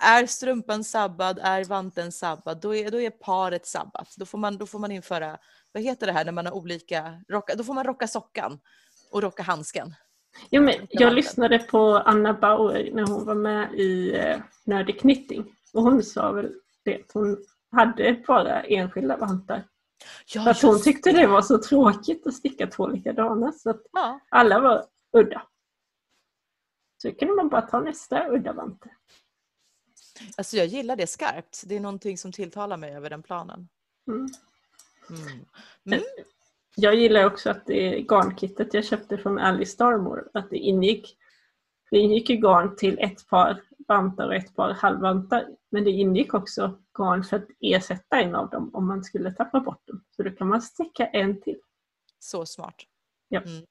är 0.00 0.26
strumpan 0.26 0.84
sabbad, 0.84 1.38
är 1.42 1.64
vanten 1.64 2.12
sabbad, 2.12 2.60
då 2.60 2.74
är, 2.74 2.90
då 2.90 3.00
är 3.00 3.10
paret 3.10 3.66
sabbat. 3.66 4.14
Då 4.16 4.26
får, 4.26 4.38
man, 4.38 4.58
då 4.58 4.66
får 4.66 4.78
man 4.78 4.92
införa, 4.92 5.38
vad 5.72 5.82
heter 5.82 6.06
det 6.06 6.12
här 6.12 6.24
när 6.24 6.32
man 6.32 6.46
har 6.46 6.52
olika, 6.52 7.22
rocka, 7.28 7.54
då 7.54 7.64
får 7.64 7.74
man 7.74 7.84
rocka 7.84 8.08
sockan 8.08 8.58
och 9.10 9.22
rocka 9.22 9.42
handsken. 9.42 9.94
Jo, 10.50 10.62
men 10.62 10.74
jag 10.90 11.12
lyssnade 11.12 11.58
på 11.58 11.80
Anna 11.96 12.34
Bauer 12.34 12.90
när 12.92 13.06
hon 13.06 13.24
var 13.24 13.34
med 13.34 13.74
i 13.74 14.14
eh, 14.16 14.40
Nördig 14.64 15.00
Knitting 15.00 15.56
och 15.72 15.82
hon 15.82 16.02
sa 16.02 16.32
väl 16.32 16.52
det 16.84 16.94
att 16.94 17.12
hon 17.12 17.44
hade 17.72 18.22
bara 18.26 18.62
enskilda 18.62 19.16
vantar. 19.16 19.64
Ja, 20.34 20.42
För 20.44 20.50
att 20.50 20.62
hon 20.62 20.82
tyckte 20.82 21.12
det 21.12 21.26
var 21.26 21.42
så 21.42 21.58
tråkigt 21.58 22.26
att 22.26 22.34
sticka 22.34 22.66
två 22.66 22.86
likadana 22.86 23.52
så 23.52 23.70
att 23.70 23.82
Ja, 23.92 24.20
alla 24.28 24.60
var 24.60 24.86
udda. 25.12 25.42
Så 27.02 27.12
kunde 27.12 27.34
man 27.34 27.48
bara 27.48 27.62
ta 27.62 27.80
nästa 27.80 28.28
udda 28.28 28.52
vante. 28.52 28.90
alltså 30.36 30.56
jag 30.56 30.66
gillar 30.66 30.96
det 30.96 31.06
skarpt. 31.06 31.62
Det 31.66 31.76
är 31.76 31.80
någonting 31.80 32.18
som 32.18 32.32
tilltalar 32.32 32.76
mig 32.76 32.94
över 32.96 33.10
den 33.10 33.22
planen. 33.22 33.68
Mm. 34.08 34.28
Mm. 35.10 35.46
Mm. 35.86 36.02
Jag 36.76 36.94
gillar 36.94 37.24
också 37.24 37.50
att 37.50 37.66
det 37.66 38.00
garnkittet 38.00 38.74
jag 38.74 38.84
köpte 38.84 39.18
från 39.18 39.38
Alice 39.38 39.72
Starmore, 39.72 40.22
att 40.34 40.50
det 40.50 40.56
ingick, 40.56 41.16
det 41.90 41.98
ingick 41.98 42.30
ju 42.30 42.36
garn 42.36 42.76
till 42.76 42.98
ett 42.98 43.28
par 43.28 43.62
vantar 43.88 44.26
och 44.26 44.34
ett 44.34 44.56
par 44.56 44.72
halvvantar. 44.72 45.48
Men 45.70 45.84
det 45.84 45.90
ingick 45.90 46.34
också 46.34 46.78
garn 46.98 47.24
för 47.24 47.36
att 47.36 47.46
ersätta 47.60 48.20
en 48.20 48.34
av 48.34 48.50
dem 48.50 48.70
om 48.74 48.86
man 48.86 49.04
skulle 49.04 49.32
tappa 49.32 49.60
bort 49.60 49.86
dem. 49.86 50.04
Så 50.16 50.22
då 50.22 50.30
kan 50.30 50.48
man 50.48 50.62
sticka 50.62 51.06
en 51.06 51.40
till. 51.40 51.58
Så 52.18 52.46
smart. 52.46 52.74
Ja. 53.28 53.40
Mm. 53.40 53.64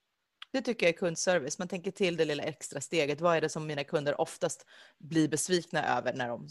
Det 0.52 0.62
tycker 0.62 0.86
jag 0.86 0.94
är 0.94 0.98
kundservice. 0.98 1.60
Man 1.60 1.68
tänker 1.68 1.92
till 1.92 2.18
det 2.18 2.26
lilla 2.26 2.44
extra 2.44 2.82
steget. 2.82 3.22
Vad 3.22 3.38
är 3.38 3.42
det 3.42 3.50
som 3.50 3.68
mina 3.68 3.84
kunder 3.84 4.22
oftast 4.22 4.66
blir 4.98 5.30
besvikna 5.30 5.98
över 5.98 6.14
när 6.14 6.30
de... 6.30 6.48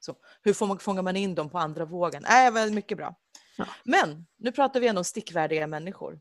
Så, 0.00 0.14
hur 0.42 0.52
får 0.52 0.66
man, 0.66 0.78
fångar 0.78 1.02
man 1.02 1.16
in 1.16 1.34
dem 1.34 1.50
på 1.50 1.58
andra 1.58 1.84
vågen? 1.84 2.24
Äh, 2.24 2.52
väl 2.52 2.72
mycket 2.72 2.98
bra. 2.98 3.14
Ja. 3.56 3.66
Men 3.84 4.26
nu 4.36 4.52
pratar 4.52 4.80
vi 4.80 4.88
ändå 4.88 5.00
om 5.00 5.04
stickvärdiga 5.04 5.66
människor. 5.66 6.20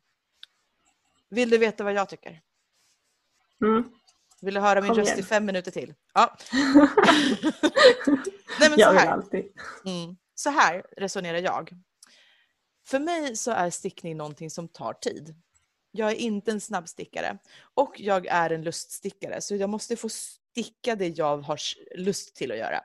Vill 1.29 1.49
du 1.49 1.57
veta 1.57 1.83
vad 1.83 1.93
jag 1.93 2.09
tycker? 2.09 2.41
Mm. 3.61 3.83
Vill 4.41 4.53
du 4.53 4.59
höra 4.59 4.81
min 4.81 4.89
Kom 4.89 4.97
röst 4.97 5.11
igen. 5.11 5.19
i 5.19 5.23
fem 5.23 5.45
minuter 5.45 5.71
till? 5.71 5.93
Ja. 6.13 6.37
Nej, 8.59 8.69
men 8.69 8.73
så 8.73 8.79
jag 8.79 8.91
vill 8.91 8.99
här. 8.99 9.07
alltid. 9.07 9.45
Mm. 9.85 10.17
Så 10.35 10.49
här 10.49 10.85
resonerar 10.97 11.37
jag. 11.37 11.71
För 12.87 12.99
mig 12.99 13.35
så 13.35 13.51
är 13.51 13.69
stickning 13.69 14.17
någonting 14.17 14.49
som 14.49 14.67
tar 14.67 14.93
tid. 14.93 15.35
Jag 15.91 16.11
är 16.11 16.15
inte 16.15 16.51
en 16.51 16.61
snabbstickare 16.61 17.37
och 17.73 17.95
jag 17.97 18.25
är 18.25 18.49
en 18.49 18.63
luststickare 18.63 19.41
så 19.41 19.55
jag 19.55 19.69
måste 19.69 19.95
få 19.95 20.09
sticka 20.09 20.95
det 20.95 21.07
jag 21.07 21.37
har 21.37 21.59
lust 21.97 22.35
till 22.35 22.51
att 22.51 22.57
göra. 22.57 22.81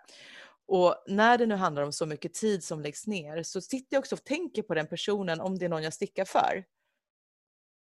Och 0.73 1.05
när 1.07 1.39
det 1.39 1.47
nu 1.47 1.55
handlar 1.55 1.83
om 1.83 1.93
så 1.93 2.07
mycket 2.07 2.35
tid 2.35 2.65
som 2.65 2.81
läggs 2.81 3.07
ner 3.07 3.43
så 3.43 3.61
sitter 3.61 3.97
jag 3.97 4.01
också 4.01 4.15
och 4.15 4.25
tänker 4.25 4.63
på 4.63 4.75
den 4.75 4.87
personen 4.87 5.41
om 5.41 5.59
det 5.59 5.65
är 5.65 5.69
någon 5.69 5.83
jag 5.83 5.95
stickar 5.95 6.25
för. 6.25 6.65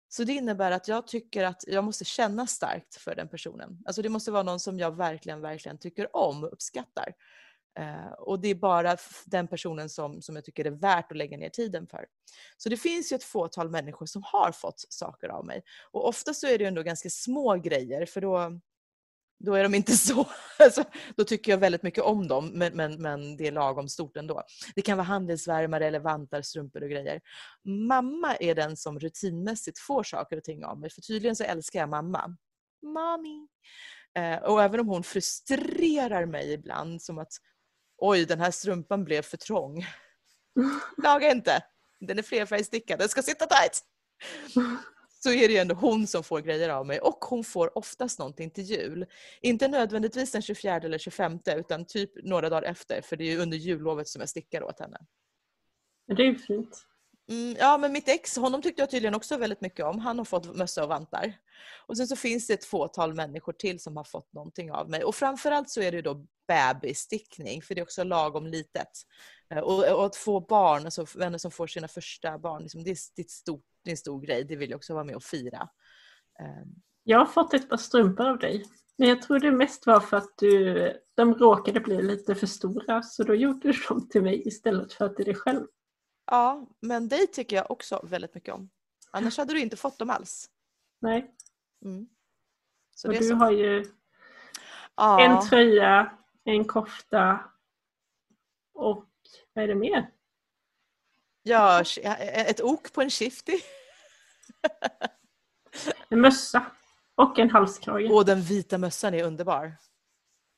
Så 0.10 0.23
det 0.23 0.34
innebär 0.34 0.71
att 0.71 0.88
jag 0.88 1.08
tycker 1.08 1.43
att 1.43 1.63
jag 1.67 1.84
måste 1.84 2.06
känna 2.06 2.47
starkt 2.47 2.95
för 2.95 3.15
den 3.15 3.30
personen. 3.30 3.82
Alltså 3.86 4.02
det 4.02 4.10
måste 4.10 4.32
vara 4.32 4.43
någon 4.43 4.60
som 4.60 4.80
jag 4.80 4.97
verkligen, 4.97 5.41
verkligen 5.41 5.78
tycker 5.78 6.15
om 6.15 6.43
och 6.43 6.54
uppskattar. 6.54 7.13
Eh, 7.80 8.12
och 8.19 8.39
det 8.39 8.47
är 8.47 8.56
bara 8.56 8.97
den 9.26 9.47
personen 9.47 9.89
som, 9.89 10.21
som 10.21 10.36
jag 10.36 10.45
tycker 10.45 10.65
är 10.65 10.71
värt 10.71 11.12
att 11.12 11.17
lägga 11.17 11.38
ner 11.38 11.50
tiden 11.50 11.88
för. 11.88 12.06
Så 12.58 12.69
det 12.69 12.78
finns 12.78 13.12
ju 13.12 13.15
ett 13.15 13.23
fåtal 13.23 13.69
människor 13.69 14.06
som 14.06 14.23
har 14.26 14.52
fått 14.52 14.86
saker 14.89 15.30
av 15.30 15.45
mig. 15.45 15.63
Och 15.91 16.08
ofta 16.08 16.34
så 16.34 16.47
är 16.47 16.58
det 16.58 16.63
ju 16.63 16.67
ändå 16.67 16.84
ganska 16.84 17.10
små 17.10 17.56
grejer 17.56 18.06
för 18.06 18.21
då, 18.21 18.60
då 19.39 19.54
är 19.54 19.63
de 19.63 19.76
inte 19.76 19.91
så... 19.97 20.26
Alltså, 20.60 20.84
då 21.15 21.23
tycker 21.23 21.52
jag 21.52 21.58
väldigt 21.58 21.84
mycket 21.84 22.04
om 22.04 22.28
dem 22.28 22.52
men, 22.54 22.76
men, 22.76 23.02
men 23.02 23.38
det 23.38 23.47
är 23.47 23.52
lagom 23.52 23.89
stort 23.89 24.17
ändå. 24.17 24.43
Det 24.76 24.82
kan 24.82 24.97
vara 24.97 25.06
handelsvärmare 25.06 25.88
eller 25.88 26.00
vantar, 26.00 26.41
strumpor 26.41 26.84
och 26.84 26.89
grejer. 26.89 27.21
Mamma 27.88 28.36
är 28.36 28.56
den 28.56 28.78
som 28.78 29.00
rutinmässigt 29.00 29.80
får 29.80 30.04
saker 30.04 30.38
och 30.38 30.43
ting 30.43 30.65
av 30.65 30.80
mig 30.80 30.89
för 30.89 31.02
tydligen 31.02 31.36
så 31.36 31.43
älskar 31.43 31.80
jag 31.80 31.89
mamma. 31.89 32.38
Mami! 32.84 33.47
Eh, 34.17 34.43
och 34.43 34.63
även 34.63 34.80
om 34.80 34.88
hon 34.88 35.04
frustrerar 35.04 36.26
mig 36.26 36.54
ibland 36.54 37.01
som 37.01 37.20
att 37.20 37.32
oj 37.97 38.26
den 38.26 38.39
här 38.39 38.51
strumpan 38.51 39.03
blev 39.03 39.22
för 39.22 39.38
trång. 39.38 39.86
Laga 41.03 41.32
inte! 41.32 41.64
Den 41.99 42.20
är 42.20 42.24
flerfärgstickad, 42.24 42.99
den 42.99 43.09
ska 43.09 43.22
sitta 43.22 43.45
tight! 43.45 43.84
Så 45.20 45.32
är 45.32 45.47
det 45.47 45.53
ju 45.53 45.59
ändå 45.59 45.76
hon 45.76 46.07
som 46.07 46.24
får 46.24 46.41
grejer 46.41 46.70
av 46.70 46.86
mig 46.86 46.99
och 46.99 47.26
hon 47.26 47.43
får 47.43 47.78
oftast 47.78 48.20
någonting 48.20 48.49
till 48.49 48.63
jul. 48.63 49.05
Inte 49.41 49.68
nödvändigtvis 49.68 50.32
den 50.32 50.41
24 50.41 50.76
eller 50.76 50.97
25 50.97 51.39
utan 51.45 51.86
typ 51.86 52.11
några 52.24 52.49
dagar 52.49 52.70
efter 52.70 53.01
för 53.01 53.15
det 53.15 53.24
är 53.24 53.32
ju 53.32 53.38
under 53.38 53.57
jullovet 53.57 54.07
som 54.07 54.20
jag 54.20 54.30
stickar 54.30 54.63
åt 54.63 54.80
henne. 54.80 54.97
Det 56.07 56.22
är 56.22 56.26
ju 56.26 56.38
fint. 56.38 56.87
Mm, 57.30 57.55
ja, 57.59 57.78
men 57.78 57.93
mitt 57.93 58.09
ex, 58.09 58.36
honom 58.38 58.61
tyckte 58.61 58.82
jag 58.82 58.89
tydligen 58.89 59.15
också 59.15 59.38
väldigt 59.38 59.61
mycket 59.61 59.86
om. 59.86 59.99
Han 59.99 60.17
har 60.17 60.25
fått 60.25 60.55
mössa 60.55 60.84
och 60.84 60.89
vantar. 60.89 61.34
Och 61.88 61.97
sen 61.97 62.07
så 62.07 62.15
finns 62.15 62.47
det 62.47 62.53
ett 62.53 62.65
fåtal 62.65 63.13
människor 63.13 63.53
till 63.53 63.80
som 63.80 63.97
har 63.97 64.03
fått 64.03 64.34
någonting 64.34 64.71
av 64.71 64.89
mig. 64.89 65.03
Och 65.03 65.15
framförallt 65.15 65.69
så 65.69 65.82
är 65.82 65.91
det 65.91 66.01
då 66.01 66.25
bebisstickning, 66.47 67.61
för 67.61 67.75
det 67.75 67.82
är 67.82 67.84
också 67.84 68.03
lagom 68.03 68.47
litet. 68.47 68.91
Eh, 69.49 69.59
och, 69.59 69.91
och 69.91 70.05
att 70.05 70.15
få 70.15 70.39
barn, 70.39 70.86
alltså 70.86 71.05
vänner 71.15 71.38
som 71.38 71.51
får 71.51 71.67
sina 71.67 71.88
första 71.88 72.38
barn, 72.38 72.61
liksom, 72.61 72.84
det, 72.84 72.91
är, 72.91 72.97
det, 73.15 73.21
är 73.21 73.30
stort, 73.30 73.65
det 73.84 73.89
är 73.89 73.93
en 73.93 73.97
stor 73.97 74.21
grej. 74.21 74.43
Det 74.43 74.55
vill 74.55 74.69
jag 74.69 74.78
också 74.78 74.93
vara 74.93 75.03
med 75.03 75.15
och 75.15 75.23
fira. 75.23 75.69
Ehm. 76.39 76.75
Jag 77.03 77.19
har 77.19 77.25
fått 77.25 77.53
ett 77.53 77.69
par 77.69 77.78
strumpor 77.78 78.28
av 78.28 78.39
dig. 78.39 78.65
Men 78.97 79.09
jag 79.09 79.21
tror 79.21 79.39
det 79.39 79.51
mest 79.51 79.88
var 79.88 79.99
för 79.99 80.17
att 80.17 80.34
du, 80.38 80.93
de 81.15 81.34
råkade 81.34 81.80
bli 81.80 82.01
lite 82.01 82.36
för 82.36 82.47
stora 82.47 83.03
så 83.03 83.23
då 83.23 83.36
gjorde 83.36 83.71
du 83.71 83.73
dem 83.89 84.09
till 84.09 84.21
mig 84.21 84.47
istället 84.47 84.93
för 84.93 85.09
till 85.09 85.25
dig 85.25 85.36
själv. 85.36 85.65
Ja, 86.28 86.67
men 86.80 87.07
dig 87.07 87.28
tycker 87.28 87.55
jag 87.55 87.71
också 87.71 88.01
väldigt 88.03 88.36
mycket 88.36 88.53
om. 88.53 88.69
Annars 89.11 89.38
hade 89.38 89.53
du 89.53 89.59
inte 89.59 89.78
fått 89.78 89.99
dem 89.99 90.09
alls. 90.09 90.49
Nej. 90.99 91.36
Mm. 91.86 92.07
Så 92.95 93.07
och 93.07 93.13
du 93.13 93.23
så. 93.23 93.36
har 93.36 93.51
ju 93.51 93.86
ja. 94.95 95.21
en 95.21 95.49
tröja, 95.49 96.17
en 96.43 96.65
kofta 96.65 97.39
och 98.73 99.05
vad 99.53 99.63
är 99.63 99.67
det 99.67 99.75
mer? 99.75 100.11
Ja, 101.43 101.84
ett 102.03 102.61
ok 102.61 102.93
på 102.93 103.01
en 103.01 103.09
shifty. 103.09 103.59
en 106.09 106.21
mössa 106.21 106.65
och 107.15 107.39
en 107.39 107.49
halskrage. 107.49 108.11
Och 108.11 108.25
den 108.25 108.41
vita 108.41 108.78
mössan 108.78 109.13
är 109.13 109.23
underbar 109.23 109.73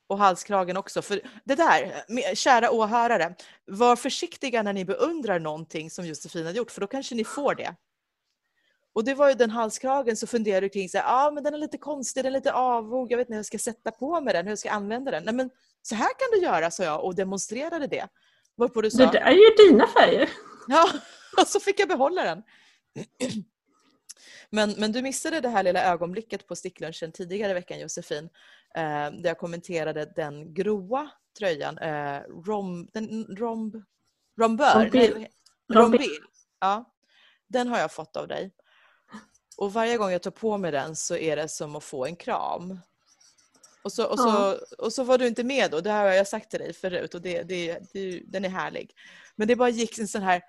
och 0.10 0.18
halskragen 0.18 0.78
också. 0.78 1.01
För 1.01 1.22
det 1.43 1.55
där, 1.55 2.36
kära 2.36 2.72
åhörare, 2.72 3.36
var 3.66 3.95
försiktiga 3.95 4.64
när 4.64 4.74
ni 4.74 4.86
beundrar 4.86 5.39
någonting 5.39 5.89
som 5.89 6.05
Josefin 6.05 6.45
har 6.45 6.53
gjort, 6.53 6.72
för 6.72 6.82
då 6.82 6.88
kanske 6.88 7.16
ni 7.16 7.24
får 7.24 7.55
det. 7.55 7.76
Och 8.93 9.03
det 9.03 9.14
var 9.14 9.30
ju 9.30 9.36
den 9.36 9.49
halskragen 9.49 10.18
så 10.18 10.28
funderade 10.28 10.66
du 10.66 10.70
kring, 10.70 10.89
så 10.89 10.97
här, 10.97 11.05
ah, 11.07 11.32
men 11.32 11.43
den 11.43 11.53
är 11.53 11.57
lite 11.57 11.78
konstig, 11.78 12.24
den 12.24 12.34
är 12.34 12.38
lite 12.38 12.53
avog, 12.53 13.12
jag 13.12 13.18
vet 13.18 13.26
inte 13.26 13.34
hur 13.34 13.39
jag 13.39 13.45
ska 13.45 13.57
sätta 13.57 13.91
på 13.91 14.22
mig 14.22 14.34
den, 14.34 14.45
hur 14.45 14.51
jag 14.51 14.60
ska 14.60 14.70
använda 14.70 15.12
den. 15.12 15.24
Nej 15.24 15.34
men 15.34 15.49
så 15.82 15.95
här 15.95 16.07
kan 16.07 16.28
du 16.32 16.45
göra, 16.45 16.72
sa 16.72 16.84
jag 16.84 17.03
och 17.03 17.16
demonstrerade 17.16 17.88
det. 17.88 18.07
Varpå 18.55 18.82
du 18.82 18.91
sa, 18.91 19.05
det 19.05 19.12
där 19.12 19.20
är 19.20 19.32
ju 19.32 19.70
dina 19.70 19.88
färger. 19.88 20.30
Ja, 20.68 20.89
och 21.41 21.47
så 21.47 21.60
fick 21.60 21.80
jag 21.80 21.88
behålla 21.88 22.24
den. 22.24 22.43
Men, 24.51 24.72
men 24.78 24.91
du 24.91 25.01
missade 25.01 25.41
det 25.41 25.49
här 25.49 25.64
lilla 25.64 25.84
ögonblicket 25.86 26.47
på 26.47 26.55
sticklunchen 26.55 27.12
tidigare 27.12 27.51
i 27.51 27.53
veckan 27.53 27.80
Josefin. 27.80 28.30
Eh, 28.76 29.11
där 29.11 29.30
jag 29.30 29.38
kommenterade 29.38 30.13
den 30.15 30.53
gråa 30.53 31.09
tröjan. 31.39 31.78
Eh, 31.78 32.22
rom, 32.45 32.88
den, 32.93 33.26
romb, 33.26 33.76
rombör? 34.39 34.84
Rombil. 34.84 35.28
Rombil. 35.74 36.20
Ja, 36.59 36.93
den 37.47 37.67
har 37.67 37.80
jag 37.80 37.91
fått 37.91 38.15
av 38.15 38.28
dig. 38.28 38.51
Och 39.57 39.74
varje 39.74 39.97
gång 39.97 40.11
jag 40.11 40.22
tar 40.22 40.32
på 40.32 40.57
mig 40.57 40.72
den 40.72 40.95
så 40.95 41.15
är 41.15 41.36
det 41.36 41.49
som 41.49 41.76
att 41.76 41.84
få 41.84 42.05
en 42.05 42.15
kram. 42.15 42.80
Och 43.82 43.91
så, 43.91 44.05
och 44.05 44.20
så, 44.20 44.28
ja. 44.28 44.57
och 44.78 44.93
så 44.93 45.03
var 45.03 45.17
du 45.17 45.28
inte 45.28 45.43
med 45.43 45.72
då, 45.72 45.82
det 45.82 45.91
har 45.91 46.05
jag 46.05 46.28
sagt 46.28 46.49
till 46.49 46.59
dig 46.59 46.74
förut 46.74 47.13
och 47.13 47.22
det, 47.22 47.43
det, 47.43 47.80
det, 47.93 48.22
den 48.28 48.45
är 48.45 48.49
härlig. 48.49 48.91
Men 49.36 49.47
det 49.47 49.55
bara 49.55 49.70
gick 49.70 49.99
en 49.99 50.07
sån 50.07 50.22
här 50.22 50.41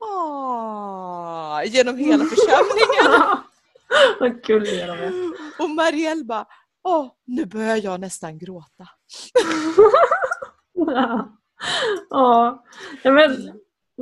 Åh, 0.00 1.62
genom 1.66 1.96
hela 1.96 2.24
församlingen. 2.34 3.36
Vad 4.20 4.42
gulliga 4.42 4.86
de 4.86 4.98
är. 4.98 5.12
Och 5.58 5.70
Marielle 5.70 6.24
bara, 6.24 6.46
åh, 6.86 7.12
nu 7.24 7.44
börjar 7.44 7.76
jag 7.76 8.00
nästan 8.00 8.38
gråta. 8.38 8.88
ja. 10.74 11.36
ja, 12.10 12.64
men 13.04 13.52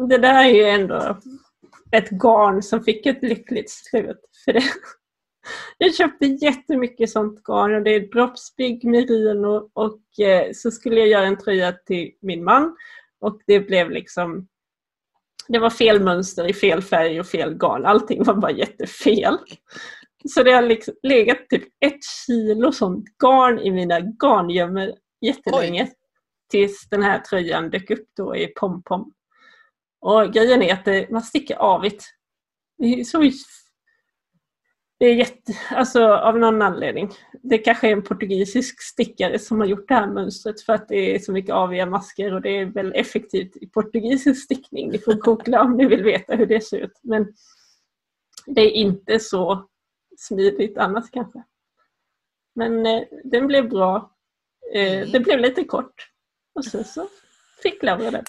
det 0.08 0.18
där 0.18 0.44
är 0.44 0.48
ju 0.48 0.64
ändå 0.64 1.18
ett 1.92 2.10
garn 2.10 2.62
som 2.62 2.84
fick 2.84 3.06
ett 3.06 3.22
lyckligt 3.22 3.70
slut. 3.70 4.20
För 4.44 4.52
det. 4.52 4.62
Jag 5.78 5.94
köpte 5.94 6.26
jättemycket 6.26 7.10
sånt 7.10 7.42
garn 7.42 7.74
och 7.74 7.82
det 7.82 7.90
är 7.90 8.00
droppspigg 8.00 8.84
merino 8.84 9.70
och 9.72 10.20
eh, 10.26 10.52
så 10.54 10.70
skulle 10.70 11.00
jag 11.00 11.08
göra 11.08 11.26
en 11.26 11.38
tröja 11.38 11.72
till 11.72 12.12
min 12.20 12.44
man 12.44 12.76
och 13.20 13.40
det 13.46 13.60
blev 13.60 13.90
liksom 13.90 14.48
det 15.48 15.58
var 15.58 15.70
fel 15.70 16.00
mönster 16.00 16.48
i 16.48 16.52
fel 16.52 16.82
färg 16.82 17.20
och 17.20 17.26
fel 17.26 17.54
garn. 17.54 17.86
Allting 17.86 18.24
var 18.24 18.34
bara 18.34 18.52
jättefel. 18.52 19.38
Så 20.28 20.42
det 20.42 20.52
har 20.52 20.62
liksom 20.62 20.94
legat 21.02 21.48
typ 21.48 21.64
ett 21.80 21.98
kilo 22.26 22.72
sånt 22.72 23.04
garn 23.18 23.58
i 23.58 23.70
mina 23.70 24.00
garngömmor 24.00 24.92
jättelänge. 25.20 25.82
Oj. 25.82 25.92
Tills 26.50 26.88
den 26.88 27.02
här 27.02 27.18
tröjan 27.18 27.70
dök 27.70 27.90
upp 27.90 28.08
då 28.16 28.36
i 28.36 28.46
pompom. 28.46 29.12
Och 30.00 30.32
grejen 30.32 30.62
är 30.62 30.72
att 30.72 31.10
man 31.10 31.22
sticker 31.22 31.56
avigt. 31.56 32.04
Det 32.78 33.00
är 33.00 33.04
så 33.04 33.22
det 34.98 35.06
är 35.06 35.14
jätte, 35.14 35.52
alltså 35.70 36.04
av 36.06 36.38
någon 36.38 36.62
anledning. 36.62 37.10
Det 37.42 37.58
kanske 37.58 37.88
är 37.88 37.92
en 37.92 38.02
portugisisk 38.02 38.82
stickare 38.82 39.38
som 39.38 39.60
har 39.60 39.66
gjort 39.66 39.88
det 39.88 39.94
här 39.94 40.06
mönstret 40.06 40.60
för 40.60 40.72
att 40.72 40.88
det 40.88 41.14
är 41.14 41.18
så 41.18 41.32
mycket 41.32 41.54
aviga 41.54 41.86
masker 41.86 42.34
och 42.34 42.42
det 42.42 42.58
är 42.58 42.64
väl 42.64 42.92
effektivt 42.94 43.56
i 43.56 43.66
portugisisk 43.66 44.44
stickning. 44.44 44.90
Ni 44.90 44.98
får 44.98 45.14
googla 45.14 45.62
om 45.62 45.76
ni 45.76 45.86
vill 45.86 46.04
veta 46.04 46.34
hur 46.34 46.46
det 46.46 46.60
ser 46.60 46.78
ut. 46.78 47.00
Men 47.02 47.34
det 48.46 48.60
är 48.60 48.70
inte 48.70 49.20
så 49.20 49.68
smidigt 50.18 50.78
annars 50.78 51.10
kanske. 51.10 51.44
Men 52.54 52.86
eh, 52.86 53.02
den 53.24 53.46
blev 53.46 53.68
bra. 53.68 54.16
Eh, 54.74 54.96
mm. 54.96 55.12
Det 55.12 55.20
blev 55.20 55.38
lite 55.38 55.64
kort. 55.64 56.10
Och 56.54 56.64
sen 56.64 56.84
så 56.84 57.08
fick 57.62 57.82
Laura 57.82 58.10
det. 58.10 58.24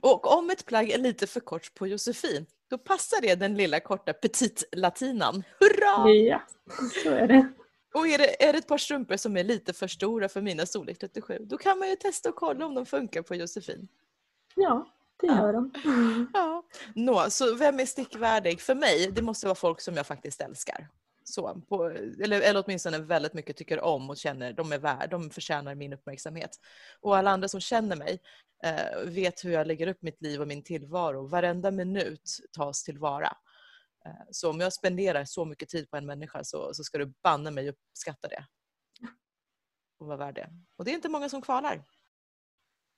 Och 0.00 0.38
om 0.38 0.50
ett 0.50 0.66
plagg 0.66 0.90
är 0.90 0.98
lite 0.98 1.26
för 1.26 1.40
kort 1.40 1.74
på 1.74 1.86
Josefin, 1.86 2.46
då 2.70 2.78
passar 2.78 3.20
det 3.20 3.34
den 3.34 3.54
lilla 3.54 3.80
korta 3.80 4.12
petit-latinan. 4.12 5.42
Hurra! 5.60 6.10
Ja, 6.10 6.42
så 7.02 7.10
är 7.10 7.28
det. 7.28 7.48
Och 7.94 8.08
är 8.08 8.18
det, 8.18 8.44
är 8.44 8.52
det 8.52 8.58
ett 8.58 8.68
par 8.68 8.78
strumpor 8.78 9.16
som 9.16 9.36
är 9.36 9.44
lite 9.44 9.72
för 9.72 9.88
stora 9.88 10.28
för 10.28 10.40
mina 10.40 10.66
storlek 10.66 10.98
37, 10.98 11.38
då 11.40 11.58
kan 11.58 11.78
man 11.78 11.88
ju 11.88 11.96
testa 11.96 12.28
och 12.28 12.34
kolla 12.34 12.66
om 12.66 12.74
de 12.74 12.86
funkar 12.86 13.22
på 13.22 13.34
Josefin. 13.34 13.88
Ja, 14.54 14.86
det 15.20 15.26
gör 15.26 15.52
de. 15.52 15.70
Mm. 15.84 16.30
Ja. 16.34 16.62
Nå, 16.94 17.30
så 17.30 17.54
vem 17.54 17.80
är 17.80 17.86
stickvärdig? 17.86 18.60
För 18.60 18.74
mig, 18.74 19.10
det 19.12 19.22
måste 19.22 19.46
vara 19.46 19.54
folk 19.54 19.80
som 19.80 19.94
jag 19.94 20.06
faktiskt 20.06 20.40
älskar. 20.40 20.88
Så, 21.28 21.62
på, 21.68 21.84
eller, 22.24 22.40
eller 22.40 22.64
åtminstone 22.66 22.98
väldigt 22.98 23.34
mycket 23.34 23.56
tycker 23.56 23.80
om 23.80 24.10
och 24.10 24.16
känner 24.16 24.52
de 24.52 24.72
är 24.72 24.78
värd, 24.78 25.10
de 25.10 25.30
förtjänar 25.30 25.74
min 25.74 25.92
uppmärksamhet. 25.92 26.50
Och 27.00 27.16
alla 27.16 27.30
andra 27.30 27.48
som 27.48 27.60
känner 27.60 27.96
mig 27.96 28.20
eh, 28.64 29.10
vet 29.10 29.44
hur 29.44 29.50
jag 29.50 29.66
lägger 29.66 29.86
upp 29.86 30.02
mitt 30.02 30.22
liv 30.22 30.40
och 30.40 30.48
min 30.48 30.62
tillvaro. 30.62 31.26
Varenda 31.26 31.70
minut 31.70 32.38
tas 32.52 32.82
tillvara. 32.82 33.36
Eh, 34.06 34.26
så 34.30 34.50
om 34.50 34.60
jag 34.60 34.72
spenderar 34.72 35.24
så 35.24 35.44
mycket 35.44 35.68
tid 35.68 35.90
på 35.90 35.96
en 35.96 36.06
människa 36.06 36.44
så, 36.44 36.74
så 36.74 36.84
ska 36.84 36.98
du 36.98 37.12
banne 37.22 37.50
mig 37.50 37.68
uppskatta 37.68 38.28
det. 38.28 38.44
Och 39.98 40.06
vara 40.06 40.16
värd 40.16 40.34
det. 40.34 40.50
Och 40.76 40.84
det 40.84 40.90
är 40.90 40.94
inte 40.94 41.08
många 41.08 41.28
som 41.28 41.42
kvalar. 41.42 41.84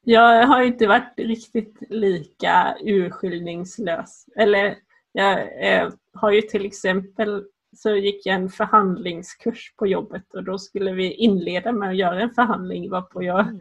Jag 0.05 0.47
har 0.47 0.63
inte 0.63 0.87
varit 0.87 1.15
riktigt 1.17 1.77
lika 1.91 2.77
urskiljningslös. 2.81 4.27
Eller 4.37 4.79
jag 5.13 5.65
eh, 5.69 5.93
har 6.13 6.31
ju 6.31 6.43
till 6.43 6.67
exempel 6.67 7.45
så 7.77 7.97
gick 7.97 8.27
jag 8.27 8.35
en 8.35 8.49
förhandlingskurs 8.49 9.75
på 9.77 9.87
jobbet 9.87 10.35
och 10.35 10.45
då 10.45 10.59
skulle 10.59 10.93
vi 10.93 11.13
inleda 11.13 11.73
med 11.73 11.89
att 11.89 11.97
göra 11.97 12.21
en 12.23 12.35
förhandling 12.35 12.91
varpå 12.91 13.23
jag, 13.23 13.41
mm. 13.41 13.61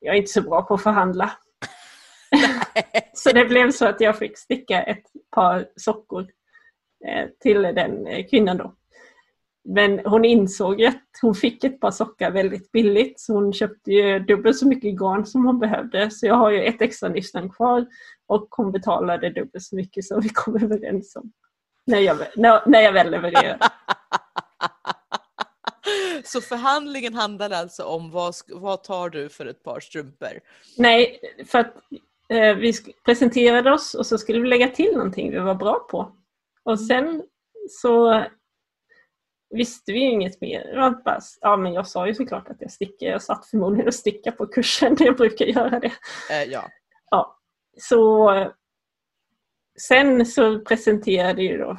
jag 0.00 0.14
är 0.14 0.18
inte 0.18 0.32
så 0.32 0.42
bra 0.42 0.62
på 0.62 0.74
att 0.74 0.82
förhandla. 0.82 1.32
så 3.14 3.32
det 3.32 3.44
blev 3.44 3.70
så 3.70 3.86
att 3.86 4.00
jag 4.00 4.18
fick 4.18 4.38
sticka 4.38 4.82
ett 4.82 5.04
par 5.30 5.68
sockor 5.76 6.26
eh, 7.06 7.28
till 7.40 7.62
den 7.62 8.06
eh, 8.06 8.26
kvinnan 8.26 8.56
då. 8.56 8.74
Men 9.68 10.00
hon 10.04 10.24
insåg 10.24 10.84
att 10.84 11.02
hon 11.22 11.34
fick 11.34 11.64
ett 11.64 11.80
par 11.80 11.90
sockar 11.90 12.30
väldigt 12.30 12.72
billigt 12.72 13.20
så 13.20 13.34
hon 13.34 13.52
köpte 13.52 13.92
ju 13.92 14.18
dubbelt 14.18 14.56
så 14.56 14.68
mycket 14.68 15.00
garn 15.00 15.26
som 15.26 15.46
hon 15.46 15.58
behövde. 15.58 16.10
Så 16.10 16.26
jag 16.26 16.34
har 16.34 16.50
ju 16.50 16.62
ett 16.62 16.82
extra 16.82 17.08
nystan 17.08 17.50
kvar 17.50 17.86
och 18.26 18.48
hon 18.50 18.72
betalade 18.72 19.30
dubbelt 19.30 19.64
så 19.64 19.76
mycket 19.76 20.04
som 20.04 20.20
vi 20.20 20.28
kom 20.28 20.56
överens 20.62 21.16
om. 21.16 21.32
När 21.86 21.98
jag, 21.98 22.18
när, 22.36 22.62
när 22.66 22.80
jag 22.80 22.92
väl 22.92 23.10
levererar. 23.10 23.58
Så 26.24 26.40
förhandlingen 26.40 27.14
handlar 27.14 27.50
alltså 27.50 27.84
om 27.84 28.10
vad, 28.10 28.34
vad 28.48 28.84
tar 28.84 29.10
du 29.10 29.28
för 29.28 29.46
ett 29.46 29.62
par 29.62 29.80
strumpor? 29.80 30.40
Nej, 30.78 31.20
för 31.46 31.58
att 31.58 31.74
eh, 32.28 32.54
vi 32.54 32.72
presenterade 33.04 33.72
oss 33.72 33.94
och 33.94 34.06
så 34.06 34.18
skulle 34.18 34.40
vi 34.40 34.48
lägga 34.48 34.68
till 34.68 34.92
någonting 34.92 35.30
vi 35.30 35.38
var 35.38 35.54
bra 35.54 35.86
på. 35.90 36.12
Och 36.64 36.80
sen 36.80 37.22
så 37.68 38.24
visste 39.50 39.92
vi 39.92 39.98
inget 39.98 40.40
mer. 40.40 40.90
bara, 41.04 41.20
ja, 41.40 41.56
men 41.56 41.72
jag 41.72 41.86
sa 41.86 42.06
ju 42.06 42.14
såklart 42.14 42.48
att 42.48 42.60
jag 42.60 42.72
stickar. 42.72 43.06
Jag 43.06 43.22
satt 43.22 43.46
förmodligen 43.46 43.86
och 43.86 43.94
stickade 43.94 44.36
på 44.36 44.46
kursen. 44.46 44.96
Jag 45.00 45.16
brukar 45.16 45.46
göra 45.46 45.80
det. 45.80 45.92
Eh, 46.30 46.44
ja. 46.44 46.64
ja. 47.10 47.38
Så 47.80 48.30
sen 49.78 50.26
så 50.26 50.60
presenterade 50.60 51.42
ju 51.42 51.58
då 51.58 51.78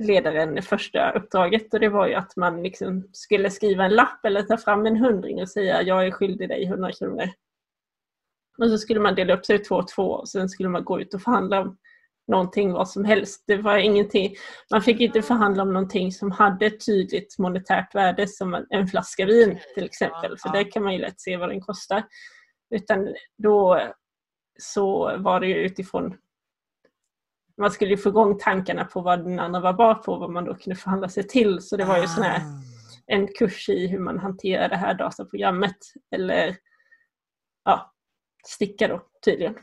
ledaren 0.00 0.62
första 0.62 1.12
uppdraget 1.12 1.74
och 1.74 1.80
det 1.80 1.88
var 1.88 2.06
ju 2.06 2.14
att 2.14 2.36
man 2.36 2.62
liksom 2.62 3.08
skulle 3.12 3.50
skriva 3.50 3.84
en 3.84 3.94
lapp 3.94 4.24
eller 4.24 4.42
ta 4.42 4.56
fram 4.56 4.86
en 4.86 4.96
hundring 4.96 5.40
och 5.40 5.48
säga 5.48 5.82
jag 5.82 6.06
är 6.06 6.10
skyldig 6.10 6.48
dig 6.48 6.64
100 6.64 6.92
kronor. 6.92 7.28
Och 8.58 8.70
så 8.70 8.78
skulle 8.78 9.00
man 9.00 9.14
dela 9.14 9.34
upp 9.34 9.46
sig 9.46 9.56
i 9.56 9.58
två 9.58 9.74
och 9.74 9.88
två 9.88 10.02
och 10.02 10.28
sen 10.28 10.48
skulle 10.48 10.68
man 10.68 10.84
gå 10.84 11.00
ut 11.00 11.14
och 11.14 11.22
förhandla 11.22 11.60
om 11.60 11.76
någonting 12.28 12.72
vad 12.72 12.88
som 12.88 13.04
helst. 13.04 13.44
Det 13.46 13.56
var 13.56 13.76
ingenting, 13.76 14.34
man 14.70 14.82
fick 14.82 15.00
inte 15.00 15.22
förhandla 15.22 15.62
om 15.62 15.72
någonting 15.72 16.12
som 16.12 16.30
hade 16.30 16.66
ett 16.66 16.86
tydligt 16.86 17.38
monetärt 17.38 17.94
värde 17.94 18.28
som 18.28 18.66
en 18.70 18.86
flaska 18.86 19.26
vin 19.26 19.58
till 19.74 19.84
exempel. 19.84 20.38
För 20.38 20.52
där 20.52 20.70
kan 20.70 20.82
man 20.82 20.92
ju 20.92 20.98
lätt 20.98 21.20
se 21.20 21.36
vad 21.36 21.48
den 21.48 21.60
kostar. 21.60 22.02
Utan 22.70 23.14
då 23.38 23.80
så 24.58 25.16
var 25.18 25.40
det 25.40 25.46
ju 25.46 25.54
utifrån 25.54 26.16
man 27.58 27.70
skulle 27.70 27.90
ju 27.90 27.96
få 27.96 28.08
igång 28.08 28.38
tankarna 28.38 28.84
på 28.84 29.00
vad 29.00 29.24
den 29.24 29.40
andra 29.40 29.60
var 29.60 29.72
bra 29.72 29.94
på, 29.94 30.16
vad 30.16 30.30
man 30.30 30.44
då 30.44 30.54
kunde 30.54 30.76
förhandla 30.76 31.08
sig 31.08 31.28
till. 31.28 31.60
Så 31.62 31.76
det 31.76 31.84
var 31.84 31.98
ju 31.98 32.06
sån 32.06 32.22
här, 32.22 32.38
Ah. 32.40 32.62
en 33.06 33.28
kurs 33.28 33.68
i 33.68 33.86
hur 33.86 33.98
man 33.98 34.18
hanterar 34.18 34.68
det 34.68 34.76
här 34.76 34.94
dataprogrammet. 34.94 35.76
Eller 36.10 36.56
ja, 37.64 37.92
sticka 38.46 38.88
då 38.88 39.02
tydligen. 39.24 39.54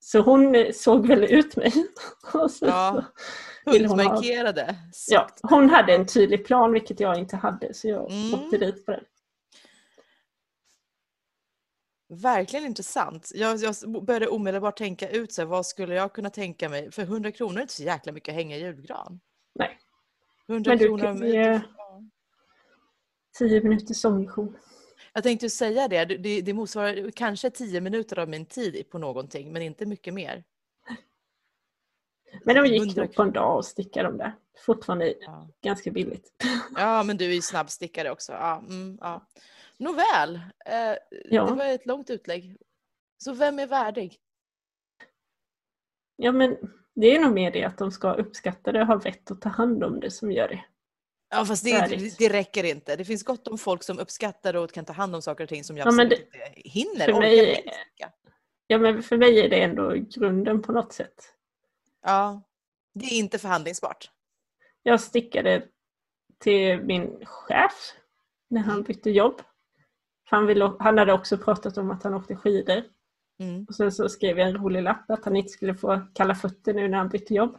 Så 0.00 0.20
hon 0.20 0.54
eh, 0.54 0.72
såg 0.72 1.06
väl 1.06 1.24
ut 1.24 1.56
mig. 1.56 1.72
Och 2.34 2.50
så, 2.50 2.66
Ja. 2.66 3.04
Vill 3.66 3.86
hon 3.86 3.98
ha- 4.00 4.04
Punktmarkerade. 4.06 4.76
ja, 5.10 5.28
hon 5.42 5.70
hade 5.70 5.94
en 5.94 6.06
tydlig 6.06 6.46
plan 6.46 6.72
vilket 6.72 7.00
jag 7.00 7.18
inte 7.18 7.36
hade 7.36 7.74
så 7.74 7.88
jag 7.88 8.12
Mm. 8.12 8.34
åkte 8.34 8.58
dit 8.58 8.86
på 8.86 8.92
den. 8.92 9.04
Verkligen 12.08 12.66
intressant. 12.66 13.30
Jag, 13.34 13.56
jag 13.58 13.74
började 14.04 14.28
omedelbart 14.28 14.78
tänka 14.78 15.08
ut 15.10 15.32
så 15.32 15.42
här, 15.42 15.46
vad 15.46 15.66
skulle 15.66 15.94
jag 15.94 16.12
kunna 16.12 16.30
tänka 16.30 16.68
mig. 16.68 16.92
För 16.92 17.02
100 17.02 17.32
kronor 17.32 17.56
är 17.56 17.62
inte 17.62 17.74
så 17.74 17.82
jäkla 17.82 18.12
mycket 18.12 18.28
att 18.32 18.36
hänga 18.36 18.56
i 18.56 18.60
julgran. 18.60 19.20
Nej. 19.54 19.78
100 20.48 20.70
Men 20.70 20.78
du 20.78 20.84
kronor 20.86 21.02
kan 21.02 21.26
ge- 21.28 21.42
ja. 21.76 22.02
Tio 23.38 23.62
minuters 23.62 23.96
sånglektion. 23.96 24.56
Jag 25.12 25.22
tänkte 25.22 25.46
ju 25.46 25.50
säga 25.50 25.88
det, 25.88 26.04
det, 26.04 26.40
det 26.40 26.52
motsvarar 26.54 27.10
kanske 27.10 27.50
10 27.50 27.80
minuter 27.80 28.18
av 28.18 28.28
min 28.28 28.46
tid 28.46 28.90
på 28.90 28.98
någonting, 28.98 29.52
men 29.52 29.62
inte 29.62 29.86
mycket 29.86 30.14
mer. 30.14 30.44
Men 32.44 32.56
de 32.56 32.66
gick 32.66 32.82
100 32.82 33.02
nog 33.02 33.14
på 33.14 33.22
en 33.22 33.32
dag 33.32 33.56
och 33.56 33.64
sticka 33.64 34.02
de 34.02 34.16
där. 34.18 34.34
Fortfarande 34.66 35.14
Ja. 35.20 35.48
ganska 35.62 35.90
billigt. 35.90 36.32
Ja, 36.76 37.02
men 37.02 37.16
du 37.16 37.24
är 37.24 37.34
ju 37.34 37.42
snabbstickare 37.42 38.10
också. 38.10 38.32
Ja, 38.32 38.58
mm, 38.68 38.98
ja. 39.00 39.26
Nåväl, 39.78 40.40
eh, 40.66 40.96
Ja. 41.24 41.44
det 41.44 41.54
var 41.54 41.64
ett 41.64 41.86
långt 41.86 42.10
utlägg. 42.10 42.56
Så 43.18 43.32
vem 43.32 43.58
är 43.58 43.66
värdig? 43.66 44.18
Ja 46.16 46.32
men 46.32 46.56
det 46.94 47.16
är 47.16 47.20
nog 47.20 47.32
mer 47.34 47.50
det 47.50 47.64
att 47.64 47.78
de 47.78 47.90
ska 47.92 48.12
uppskatta 48.12 48.72
det 48.72 48.80
och 48.80 48.86
ha 48.86 48.96
vett 48.96 49.30
att 49.30 49.40
ta 49.40 49.48
hand 49.48 49.84
om 49.84 50.00
det 50.00 50.10
som 50.10 50.32
gör 50.32 50.48
det. 50.48 50.64
Ja, 51.30 51.44
fast 51.44 51.64
det, 51.64 52.16
det 52.18 52.28
räcker 52.28 52.64
inte. 52.64 52.96
Det 52.96 53.04
finns 53.04 53.22
gott 53.22 53.48
om 53.48 53.58
folk 53.58 53.82
som 53.82 53.98
uppskattar 53.98 54.56
och 54.56 54.72
kan 54.72 54.84
ta 54.84 54.92
hand 54.92 55.14
om 55.14 55.22
saker 55.22 55.44
och 55.44 55.48
ting 55.48 55.64
som 55.64 55.76
jag 55.76 55.86
Ja, 55.86 55.88
absolut 55.88 56.12
inte 56.12 56.38
hinner, 56.54 57.04
för 57.12 57.20
mig-. 57.20 57.64
Ja 58.66 58.78
men 58.78 59.02
för 59.02 59.16
mig 59.16 59.40
är 59.40 59.48
det 59.48 59.62
ändå 59.62 59.92
grunden 59.94 60.62
på 60.62 60.72
något 60.72 60.92
sätt. 60.92 61.34
Ja, 62.02 62.42
det 62.94 63.06
är 63.06 63.18
inte 63.18 63.38
förhandlingsbart. 63.38 64.10
Jag 64.82 65.00
stickade 65.00 65.68
till 66.38 66.80
min 66.82 67.26
chef 67.26 67.92
när 68.50 68.60
han 68.60 68.82
bytte 68.82 69.10
jobb. 69.10 69.42
Han, 70.30 70.46
ville, 70.46 70.72
han 70.78 70.98
hade 70.98 71.12
också 71.12 71.38
pratat 71.38 71.78
om 71.78 71.90
att 71.90 72.02
han 72.02 72.14
åkte 72.14 72.36
skidor. 72.36 72.82
Mm. 73.40 73.64
Och 73.68 73.74
sen 73.74 73.92
så 73.92 74.08
skrev 74.08 74.38
jag 74.38 74.48
en 74.48 74.56
rolig 74.56 74.82
lapp 74.82 75.10
att 75.10 75.24
han 75.24 75.36
inte 75.36 75.48
skulle 75.48 75.74
få 75.74 76.00
kalla 76.14 76.34
fötter 76.34 76.74
nu 76.74 76.88
när 76.88 76.98
han 76.98 77.08
bytte 77.08 77.34
jobb. 77.34 77.58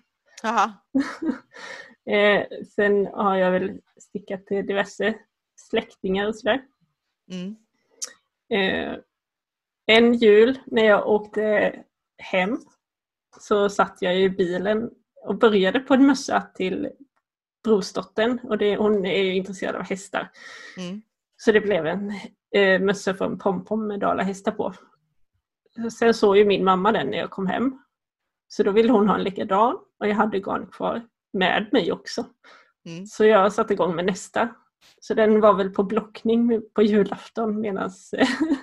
Eh, 2.09 2.45
sen 2.75 3.05
har 3.05 3.35
jag 3.35 3.51
väl 3.51 3.81
stickat 3.97 4.45
till 4.45 4.65
diverse 4.65 5.15
släktingar 5.55 6.27
och 6.27 6.35
sådär. 6.35 6.61
Mm. 7.31 7.55
Eh, 8.49 8.97
en 9.85 10.13
jul 10.13 10.59
när 10.65 10.85
jag 10.85 11.07
åkte 11.07 11.75
hem 12.17 12.59
så 13.39 13.69
satt 13.69 13.97
jag 14.01 14.21
i 14.21 14.29
bilen 14.29 14.89
och 15.23 15.35
började 15.35 15.79
på 15.79 15.93
en 15.93 16.05
mössa 16.05 16.41
till 16.55 16.89
brorsdottern 17.63 18.39
och 18.43 18.57
det, 18.57 18.75
hon 18.75 19.05
är 19.05 19.23
ju 19.23 19.35
intresserad 19.35 19.75
av 19.75 19.83
hästar. 19.83 20.31
Mm. 20.77 21.01
Så 21.37 21.51
det 21.51 21.61
blev 21.61 21.87
en 21.87 22.13
eh, 22.55 22.81
mössa 22.81 23.13
från 23.13 23.37
Pompom 23.39 23.87
med 23.87 23.99
dalahästar 23.99 24.51
på. 24.51 24.73
Sen 25.99 26.13
såg 26.13 26.37
ju 26.37 26.45
min 26.45 26.63
mamma 26.63 26.91
den 26.91 27.07
när 27.07 27.17
jag 27.17 27.29
kom 27.29 27.47
hem. 27.47 27.79
Så 28.47 28.63
då 28.63 28.71
ville 28.71 28.91
hon 28.91 29.07
ha 29.07 29.15
en 29.15 29.23
likadan 29.23 29.77
och 29.99 30.07
jag 30.07 30.15
hade 30.15 30.39
garn 30.39 30.67
kvar 30.67 31.01
med 31.33 31.69
mig 31.71 31.91
också. 31.91 32.25
Mm. 32.85 33.05
Så 33.05 33.25
jag 33.25 33.53
satte 33.53 33.73
igång 33.73 33.95
med 33.95 34.05
nästa. 34.05 34.49
Så 35.01 35.13
den 35.13 35.41
var 35.41 35.53
väl 35.53 35.69
på 35.69 35.83
blockning 35.83 36.61
på 36.73 36.81
julafton 36.81 37.61
medan 37.61 37.89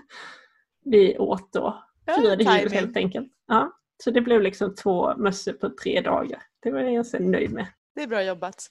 vi 0.84 1.18
åt 1.18 1.52
då. 1.52 1.82
Ja, 2.04 2.14
Firade 2.14 2.44
jul 2.44 2.52
timing. 2.52 2.78
helt 2.78 2.96
enkelt. 2.96 3.32
Ja, 3.46 3.72
så 4.04 4.10
det 4.10 4.20
blev 4.20 4.42
liksom 4.42 4.74
två 4.74 5.16
mössor 5.16 5.52
på 5.52 5.70
tre 5.82 6.00
dagar. 6.00 6.42
Det 6.62 6.70
var 6.70 6.80
jag 6.80 6.94
ganska 6.94 7.18
nöjd 7.18 7.52
med. 7.52 7.66
Det 7.94 8.02
är 8.02 8.06
bra 8.06 8.22
jobbat. 8.22 8.66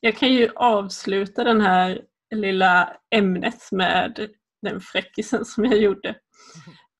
Jag 0.00 0.16
kan 0.16 0.32
ju 0.32 0.50
avsluta 0.54 1.44
den 1.44 1.60
här 1.60 2.04
lilla 2.34 2.96
ämnet 3.10 3.72
med 3.72 4.30
den 4.62 4.80
fräckisen 4.80 5.44
som 5.44 5.64
jag 5.64 5.78
gjorde. 5.78 6.16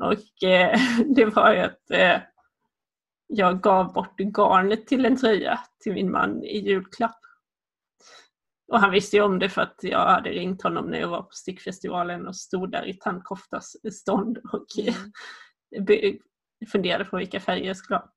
Och 0.05 0.49
eh, 0.49 0.81
det 1.15 1.25
var 1.25 1.53
ju 1.55 1.59
att 1.59 1.91
eh, 1.91 2.21
jag 3.27 3.63
gav 3.63 3.93
bort 3.93 4.21
garnet 4.21 4.87
till 4.87 5.07
en 5.07 5.17
tröja 5.17 5.61
till 5.81 5.93
min 5.93 6.11
man 6.11 6.45
i 6.45 6.59
julklapp. 6.59 7.21
Och 8.73 8.81
han 8.81 8.91
visste 8.91 9.17
ju 9.17 9.23
om 9.23 9.39
det 9.39 9.49
för 9.49 9.63
att 9.63 9.79
jag 9.83 9.99
hade 10.07 10.31
ringt 10.31 10.63
honom 10.63 10.87
när 10.87 11.01
jag 11.01 11.09
var 11.09 11.23
på 11.23 11.33
stickfestivalen 11.33 12.27
och 12.27 12.37
stod 12.37 12.73
där 12.73 12.87
i 12.87 12.95
tandkoftas 12.95 13.77
stånd 13.93 14.39
och 14.39 14.67
Mm. 14.79 15.85
be- 15.87 16.19
funderade 16.73 17.05
på 17.05 17.17
vilka 17.17 17.41
färger 17.41 17.67
jag 17.67 17.77
skulle 17.77 17.97
ha. 17.99 18.13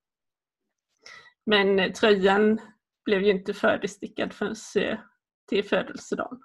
Men 1.46 1.80
eh, 1.80 1.92
tröjan 1.92 2.62
blev 3.06 3.22
ju 3.22 3.32
inte 3.32 3.54
färdigstickad 3.54 4.34
förrän 4.34 4.56
eh, 4.76 5.00
till 5.50 5.64
födelsedagen. 5.64 6.42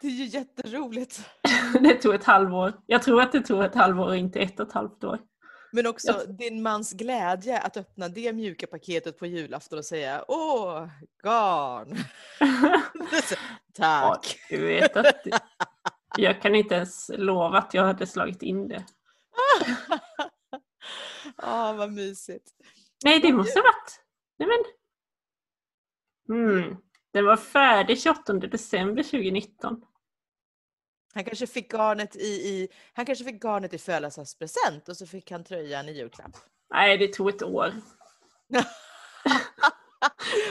Det 0.00 0.06
är 0.06 0.10
ju 0.10 0.24
jätteroligt. 0.24 1.24
Det 1.80 1.94
tog 1.94 2.14
ett 2.14 2.24
halvår. 2.24 2.72
Jag 2.86 3.02
tror 3.02 3.22
att 3.22 3.32
det 3.32 3.40
tog 3.40 3.64
ett 3.64 3.74
halvår 3.74 4.06
och 4.06 4.16
inte 4.16 4.40
ett 4.40 4.60
och 4.60 4.66
ett 4.66 4.72
halvt 4.72 5.04
år. 5.04 5.18
Men 5.72 5.86
också 5.86 6.12
Jag- 6.12 6.36
din 6.36 6.62
mans 6.62 6.92
glädje 6.92 7.58
att 7.60 7.76
öppna 7.76 8.08
det 8.08 8.32
mjuka 8.32 8.66
paketet 8.66 9.18
på 9.18 9.26
julafton 9.26 9.78
och 9.78 9.84
säga 9.84 10.24
Åh, 10.28 10.88
garn! 11.22 11.96
Ja, 13.78 14.14
Tack! 14.14 14.36
du 14.50 14.66
vet 14.66 14.96
att 14.96 15.16
jag 16.18 16.42
kan 16.42 16.54
inte 16.54 16.74
ens 16.74 17.10
lova 17.14 17.58
att 17.58 17.74
jag 17.74 17.84
hade 17.84 18.06
slagit 18.06 18.42
in 18.42 18.68
det. 18.68 18.84
Ja, 21.36 21.72
vad 21.72 21.92
mysigt. 21.92 22.50
Nej, 23.04 23.20
det 23.20 23.32
måste 23.32 23.58
ha 23.58 23.62
varit... 23.64 24.00
Nej 24.38 24.48
men... 24.48 24.58
Mm. 26.38 26.76
Den 27.12 27.24
var 27.26 27.36
färdig 27.36 28.00
28 28.02 28.32
december 28.32 29.02
2019. 29.02 29.82
Han 31.14 31.24
kanske 31.24 31.46
fick 31.46 31.72
garnet 31.72 32.16
i, 32.16 32.28
i, 32.48 32.68
han 32.92 33.06
kanske 33.06 33.24
fick 33.24 33.42
garnet 33.42 33.74
i 33.74 33.78
födelsedagspresent 33.78 34.88
och 34.88 34.96
så 34.96 35.06
fick 35.06 35.30
han 35.30 35.44
tröjan 35.44 35.88
i 35.88 35.92
julklapp. 35.92 36.36
Nej, 36.70 36.98
det 36.98 37.12
tog 37.12 37.28
ett 37.28 37.42
år. 37.42 37.72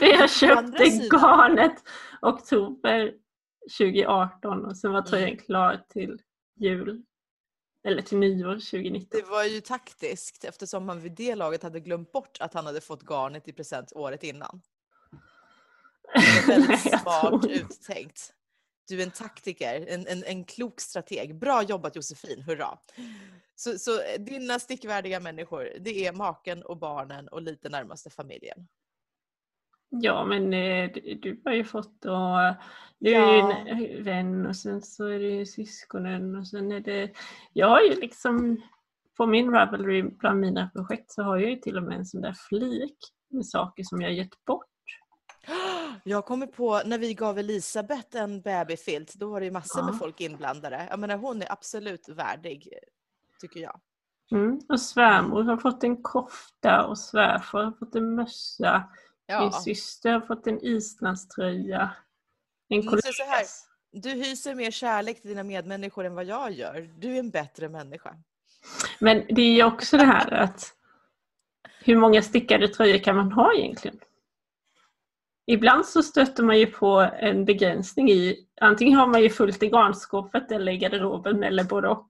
jag 0.02 0.32
köpte 0.32 0.84
garnet 1.12 1.84
oktober 2.22 3.14
2018 3.78 4.66
och 4.66 4.78
sen 4.78 4.92
var 4.92 5.02
tröjan 5.02 5.28
Mm. 5.30 5.40
klar 5.40 5.82
till 5.90 6.22
jul. 6.60 7.04
Eller 7.88 8.02
till 8.02 8.18
nyår 8.18 8.54
2019. 8.54 9.08
Det 9.12 9.26
var 9.30 9.44
ju 9.44 9.62
taktiskt 9.62 10.44
eftersom 10.44 10.86
man 10.86 11.02
vid 11.02 11.12
det 11.12 11.36
laget 11.36 11.64
hade 11.64 11.80
glömt 11.80 12.12
bort 12.12 12.38
att 12.40 12.54
han 12.54 12.66
hade 12.66 12.82
fått 12.82 13.04
garnet 13.10 13.48
i 13.48 13.54
present 13.54 13.92
året 13.96 14.24
innan. 14.24 14.62
Det 16.14 16.48
var 16.48 16.48
väldigt 16.48 16.82
smart 17.02 17.46
uttänkt. 17.46 18.34
Du 18.90 19.02
är 19.02 19.06
en 19.06 19.12
taktiker, 19.12 19.86
en, 19.88 20.08
en, 20.08 20.24
en 20.24 20.44
klok 20.46 20.80
strateg. 20.82 21.40
Bra 21.40 21.64
jobbat 21.64 21.96
Josefin, 21.96 22.42
hurra! 22.42 22.78
Så, 23.56 23.78
så 23.78 23.92
eh, 23.92 24.20
dina 24.20 24.60
stickvärdiga 24.60 25.20
människor, 25.20 25.70
det 25.80 26.06
är 26.08 26.14
maken 26.14 26.64
och 26.64 26.78
barnen 26.78 27.28
och 27.28 27.42
lite 27.42 27.70
närmaste 27.70 28.10
familjen. 28.10 28.68
Ja, 29.90 30.26
men 30.26 30.54
eh, 30.54 30.92
du, 31.22 31.42
har 31.46 31.54
ju 31.54 31.64
fått 31.64 32.06
och 32.06 32.42
eh, 32.42 32.54
du 33.00 33.14
är 33.16 33.34
ju 33.34 33.38
Ja. 33.38 33.58
en 33.58 34.04
vän 34.04 34.46
och 34.46 34.56
sen 34.56 34.82
så 34.82 35.06
är 35.06 35.20
det 35.20 35.30
ju 35.30 35.46
syskonen 35.46 36.36
och 36.36 36.48
sen 36.48 36.72
är 36.72 36.80
det... 36.80 37.12
Jag 37.54 37.68
har 37.68 37.82
ju 37.82 37.96
liksom 37.96 38.62
på 39.18 39.26
min 39.26 39.52
Ravelry 39.52 40.02
bland 40.02 40.40
mina 40.40 40.70
projekt 40.70 41.12
så 41.12 41.24
har 41.24 41.38
jag 41.38 41.50
ju 41.50 41.56
till 41.56 41.78
och 41.78 41.84
med 41.84 41.98
en 41.98 42.06
sån 42.06 42.22
där 42.22 42.36
flik 42.50 42.98
med 43.30 43.46
saker 43.46 43.84
som 43.84 44.02
jag 44.02 44.14
gett 44.14 44.46
bort. 44.46 44.69
Jag 46.04 46.26
kommer 46.26 46.48
på 46.48 46.82
när 46.86 46.98
vi 46.98 47.14
gav 47.14 47.40
Elisabeth 47.40 48.18
en 48.18 48.42
babyfilt, 48.42 49.14
då 49.14 49.30
var 49.32 49.40
det 49.40 49.46
ju 49.46 49.52
massor 49.52 49.84
med 49.84 49.94
Ja. 49.94 49.98
folk 50.00 50.22
inblandade. 50.22 50.88
Jag 50.90 51.00
menar 51.00 51.18
hon 51.18 51.42
är 51.42 51.52
absolut 51.52 52.10
värdig, 52.10 52.74
tycker 53.42 53.60
jag. 53.60 53.80
Mm. 54.32 54.60
Och 54.70 54.82
svärmor 54.82 55.44
har 55.44 55.58
fått 55.58 55.84
en 55.84 56.04
kofta 56.04 56.86
och 56.86 56.98
svärfar 57.00 57.64
har 57.64 57.72
fått 57.72 57.96
en 57.96 58.16
mössa. 58.16 58.84
Min 59.28 59.38
Ja. 59.38 59.52
syster 59.52 60.12
har 60.12 60.22
fått 60.22 60.48
en 60.48 60.66
islandströja. 60.66 61.92
En 62.70 62.84
så 62.84 63.24
här. 63.24 63.46
Du 63.92 64.10
hyser 64.10 64.56
mer 64.56 64.72
kärlek 64.72 65.22
till 65.22 65.30
dina 65.30 65.44
medmänniskor 65.44 66.06
än 66.06 66.16
vad 66.16 66.26
jag 66.26 66.52
gör. 66.52 66.90
Du 66.98 67.16
är 67.16 67.20
en 67.20 67.30
bättre 67.30 67.70
människa. 67.70 68.16
Men 69.00 69.24
det 69.30 69.42
är 69.42 69.54
ju 69.56 69.64
också 69.64 69.98
det 69.98 70.06
här 70.06 70.34
att 70.34 70.76
hur 71.80 71.96
många 71.98 72.22
stickade 72.22 72.68
tröjor 72.68 72.98
kan 72.98 73.16
man 73.16 73.32
ha 73.32 73.54
egentligen? 73.54 74.00
Ibland 75.52 75.86
så 75.86 76.04
stöter 76.04 76.44
man 76.44 76.60
ju 76.60 76.66
på 76.66 77.10
en 77.20 77.46
begränsning 77.46 78.12
i, 78.12 78.48
antingen 78.62 79.00
har 79.00 79.08
man 79.08 79.22
ju 79.22 79.30
fullt 79.30 79.64
i 79.64 79.68
garnskåpet 79.68 80.52
eller 80.52 80.72
i 80.72 80.78
garderoben 80.78 81.44
eller 81.44 81.64
både 81.64 81.88
och. 81.90 82.08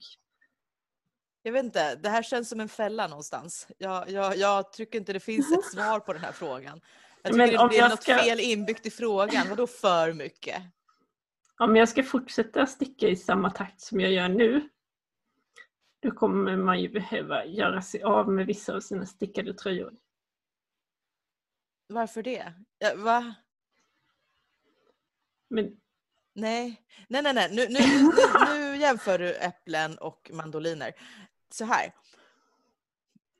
Jag 1.43 1.51
vet 1.51 1.63
inte, 1.63 1.95
det 1.95 2.09
här 2.09 2.23
känns 2.23 2.49
som 2.49 2.59
en 2.59 2.69
fälla 2.69 3.07
någonstans. 3.07 3.67
Jag, 3.77 4.09
jag, 4.09 4.37
jag 4.37 4.73
tycker 4.73 4.99
inte 4.99 5.13
det 5.13 5.19
finns 5.19 5.51
ett 5.51 5.65
svar 5.73 5.99
på 5.99 6.13
den 6.13 6.21
här 6.21 6.31
frågan. 6.31 6.81
Jag 7.21 7.33
tycker 7.33 7.47
Men 7.47 7.57
om 7.57 7.69
det 7.69 7.77
är 7.77 7.89
något 7.89 8.03
ska- 8.03 8.17
fel 8.17 8.39
inbyggt 8.39 8.85
i 8.85 8.91
frågan. 8.91 9.49
Vadå 9.49 9.67
för 9.67 10.13
mycket? 10.13 10.61
Om 11.59 11.75
jag 11.75 11.89
ska 11.89 12.03
fortsätta 12.03 12.65
sticka 12.65 13.07
i 13.07 13.15
samma 13.15 13.49
takt 13.49 13.81
som 13.81 13.99
jag 13.99 14.11
gör 14.11 14.29
nu, 14.29 14.69
då 16.01 16.11
kommer 16.11 16.57
man 16.57 16.79
ju 16.81 16.89
behöva 16.89 17.45
göra 17.45 17.81
sig 17.81 18.03
av 18.03 18.29
med 18.31 18.45
vissa 18.45 18.75
av 18.75 18.79
sina 18.79 19.05
stickade 19.05 19.53
tröjor. 19.53 19.93
Varför 21.89 22.23
det? 22.23 22.53
Ja, 22.79 22.91
va? 22.95 23.35
Men 25.49 25.71
Nej, 26.33 26.81
nej, 27.07 27.21
nej, 27.21 27.33
nej. 27.33 27.49
Nu, 27.51 27.67
nu, 27.69 27.79
nu, 27.79 28.11
nu 28.71 28.77
jämför 28.77 29.19
du 29.19 29.33
äpplen 29.35 29.97
och 29.97 30.29
mandoliner. 30.33 30.91
Så 31.53 31.65
här. 31.65 31.93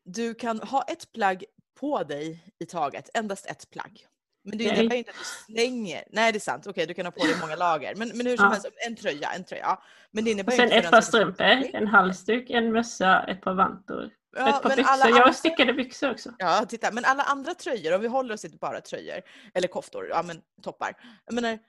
Du 0.03 0.33
kan 0.33 0.59
ha 0.59 0.83
ett 0.83 1.11
plagg 1.11 1.45
på 1.79 2.03
dig 2.03 2.53
i 2.59 2.65
taget, 2.65 3.09
endast 3.13 3.45
ett 3.45 3.69
plagg. 3.69 4.05
Men 4.43 4.57
det 4.57 4.63
innebär 4.63 4.95
inte 4.95 5.11
att 5.11 5.17
du 5.17 5.53
slänger. 5.53 6.03
Nej, 6.11 6.31
det 6.31 6.37
är 6.37 6.39
sant. 6.39 6.67
Okej, 6.67 6.85
du 6.87 6.93
kan 6.93 7.05
ha 7.05 7.11
på 7.11 7.25
dig 7.25 7.35
många 7.41 7.55
lager. 7.55 7.95
Men, 7.95 8.07
men 8.17 8.25
hur 8.27 8.37
som 8.37 8.45
Ja. 8.45 8.51
helst, 8.51 8.67
en 8.87 8.95
tröja, 8.95 9.31
en 9.31 9.43
tröja. 9.43 9.61
ja. 9.63 9.83
Men 10.11 10.23
det 10.25 10.31
innebär 10.31 10.51
och 10.51 10.55
sen 10.55 10.65
inte 10.65 10.75
ett 10.75 10.91
par 10.91 11.01
strumpor, 11.01 11.45
en 11.75 11.87
halsduk, 11.87 12.49
en 12.49 12.71
mössa, 12.71 13.23
ett 13.27 13.41
par 13.41 13.53
vantor, 13.53 14.09
Ja, 14.31 14.49
ett 14.49 14.61
par 14.61 14.69
men 14.69 14.77
byxor. 14.77 14.91
alla 14.91 15.09
Jag 15.09 15.25
har 15.25 15.33
stickade 15.33 15.73
byxor 15.73 16.11
också. 16.11 16.33
Ja, 16.37 16.65
titta. 16.69 16.91
Men 16.91 17.05
alla 17.05 17.23
andra 17.23 17.53
tröjor, 17.53 17.95
om 17.95 18.01
vi 18.01 18.07
håller 18.07 18.33
oss 18.33 18.41
till 18.41 18.57
bara 18.59 18.81
tröjor, 18.81 19.21
eller 19.53 19.67
koftor, 19.67 20.07
ja 20.09 20.23
men 20.23 20.41
toppar. 20.61 20.93
Jag 21.25 21.35
menar, 21.35 21.59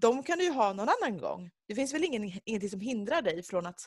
de 0.00 0.22
kan 0.22 0.38
du 0.38 0.44
ju 0.44 0.50
ha 0.50 0.72
någon 0.72 0.88
annan 0.88 1.18
gång. 1.18 1.50
Det 1.68 1.74
finns 1.74 1.94
väl 1.94 2.04
ingen, 2.04 2.40
ingenting 2.44 2.70
som 2.70 2.80
hindrar 2.80 3.22
dig 3.22 3.42
från 3.42 3.66
att 3.66 3.80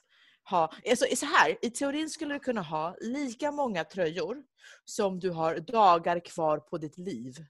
ha... 0.49 0.73
Alltså, 0.89 1.05
så 1.15 1.25
här, 1.25 1.57
I 1.61 1.69
teorin 1.69 2.09
skulle 2.09 2.33
du 2.33 2.39
kunna 2.39 2.61
ha 2.61 2.95
lika 3.01 3.51
många 3.51 3.83
tröjor 3.83 4.43
som 4.85 5.19
du 5.19 5.29
har 5.29 5.59
dagar 5.59 6.19
kvar 6.19 6.57
på 6.57 6.77
ditt 6.77 6.97
liv. 6.97 7.45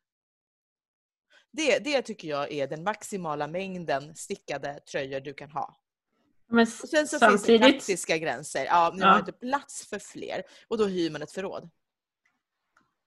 Det, 1.52 1.80
det 1.80 2.02
tycker 2.02 2.28
jag 2.28 2.52
är 2.52 2.68
den 2.68 2.84
maximala 2.84 3.48
mängden 3.48 4.16
stickade 4.16 4.80
tröjor 4.80 5.20
du 5.20 5.34
kan 5.34 5.52
ha. 5.52 5.79
Men 6.50 6.62
Och 6.62 6.68
sen 6.68 6.88
så 6.88 6.98
finns 6.98 7.12
det 7.12 7.20
samtidigt, 7.20 7.62
praktiska 7.62 8.18
gränser. 8.18 8.66
Ja, 8.66 8.92
ni 8.96 9.02
Ja. 9.02 9.08
har 9.08 9.20
inte 9.20 9.32
plats 9.32 9.88
för 9.90 10.00
fler 10.00 10.44
och 10.68 10.78
då 10.78 10.86
hyr 10.86 11.12
man 11.12 11.22
ett 11.22 11.32
förråd. 11.32 11.70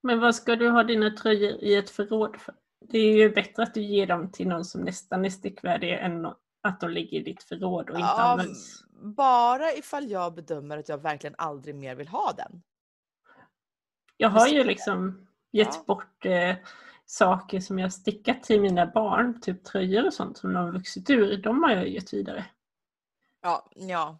men 0.02 0.20
vad 0.20 0.34
ska 0.34 0.56
du 0.56 0.68
ha 0.68 0.82
dina 0.84 1.10
tröjor 1.16 1.50
i 1.64 1.74
ett 1.74 1.90
förråd 1.90 2.36
för? 2.36 2.54
Det 2.88 2.98
är 2.98 3.16
ju 3.16 3.30
bättre 3.30 3.62
att 3.62 3.74
du 3.74 3.82
ger 3.82 4.06
dem 4.06 4.30
till 4.32 4.48
någon 4.48 4.64
som 4.64 4.80
nästan 4.80 5.24
är 5.24 5.30
stickvärdig 5.30 5.92
än 5.92 6.26
att 6.62 6.80
de 6.80 6.90
ligger 6.90 7.18
i 7.18 7.22
ditt 7.22 7.42
förråd 7.42 7.90
och 7.90 7.96
inte 7.96 8.08
Ja, 8.16 8.22
används. 8.32 8.84
bara 9.16 9.72
ifall 9.72 10.10
jag 10.10 10.34
bedömer 10.34 10.78
att 10.78 10.88
jag 10.88 10.98
verkligen 11.02 11.34
aldrig 11.38 11.74
mer 11.74 11.94
vill 11.94 12.08
ha 12.08 12.32
den. 12.36 12.62
Jag 14.16 14.28
har 14.28 14.48
ju 14.48 14.64
liksom 14.64 15.26
gett 15.52 15.74
Ja. 15.74 15.84
bort 15.86 16.26
eh, 16.26 16.56
saker 17.06 17.60
som 17.60 17.78
jag 17.78 17.92
stickat 17.92 18.42
till 18.42 18.60
mina 18.60 18.86
barn, 18.86 19.40
typ 19.40 19.64
tröjor 19.64 20.06
och 20.06 20.14
sånt 20.14 20.36
som 20.38 20.52
de 20.52 20.64
har 20.64 20.72
vuxit 20.72 21.10
ur. 21.10 21.36
De 21.36 21.62
har 21.62 21.70
jag 21.70 21.88
gett 21.88 22.12
vidare. 22.12 22.44
Ja, 23.42 23.70
ja. 23.74 24.18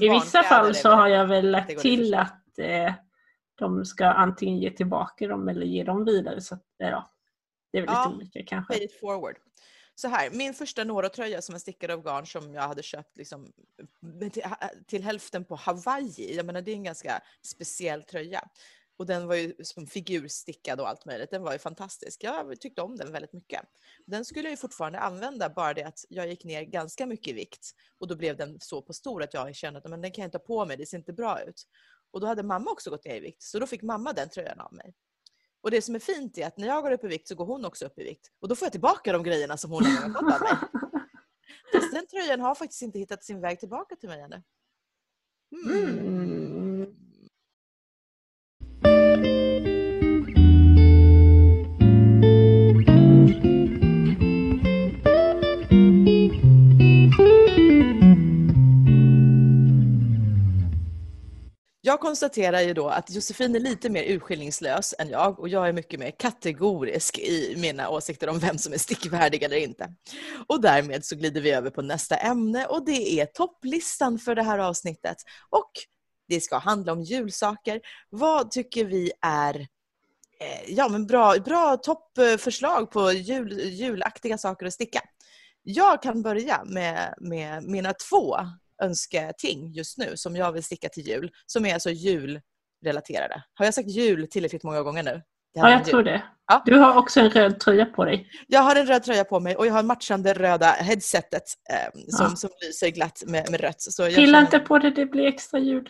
I 0.00 0.08
vissa 0.08 0.42
fall 0.42 0.74
så 0.74 0.90
har 0.90 1.08
jag 1.08 1.26
väl 1.26 1.50
lagt 1.50 1.78
till 1.78 2.14
att 2.14 2.58
eh, 2.58 2.94
de 3.54 3.84
ska 3.84 4.06
antingen 4.06 4.58
ge 4.58 4.70
tillbaka 4.70 5.28
dem 5.28 5.48
eller 5.48 5.66
ge 5.66 5.84
dem 5.84 6.04
vidare. 6.04 6.40
Så 6.40 6.54
att, 6.54 6.80
eh, 6.82 6.88
ja, 6.88 7.12
det 7.72 7.78
är 7.78 7.82
väl 7.82 7.90
Ja, 7.94 8.04
lite 8.04 8.16
olika 8.16 8.42
kanske. 8.46 8.74
Pay 8.74 8.84
it 8.84 9.00
forward. 9.00 9.36
Så 9.94 10.08
här, 10.08 10.30
min 10.30 10.54
första 10.54 10.84
Nora-tröja 10.84 11.42
som 11.42 11.54
är 11.54 11.58
stickad 11.58 11.90
av 11.90 12.02
garn 12.02 12.26
som 12.26 12.54
jag 12.54 12.62
hade 12.62 12.82
köpt 12.82 13.16
liksom, 13.16 13.52
till, 14.32 14.42
till 14.86 15.02
hälften 15.02 15.44
på 15.44 15.54
Hawaii. 15.54 16.36
Jag 16.36 16.46
menar 16.46 16.62
det 16.62 16.70
är 16.70 16.76
en 16.76 16.84
ganska 16.84 17.20
speciell 17.42 18.02
tröja. 18.02 18.48
Och 19.02 19.06
den 19.06 19.26
var 19.26 19.34
ju 19.34 19.54
som 19.62 19.86
figurstickad 19.86 20.80
och 20.80 20.88
allt 20.88 21.04
möjligt. 21.04 21.30
Den 21.30 21.42
var 21.42 21.52
ju 21.52 21.58
fantastisk. 21.58 22.24
Jag 22.24 22.60
tyckte 22.60 22.82
om 22.82 22.96
den 22.96 23.12
väldigt 23.12 23.32
mycket. 23.32 23.60
Den 24.06 24.24
skulle 24.24 24.44
jag 24.44 24.50
ju 24.50 24.56
fortfarande 24.56 24.98
använda, 24.98 25.48
bara 25.48 25.74
det 25.74 25.82
att 25.82 26.04
jag 26.08 26.28
gick 26.28 26.44
ner 26.44 26.62
ganska 26.62 27.06
mycket 27.06 27.28
i 27.28 27.32
vikt. 27.32 27.70
Och 27.98 28.08
då 28.08 28.16
blev 28.16 28.36
den 28.36 28.60
så 28.60 28.82
på 28.82 28.92
stor 28.92 29.22
att 29.22 29.34
jag 29.34 29.54
kände 29.54 29.78
att 29.78 29.90
men 29.90 30.00
den 30.00 30.12
kan 30.12 30.22
jag 30.22 30.26
inte 30.26 30.38
ha 30.38 30.44
på 30.44 30.66
mig, 30.66 30.76
det 30.76 30.86
ser 30.86 30.98
inte 30.98 31.12
bra 31.12 31.42
ut. 31.42 31.62
Och 32.10 32.20
då 32.20 32.26
hade 32.26 32.42
mamma 32.42 32.70
också 32.70 32.90
gått 32.90 33.04
ner 33.04 33.14
i 33.14 33.20
vikt, 33.20 33.42
så 33.42 33.58
då 33.58 33.66
fick 33.66 33.82
mamma 33.82 34.12
den 34.12 34.28
tröjan 34.28 34.60
av 34.60 34.72
mig. 34.74 34.94
Och 35.62 35.70
det 35.70 35.82
som 35.82 35.94
är 35.94 35.98
fint 35.98 36.38
är 36.38 36.46
att 36.46 36.58
när 36.58 36.68
jag 36.68 36.82
går 36.82 36.92
upp 36.92 37.04
i 37.04 37.08
vikt 37.08 37.28
så 37.28 37.34
går 37.34 37.46
hon 37.46 37.64
också 37.64 37.86
upp 37.86 37.98
i 37.98 38.04
vikt. 38.04 38.30
Och 38.40 38.48
då 38.48 38.56
får 38.56 38.66
jag 38.66 38.72
tillbaka 38.72 39.12
de 39.12 39.22
grejerna 39.22 39.56
som 39.56 39.70
hon 39.70 39.84
har 39.84 40.08
fått 40.08 40.16
av 40.16 40.40
mig. 40.40 40.52
Fast 41.72 41.92
den 41.92 42.06
tröjan 42.06 42.40
har 42.40 42.54
faktiskt 42.54 42.82
inte 42.82 42.98
hittat 42.98 43.24
sin 43.24 43.40
väg 43.40 43.60
tillbaka 43.60 43.96
till 43.96 44.08
mig 44.08 44.20
ännu. 44.20 44.42
Mm. 45.66 45.98
Mm. 45.98 46.71
Jag 61.92 62.00
konstaterar 62.00 62.60
ju 62.60 62.74
då 62.74 62.88
att 62.88 63.10
Josefin 63.10 63.56
är 63.56 63.60
lite 63.60 63.90
mer 63.90 64.04
urskillningslös 64.04 64.94
än 64.98 65.08
jag 65.08 65.40
och 65.40 65.48
jag 65.48 65.68
är 65.68 65.72
mycket 65.72 66.00
mer 66.00 66.10
kategorisk 66.10 67.18
i 67.18 67.54
mina 67.56 67.88
åsikter 67.88 68.28
om 68.28 68.38
vem 68.38 68.58
som 68.58 68.72
är 68.72 68.78
stickvärdig 68.78 69.42
eller 69.42 69.56
inte. 69.56 69.94
Och 70.46 70.60
därmed 70.60 71.04
så 71.04 71.16
glider 71.16 71.40
vi 71.40 71.50
över 71.50 71.70
på 71.70 71.82
nästa 71.82 72.16
ämne 72.16 72.66
och 72.66 72.84
det 72.84 73.20
är 73.20 73.26
topplistan 73.26 74.18
för 74.18 74.34
det 74.34 74.42
här 74.42 74.58
avsnittet. 74.58 75.16
Och 75.50 75.70
det 76.28 76.40
ska 76.40 76.58
handla 76.58 76.92
om 76.92 77.02
julsaker. 77.02 77.80
Vad 78.10 78.50
tycker 78.50 78.84
vi 78.84 79.12
är 79.20 79.60
eh, 80.40 80.64
ja, 80.68 80.88
men 80.88 81.06
bra, 81.06 81.34
bra 81.44 81.76
toppförslag 81.76 82.90
på 82.90 83.12
jul, 83.12 83.60
julaktiga 83.60 84.38
saker 84.38 84.66
att 84.66 84.72
sticka? 84.72 85.00
Jag 85.62 86.02
kan 86.02 86.22
börja 86.22 86.64
med, 86.64 87.14
med 87.20 87.64
mina 87.64 87.92
två 87.92 88.36
önsketing 88.82 89.72
just 89.72 89.98
nu 89.98 90.16
som 90.16 90.36
jag 90.36 90.52
vill 90.52 90.64
sticka 90.64 90.88
till 90.88 91.06
jul, 91.08 91.30
som 91.46 91.66
är 91.66 91.74
alltså 91.74 91.90
julrelaterade. 91.90 93.42
Har 93.54 93.64
jag 93.64 93.74
sagt 93.74 93.88
jul 93.88 94.28
tillräckligt 94.30 94.62
många 94.62 94.82
gånger 94.82 95.02
nu? 95.02 95.22
Ja, 95.54 95.70
jag 95.70 95.84
tror 95.84 96.02
det. 96.02 96.22
Ja. 96.46 96.62
Du 96.66 96.78
har 96.78 96.96
också 96.96 97.20
en 97.20 97.30
röd 97.30 97.60
tröja 97.60 97.86
på 97.86 98.04
dig. 98.04 98.28
Jag 98.46 98.60
har 98.60 98.76
en 98.76 98.86
röd 98.86 99.02
tröja 99.02 99.24
på 99.24 99.40
mig 99.40 99.56
och 99.56 99.66
jag 99.66 99.72
har 99.72 99.82
matchande 99.82 100.34
röda 100.34 100.66
headsetet 100.70 101.42
eh, 101.70 102.00
som, 102.08 102.26
Ja. 102.30 102.36
som 102.36 102.50
lyser 102.66 102.88
glatt 102.88 103.22
med, 103.26 103.50
med 103.50 103.60
rött. 103.60 103.80
Så 103.82 104.02
jag 104.02 104.14
Pilla 104.14 104.26
känner- 104.26 104.40
inte 104.40 104.58
på 104.58 104.78
det, 104.78 104.90
det 104.90 105.06
blir 105.06 105.26
extra 105.26 105.58
ljud. 105.58 105.88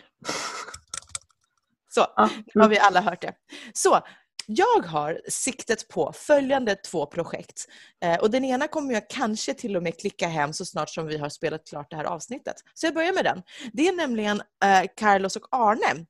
Så, 1.89 2.05
Ja. 2.15 2.29
nu 2.53 2.61
har 2.61 2.69
vi 2.69 2.79
alla 2.79 3.01
hört 3.01 3.21
det. 3.21 3.33
Så, 3.73 3.99
jag 4.47 4.81
har 4.85 5.21
siktet 5.27 5.87
på 5.87 6.11
följande 6.15 6.75
två 6.75 7.05
projekt. 7.05 7.67
Eh, 8.03 8.19
och 8.19 8.31
den 8.31 8.43
ena 8.45 8.67
kommer 8.67 8.93
jag 8.93 9.09
kanske 9.09 9.53
till 9.53 9.75
och 9.75 9.83
med 9.83 9.99
klicka 9.99 10.27
hem 10.27 10.53
så 10.53 10.65
snart 10.65 10.89
som 10.89 11.07
vi 11.07 11.17
har 11.17 11.29
spelat 11.29 11.67
klart 11.67 11.87
det 11.89 11.95
här 11.95 12.03
avsnittet. 12.03 12.55
Så 12.73 12.87
jag 12.87 12.93
börjar 12.93 13.13
med 13.13 13.25
den. 13.25 13.41
Det 13.73 13.87
är 13.87 13.93
nämligen 13.93 14.41
eh, 14.63 14.83
Carlos 14.97 15.35
och 15.35 15.47
Arne. 15.51 16.05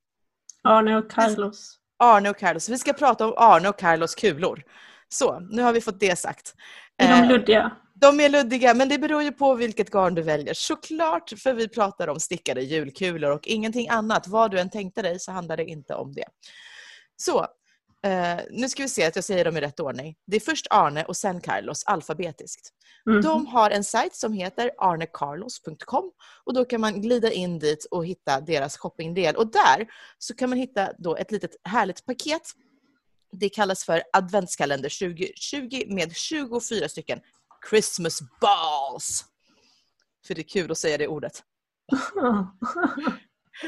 Arne 0.64 0.98
och 0.98 1.12
Carlos. 1.12 1.80
Arne 2.04 2.30
och 2.30 2.38
Carlos. 2.38 2.70
Vi 2.70 2.78
ska 2.78 2.94
prata 2.94 3.26
om 3.28 3.34
Arne 3.38 3.70
och 3.70 3.80
Carlos 3.80 4.16
kulor. 4.16 4.64
Så, 5.10 5.40
nu 5.40 5.62
har 5.62 5.74
vi 5.74 5.82
fått 5.82 6.00
det 6.00 6.20
sagt. 6.20 6.54
Är 6.98 7.08
de 7.08 7.14
Eh, 7.24 7.28
luddiga? 7.28 7.72
de 7.96 8.20
är 8.20 8.30
luddiga, 8.30 8.74
men 8.74 8.90
det 8.90 9.00
beror 9.00 9.24
ju 9.24 9.32
på 9.32 9.56
vilket 9.56 9.90
garn 9.90 10.16
du 10.16 10.22
väljer. 10.22 10.54
Såklart, 10.54 11.34
för 11.40 11.54
vi 11.54 11.68
pratar 11.68 12.08
om 12.08 12.20
stickade 12.20 12.62
julkulor 12.62 13.32
och 13.32 13.48
ingenting 13.48 13.90
annat. 13.90 14.28
Vad 14.28 14.52
du 14.52 14.60
än 14.60 14.70
tänkte 14.70 15.02
dig 15.02 15.20
så 15.20 15.32
handlar 15.32 15.58
det 15.58 15.66
inte 15.66 15.96
om 15.96 16.14
det. 16.14 16.26
Så, 17.16 17.48
eh, 18.04 18.40
nu 18.50 18.70
ska 18.70 18.84
vi 18.84 18.90
se 18.90 19.06
att 19.06 19.16
jag 19.16 19.26
säger 19.26 19.46
dem 19.46 19.58
i 19.58 19.62
rätt 19.62 19.80
ordning. 19.80 20.16
Det 20.26 20.36
är 20.36 20.40
först 20.40 20.68
Arne 20.70 21.04
och 21.04 21.18
sen 21.18 21.42
Carlos, 21.42 21.84
alfabetiskt. 21.86 22.70
Mhm. 23.06 23.22
De 23.22 23.48
har 23.48 23.70
en 23.70 23.84
sajt 23.84 24.16
som 24.16 24.34
heter 24.34 24.72
arnecarlos.com 24.78 26.12
och 26.44 26.54
då 26.54 26.66
kan 26.66 26.82
man 26.82 27.02
glida 27.02 27.32
in 27.32 27.60
dit 27.60 27.86
och 27.92 28.06
hitta 28.06 28.42
deras 28.42 28.78
shoppingdel. 28.78 29.36
Och 29.36 29.48
där 29.48 29.88
så 30.18 30.36
kan 30.36 30.50
man 30.50 30.60
hitta 30.60 30.94
då 30.98 31.16
ett 31.16 31.32
litet 31.32 31.56
härligt 31.64 32.06
paket. 32.06 32.52
Det 33.32 33.50
kallas 33.50 33.84
för 33.84 34.04
adventskalender 34.14 35.00
2020 35.00 35.84
med 35.88 36.16
24 36.16 36.90
stycken 36.90 37.20
Christmas 37.70 38.20
balls. 38.42 39.26
För 40.28 40.36
det 40.36 40.42
är 40.42 40.44
kul 40.44 40.72
att 40.72 40.78
säga 40.78 40.98
det 40.98 41.08
ordet. 41.08 41.44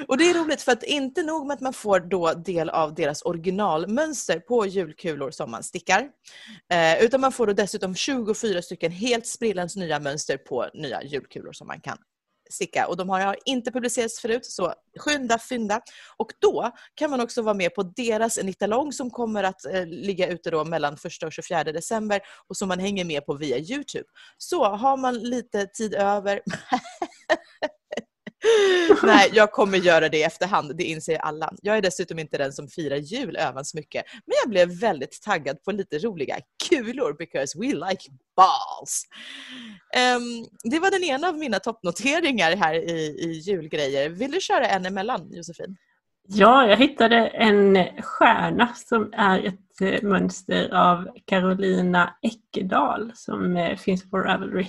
Och 0.07 0.17
det 0.17 0.29
är 0.29 0.33
roligt 0.33 0.61
för 0.61 0.71
att 0.71 0.83
inte 0.83 1.23
nog 1.23 1.47
med 1.47 1.53
att 1.53 1.61
man 1.61 1.73
får 1.73 1.99
då 1.99 2.33
del 2.33 2.69
av 2.69 2.95
deras 2.95 3.21
originalmönster 3.21 4.39
på 4.39 4.65
julkulor 4.65 5.31
som 5.31 5.51
man 5.51 5.63
stickar. 5.63 6.09
Eh, 6.71 7.03
utan 7.03 7.21
man 7.21 7.31
får 7.31 7.47
då 7.47 7.53
dessutom 7.53 7.95
24 7.95 8.61
stycken 8.61 8.91
helt 8.91 9.27
sprillans 9.27 9.75
nya 9.75 9.99
mönster 9.99 10.37
på 10.37 10.69
nya 10.73 11.03
julkulor 11.03 11.53
som 11.53 11.67
man 11.67 11.79
kan 11.81 11.97
sticka 12.49 12.87
och 12.87 12.97
de 12.97 13.09
har 13.09 13.37
inte 13.45 13.71
publicerats 13.71 14.19
förut 14.19 14.45
så 14.45 14.73
skynda 14.97 15.39
fynda. 15.39 15.81
Och 16.17 16.31
då 16.39 16.71
kan 16.95 17.11
man 17.11 17.21
också 17.21 17.41
vara 17.41 17.53
med 17.53 17.75
på 17.75 17.83
deras 17.83 18.43
nittalong 18.43 18.91
som 18.91 19.11
kommer 19.11 19.43
att 19.43 19.65
eh, 19.65 19.85
ligga 19.85 20.27
ute 20.27 20.51
då 20.51 20.65
mellan 20.65 20.93
1 20.93 21.23
och 21.23 21.33
24 21.33 21.63
december 21.63 22.21
och 22.47 22.57
som 22.57 22.67
man 22.67 22.79
hänger 22.79 23.05
med 23.05 23.25
på 23.25 23.33
via 23.33 23.57
Youtube. 23.57 24.05
Så 24.37 24.65
har 24.65 24.97
man 24.97 25.19
lite 25.19 25.65
tid 25.65 25.93
över 25.93 26.41
Nej, 29.03 29.29
jag 29.33 29.51
kommer 29.51 29.77
göra 29.77 30.09
det 30.09 30.17
i 30.17 30.23
efterhand, 30.23 30.77
det 30.77 30.83
inser 30.83 31.17
alla. 31.17 31.53
Jag 31.61 31.77
är 31.77 31.81
dessutom 31.81 32.19
inte 32.19 32.37
den 32.37 32.53
som 32.53 32.67
firar 32.67 32.95
jul 32.95 33.35
övans 33.35 33.73
mycket, 33.73 34.03
men 34.25 34.35
jag 34.43 34.49
blev 34.49 34.79
väldigt 34.79 35.21
taggad 35.21 35.63
på 35.63 35.71
lite 35.71 35.99
roliga 35.99 36.35
kulor 36.69 37.15
because 37.17 37.59
we 37.59 37.65
like 37.65 38.03
balls. 38.35 39.05
Um, 40.17 40.45
det 40.71 40.79
var 40.79 40.91
den 40.91 41.03
ena 41.03 41.27
av 41.27 41.37
mina 41.37 41.59
toppnoteringar 41.59 42.55
här 42.55 42.73
i, 42.75 43.15
i 43.19 43.31
julgrejer. 43.31 44.09
Vill 44.09 44.31
du 44.31 44.41
köra 44.41 44.67
en 44.67 44.85
emellan, 44.85 45.31
Josefin? 45.31 45.77
Ja, 46.27 46.67
jag 46.67 46.77
hittade 46.77 47.27
en 47.27 47.77
stjärna 48.01 48.73
som 48.75 49.13
är 49.13 49.39
ett 49.39 49.81
eh, 49.81 50.09
mönster 50.09 50.73
av 50.73 51.07
Carolina 51.25 52.15
Eckedal 52.21 53.11
som 53.15 53.57
eh, 53.57 53.77
finns 53.77 54.09
på 54.09 54.17
Ravelry. 54.17 54.67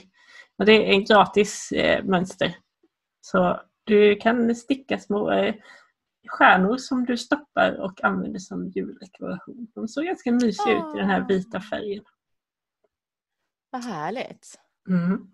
Och 0.59 0.67
det 0.67 0.73
är 0.73 1.01
ett 1.01 1.09
gratis 1.09 1.73
eh, 1.73 2.05
mönster. 2.05 2.55
Så 3.27 3.61
du 3.85 4.17
kan 4.17 4.55
sticka 4.55 4.99
små 4.99 5.31
eh, 5.31 5.55
stjärnor 6.29 6.77
som 6.77 7.05
du 7.05 7.17
stoppar 7.17 7.81
och 7.81 8.05
använder 8.05 8.39
som 8.39 8.69
juldekoration. 8.69 9.67
De 9.75 9.89
såg 9.89 10.05
ganska 10.05 10.33
mysiga 10.33 10.77
oh. 10.77 10.91
ut 10.91 10.95
i 10.95 10.99
den 10.99 11.11
här 11.11 11.29
vita 11.29 11.61
färgen. 11.61 12.05
Vad 13.71 13.85
härligt. 13.85 14.59
Mm. 14.89 15.27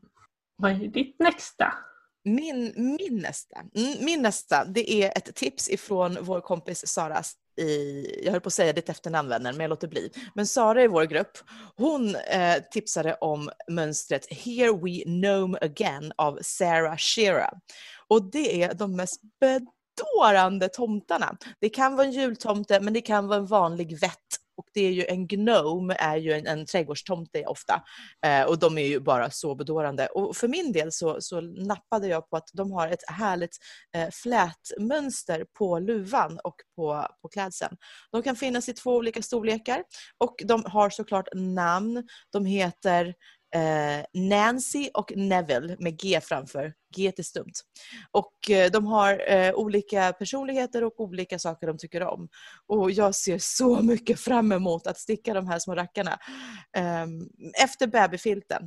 Vad 0.57 0.71
är 0.71 0.89
ditt 0.89 1.19
nästa? 1.19 1.75
Min, 2.25 2.73
min, 2.77 3.19
nästa, 3.23 3.61
mm, 3.61 4.05
min 4.05 4.23
nästa, 4.23 4.65
det 4.65 4.93
är 4.93 5.19
ett 5.19 5.35
tips 5.35 5.71
ifrån 5.71 6.17
vår 6.21 6.41
kompis 6.41 6.87
Sara 6.87 7.23
i, 7.63 8.21
jag 8.25 8.33
höll 8.33 8.41
på 8.41 8.47
att 8.47 8.53
säga 8.53 8.73
ditt 8.73 8.89
efternamn 8.89 9.29
vänner, 9.29 9.53
men 9.53 9.61
jag 9.61 9.69
låter 9.69 9.89
bli. 9.89 10.11
Men 10.35 10.47
Sara 10.47 10.83
i 10.83 10.87
vår 10.87 11.05
grupp, 11.05 11.39
hon 11.77 12.15
eh, 12.15 12.57
tipsade 12.71 13.15
om 13.15 13.51
mönstret 13.69 14.27
Here 14.33 14.73
We 14.73 15.03
Gnome 15.05 15.59
Again 15.61 16.13
av 16.17 16.39
Sarah 16.43 16.97
Shearer. 16.97 17.51
Och 18.09 18.31
det 18.31 18.63
är 18.63 18.75
de 18.75 18.97
mest 18.97 19.21
bedårande 19.41 20.69
tomtarna. 20.69 21.37
Det 21.61 21.69
kan 21.69 21.97
vara 21.97 22.07
en 22.07 22.13
jultomte, 22.13 22.81
men 22.81 22.93
det 22.93 23.01
kan 23.01 23.27
vara 23.27 23.39
en 23.39 23.47
vanlig 23.47 24.01
vett 24.01 24.42
och 24.57 24.67
det 24.75 24.81
är 24.81 24.93
ju 24.93 25.05
en 25.05 25.27
gnome, 25.27 25.95
är 25.99 26.17
ju 26.17 26.33
en, 26.33 26.47
en 26.47 26.67
trädgårdstomte 26.67 27.45
ofta. 27.47 27.83
Eh, 28.27 28.43
och 28.43 28.59
de 28.59 28.79
är 28.79 28.87
ju 28.87 29.01
bara 29.01 29.31
så 29.31 29.55
bedårande. 29.55 30.07
Och 30.07 30.37
för 30.37 30.49
min 30.49 30.73
del 30.73 30.93
så, 30.93 31.21
så 31.21 31.41
nappade 31.41 32.09
jag 32.09 32.31
på 32.31 32.37
att 32.37 32.49
de 32.53 32.73
har 32.73 32.89
ett 32.89 33.11
härligt 33.11 33.57
eh, 33.97 34.09
flätmönster 34.13 35.47
på 35.59 35.79
luvan 35.79 36.39
och 36.45 36.57
på, 36.77 37.07
på 37.23 37.29
klädseln. 37.29 37.77
De 38.11 38.23
kan 38.23 38.37
finnas 38.37 38.69
i 38.69 38.73
två 38.73 38.97
olika 38.97 39.23
storlekar 39.23 39.83
och 40.19 40.35
de 40.45 40.65
har 40.67 40.91
såklart 40.91 41.29
namn. 41.35 42.09
De 42.33 42.45
heter 42.45 43.15
Eh, 43.55 44.05
Nancy 44.15 44.91
och 44.95 45.13
Neville 45.17 45.77
med 45.79 45.99
G 45.99 46.21
framför. 46.23 46.75
G 46.97 47.13
är 47.17 47.23
stumt. 47.23 47.53
Och 48.11 48.51
eh, 48.51 48.71
de 48.71 48.87
har 48.87 49.31
eh, 49.33 49.55
olika 49.55 50.13
personligheter 50.13 50.85
och 50.85 51.01
olika 51.01 51.39
saker 51.39 51.67
de 51.67 51.79
tycker 51.79 52.03
om. 52.03 52.29
Och 52.67 52.91
jag 52.91 53.15
ser 53.15 53.39
så 53.39 53.83
mycket 53.83 54.21
fram 54.21 54.53
emot 54.53 54.87
att 54.87 54.99
sticka 54.99 55.35
de 55.35 55.49
här 55.49 55.59
små 55.59 55.75
rackarna. 55.75 56.19
Eh, 56.77 57.07
efter 57.65 57.87
babyfilten 57.87 58.63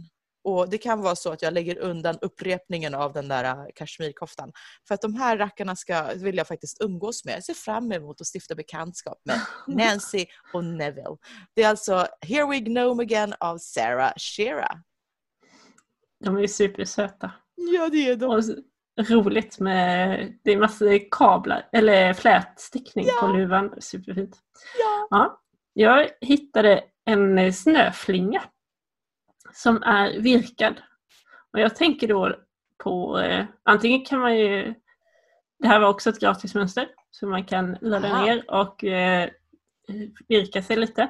och 0.45 0.69
Det 0.69 0.77
kan 0.77 1.01
vara 1.01 1.15
så 1.15 1.31
att 1.31 1.41
jag 1.41 1.53
lägger 1.53 1.77
undan 1.77 2.17
upprepningen 2.21 2.95
av 2.95 3.13
den 3.13 3.27
där 3.27 3.43
äh, 3.43 3.65
kashmirkoftan. 3.75 4.51
För 4.87 4.95
att 4.95 5.01
de 5.01 5.15
här 5.15 5.37
rackarna 5.37 5.75
ska, 5.75 6.13
vill 6.15 6.37
jag 6.37 6.47
faktiskt 6.47 6.81
umgås 6.81 7.25
med. 7.25 7.35
Jag 7.35 7.43
ser 7.43 7.53
fram 7.53 7.91
emot 7.91 8.21
att 8.21 8.27
stifta 8.35 8.55
bekantskap 8.55 9.17
med 9.25 9.39
Nancy 9.67 10.25
och 10.53 10.65
Neville. 10.65 11.17
Det 11.55 11.63
är 11.63 11.69
alltså 11.69 12.07
Here 12.21 12.49
We 12.49 12.59
Gnome 12.59 13.03
Again 13.03 13.33
av 13.39 13.57
Sarah 13.57 14.13
Shearer. 14.17 14.81
De 16.23 16.37
är 16.37 16.47
supersöta. 16.47 17.31
Ja, 17.55 17.89
det 17.89 18.09
är 18.09 18.15
de. 18.15 18.29
Och 18.29 18.43
roligt 19.09 19.59
med, 19.59 20.33
det 20.43 20.51
är 20.51 20.57
massor 20.57 21.11
kablar, 21.11 21.69
eller 21.71 22.13
flätstickning 22.13 23.05
ja. 23.05 23.27
på 23.27 23.27
luvan. 23.27 23.73
Superfint. 23.79 24.37
Ja. 24.79 25.07
ja. 25.09 25.41
Jag 25.73 26.09
hittade 26.21 26.83
en 27.05 27.53
snöflinga 27.53 28.43
som 29.55 29.83
är 29.83 30.19
virkad. 30.19 30.81
Och 31.53 31.59
jag 31.59 31.75
tänker 31.75 32.07
då 32.07 32.35
på, 32.83 33.19
eh, 33.19 33.45
antingen 33.63 34.05
kan 34.05 34.19
man 34.19 34.37
ju, 34.37 34.73
det 35.59 35.67
här 35.67 35.79
var 35.79 35.89
också 35.89 36.09
ett 36.09 36.19
gratismönster 36.19 36.87
som 37.11 37.29
man 37.29 37.45
kan 37.45 37.77
ladda 37.81 38.07
Aha. 38.07 38.25
ner 38.25 38.51
och 38.51 38.83
eh, 38.83 39.29
virka 40.27 40.61
sig 40.61 40.77
lite. 40.77 41.09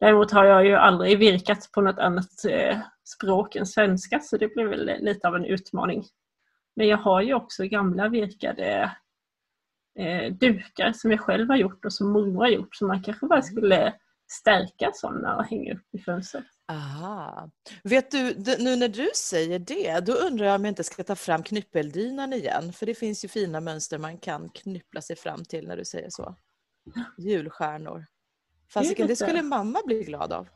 Däremot 0.00 0.30
har 0.30 0.44
jag 0.44 0.66
ju 0.66 0.74
aldrig 0.74 1.18
virkat 1.18 1.70
på 1.72 1.80
något 1.80 1.98
annat 1.98 2.44
eh, 2.48 2.78
språk 3.04 3.56
än 3.56 3.66
svenska 3.66 4.20
så 4.20 4.36
det 4.36 4.54
blev 4.54 4.68
väl 4.68 4.90
lite 5.00 5.28
av 5.28 5.36
en 5.36 5.44
utmaning. 5.44 6.04
Men 6.76 6.88
jag 6.88 6.98
har 6.98 7.22
ju 7.22 7.34
också 7.34 7.64
gamla 7.64 8.08
virkade 8.08 8.96
eh, 9.98 10.32
dukar 10.32 10.92
som 10.92 11.10
jag 11.10 11.20
själv 11.20 11.48
har 11.48 11.56
gjort 11.56 11.84
och 11.84 11.92
som 11.92 12.12
mormor 12.12 12.40
har 12.40 12.50
gjort 12.50 12.76
så 12.76 12.86
man 12.86 13.02
kanske 13.02 13.26
bara 13.26 13.42
skulle 13.42 13.94
stärka 14.26 14.90
sådana 14.94 15.36
och 15.36 15.44
hänga 15.44 15.74
upp 15.74 15.86
i 15.92 15.98
fönstret. 15.98 16.44
Aha. 16.68 17.50
Vet 17.84 18.10
du, 18.10 18.34
nu 18.58 18.76
när 18.76 18.88
du 18.88 19.10
säger 19.14 19.58
det, 19.58 20.00
då 20.00 20.12
undrar 20.12 20.46
jag 20.46 20.54
om 20.54 20.64
jag 20.64 20.70
inte 20.72 20.84
ska 20.84 21.04
ta 21.04 21.16
fram 21.16 21.42
knyppeldynan 21.42 22.32
igen. 22.32 22.72
För 22.72 22.86
det 22.86 22.94
finns 22.94 23.24
ju 23.24 23.28
fina 23.28 23.60
mönster 23.60 23.98
man 23.98 24.18
kan 24.18 24.48
knyppla 24.48 25.00
sig 25.00 25.16
fram 25.16 25.44
till 25.44 25.68
när 25.68 25.76
du 25.76 25.84
säger 25.84 26.10
så. 26.10 26.36
Julstjärnor. 27.18 28.06
Fasiken, 28.72 29.06
det 29.06 29.16
skulle 29.16 29.42
mamma 29.42 29.78
bli 29.86 30.02
glad 30.02 30.32
av. 30.32 30.48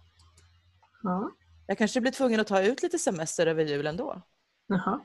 Ja. 1.02 1.30
Jag 1.66 1.78
kanske 1.78 2.00
blir 2.00 2.12
tvungen 2.12 2.40
att 2.40 2.46
ta 2.46 2.62
ut 2.62 2.82
lite 2.82 2.98
semester 2.98 3.46
över 3.46 3.64
julen 3.64 3.96
då. 3.96 4.22
Jaha. 4.66 5.00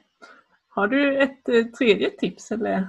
Har 0.68 0.88
du 0.88 1.24
ett 1.24 1.50
eh, 1.50 1.66
tredje 1.66 2.10
tips 2.10 2.52
eller? 2.52 2.88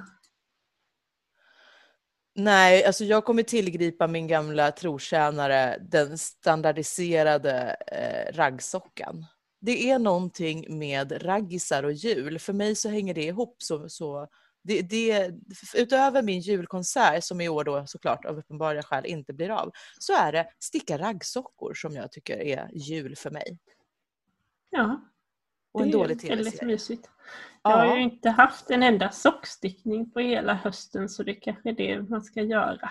Nej, 2.37 2.85
alltså 2.85 3.05
jag 3.05 3.25
kommer 3.25 3.43
tillgripa 3.43 4.07
min 4.07 4.27
gamla 4.27 4.73
trotjänare, 4.73 5.79
den 5.91 6.19
standardiserade 6.19 7.77
eh, 7.87 8.37
raggsockan. 8.37 9.27
Det 9.61 9.91
är 9.91 9.99
någonting 9.99 10.79
med 10.79 11.25
raggisar 11.25 11.83
och 11.83 11.93
jul. 11.93 12.39
För 12.39 12.53
mig 12.53 12.75
så 12.75 12.89
hänger 12.89 13.15
det 13.15 13.25
ihop. 13.25 13.57
Så, 13.59 13.89
så 13.89 14.29
det, 14.63 14.83
det, 14.83 15.35
utöver 15.75 16.23
min 16.23 16.41
julkonsert, 16.41 17.25
som 17.25 17.41
i 17.41 17.49
år 17.49 17.65
då 17.65 17.87
såklart 17.87 18.25
av 18.25 18.39
uppenbara 18.39 18.83
skäl 18.83 19.07
inte 19.07 19.33
blir 19.33 19.51
av, 19.51 19.73
så 19.99 20.13
är 20.13 20.33
det 20.33 20.47
sticka 20.59 20.99
raggsockor 20.99 21.75
som 21.75 21.95
jag 21.95 22.13
tycker 22.13 22.39
är 22.39 22.71
jul 22.73 23.17
för 23.17 23.31
mig. 23.31 23.59
Ja, 24.71 25.01
och 25.73 25.83
en 25.83 25.91
dålig 25.91 26.21
tv-serie. 26.21 26.99
Jag 27.65 27.73
ja. 27.73 27.77
har 27.77 27.97
ju 27.97 28.03
inte 28.03 28.31
haft 28.31 28.71
en 28.71 28.83
enda 28.83 29.11
sockstickning 29.11 30.11
på 30.11 30.21
hela 30.21 30.55
hösten 30.55 31.09
så 31.09 31.23
det 31.23 31.35
kanske 31.35 31.69
är 31.69 31.73
det 31.73 32.03
man 32.03 32.23
ska 32.23 32.43
göra. 32.43 32.91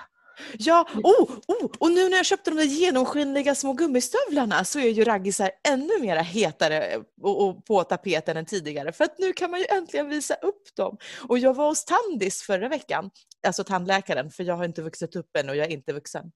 Ja, 0.57 0.87
oh, 1.03 1.31
oh, 1.47 1.71
och 1.79 1.91
nu 1.91 2.09
när 2.09 2.17
jag 2.17 2.25
köpte 2.25 2.51
de 2.51 2.55
där 2.57 2.63
genomskinliga 2.63 3.55
små 3.55 3.73
gummistövlarna 3.73 4.63
så 4.63 4.79
är 4.79 4.89
ju 4.89 5.03
raggisar 5.03 5.51
ännu 5.67 6.01
mer 6.01 6.15
hetare 6.15 7.03
och, 7.21 7.47
och 7.47 7.65
på 7.65 7.83
tapeten 7.83 8.37
än 8.37 8.45
tidigare. 8.45 8.91
För 8.91 9.03
att 9.03 9.19
nu 9.19 9.33
kan 9.33 9.51
man 9.51 9.59
ju 9.59 9.65
äntligen 9.69 10.09
visa 10.09 10.33
upp 10.33 10.75
dem. 10.75 10.97
Och 11.29 11.39
jag 11.39 11.53
var 11.53 11.67
hos 11.67 11.85
Tandis 11.85 12.41
förra 12.41 12.69
veckan, 12.69 13.09
alltså 13.47 13.63
tandläkaren, 13.63 14.31
för 14.31 14.43
jag 14.43 14.55
har 14.55 14.65
inte 14.65 14.81
vuxit 14.81 15.15
upp 15.15 15.37
än 15.37 15.49
och 15.49 15.55
jag 15.55 15.65
är 15.65 15.71
inte 15.71 15.93
vuxen. 15.93 16.31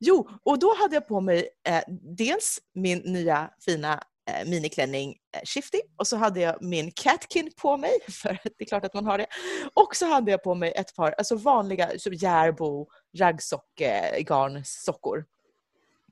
Jo, 0.00 0.28
och 0.42 0.58
då 0.58 0.74
hade 0.78 0.94
jag 0.94 1.08
på 1.08 1.20
mig 1.20 1.48
eh, 1.68 1.82
dels 2.16 2.58
min 2.74 2.98
nya 2.98 3.50
fina 3.64 3.92
eh, 3.92 4.00
miniklänning 4.46 5.16
eh, 5.36 5.40
Shifty 5.44 5.80
och 5.96 6.06
så 6.06 6.16
hade 6.16 6.40
jag 6.40 6.62
min 6.62 6.92
Catkin 6.92 7.50
på 7.56 7.76
mig, 7.76 7.98
för 8.10 8.38
det 8.44 8.54
är 8.58 8.64
klart 8.64 8.84
att 8.84 8.94
man 8.94 9.06
har 9.06 9.18
det. 9.18 9.26
Och 9.74 9.96
så 9.96 10.06
hade 10.06 10.30
jag 10.30 10.42
på 10.42 10.54
mig 10.54 10.72
ett 10.76 10.96
par 10.96 11.12
alltså 11.12 11.36
vanliga 11.36 11.90
så 11.98 12.12
Järbo 12.12 12.88
raggsock-garnsockor. 13.18 15.24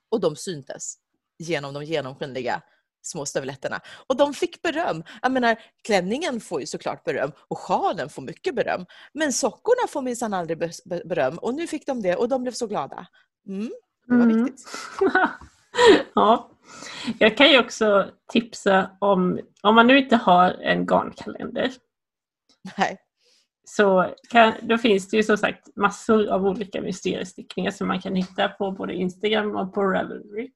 Och 0.09 0.19
de 0.19 0.35
syntes 0.35 0.95
genom 1.39 1.73
de 1.73 1.83
genomskinliga 1.83 2.61
små 3.05 3.25
stövletterna. 3.25 3.81
Och 4.07 4.17
de 4.17 4.33
fick 4.33 4.61
beröm. 4.61 5.03
Jag 5.21 5.31
menar, 5.31 5.55
klänningen 5.83 6.41
får 6.41 6.61
ju 6.61 6.67
såklart 6.67 7.03
beröm 7.03 7.31
och 7.47 7.59
sjalen 7.59 8.09
får 8.09 8.21
mycket 8.21 8.55
beröm. 8.55 8.85
Men 9.13 9.33
sockorna 9.33 9.87
får 9.89 10.01
minsann 10.01 10.33
aldrig 10.33 10.57
beröm 11.05 11.37
och 11.37 11.53
nu 11.53 11.67
fick 11.67 11.85
de 11.85 12.01
det 12.01 12.15
och 12.15 12.29
de 12.29 12.41
blev 12.41 12.51
så 12.51 12.67
glada. 12.67 13.07
Mm, 13.47 13.71
det 14.07 14.15
var 14.15 14.23
mm. 14.23 14.43
viktigt. 14.43 14.65
ja, 16.15 16.51
jag 17.19 17.37
kan 17.37 17.51
ju 17.51 17.59
också 17.59 18.11
tipsa 18.33 18.91
om, 18.99 19.39
om 19.61 19.75
man 19.75 19.87
nu 19.87 19.97
inte 19.97 20.15
har 20.15 20.51
en 20.51 20.85
garnkalender. 20.85 21.71
Nej. 22.77 22.97
Så 23.67 24.13
kan, 24.29 24.53
då 24.61 24.77
finns 24.77 25.09
det 25.09 25.17
ju 25.17 25.23
som 25.23 25.37
sagt 25.37 25.75
massor 25.75 26.27
av 26.27 26.45
olika 26.45 26.81
mysteriestickningar 26.81 27.71
som 27.71 27.87
man 27.87 28.01
kan 28.01 28.15
hitta 28.15 28.47
på 28.47 28.71
både 28.71 28.93
Instagram 28.93 29.55
och 29.55 29.73
på 29.73 29.83
Ravelry. 29.83 30.51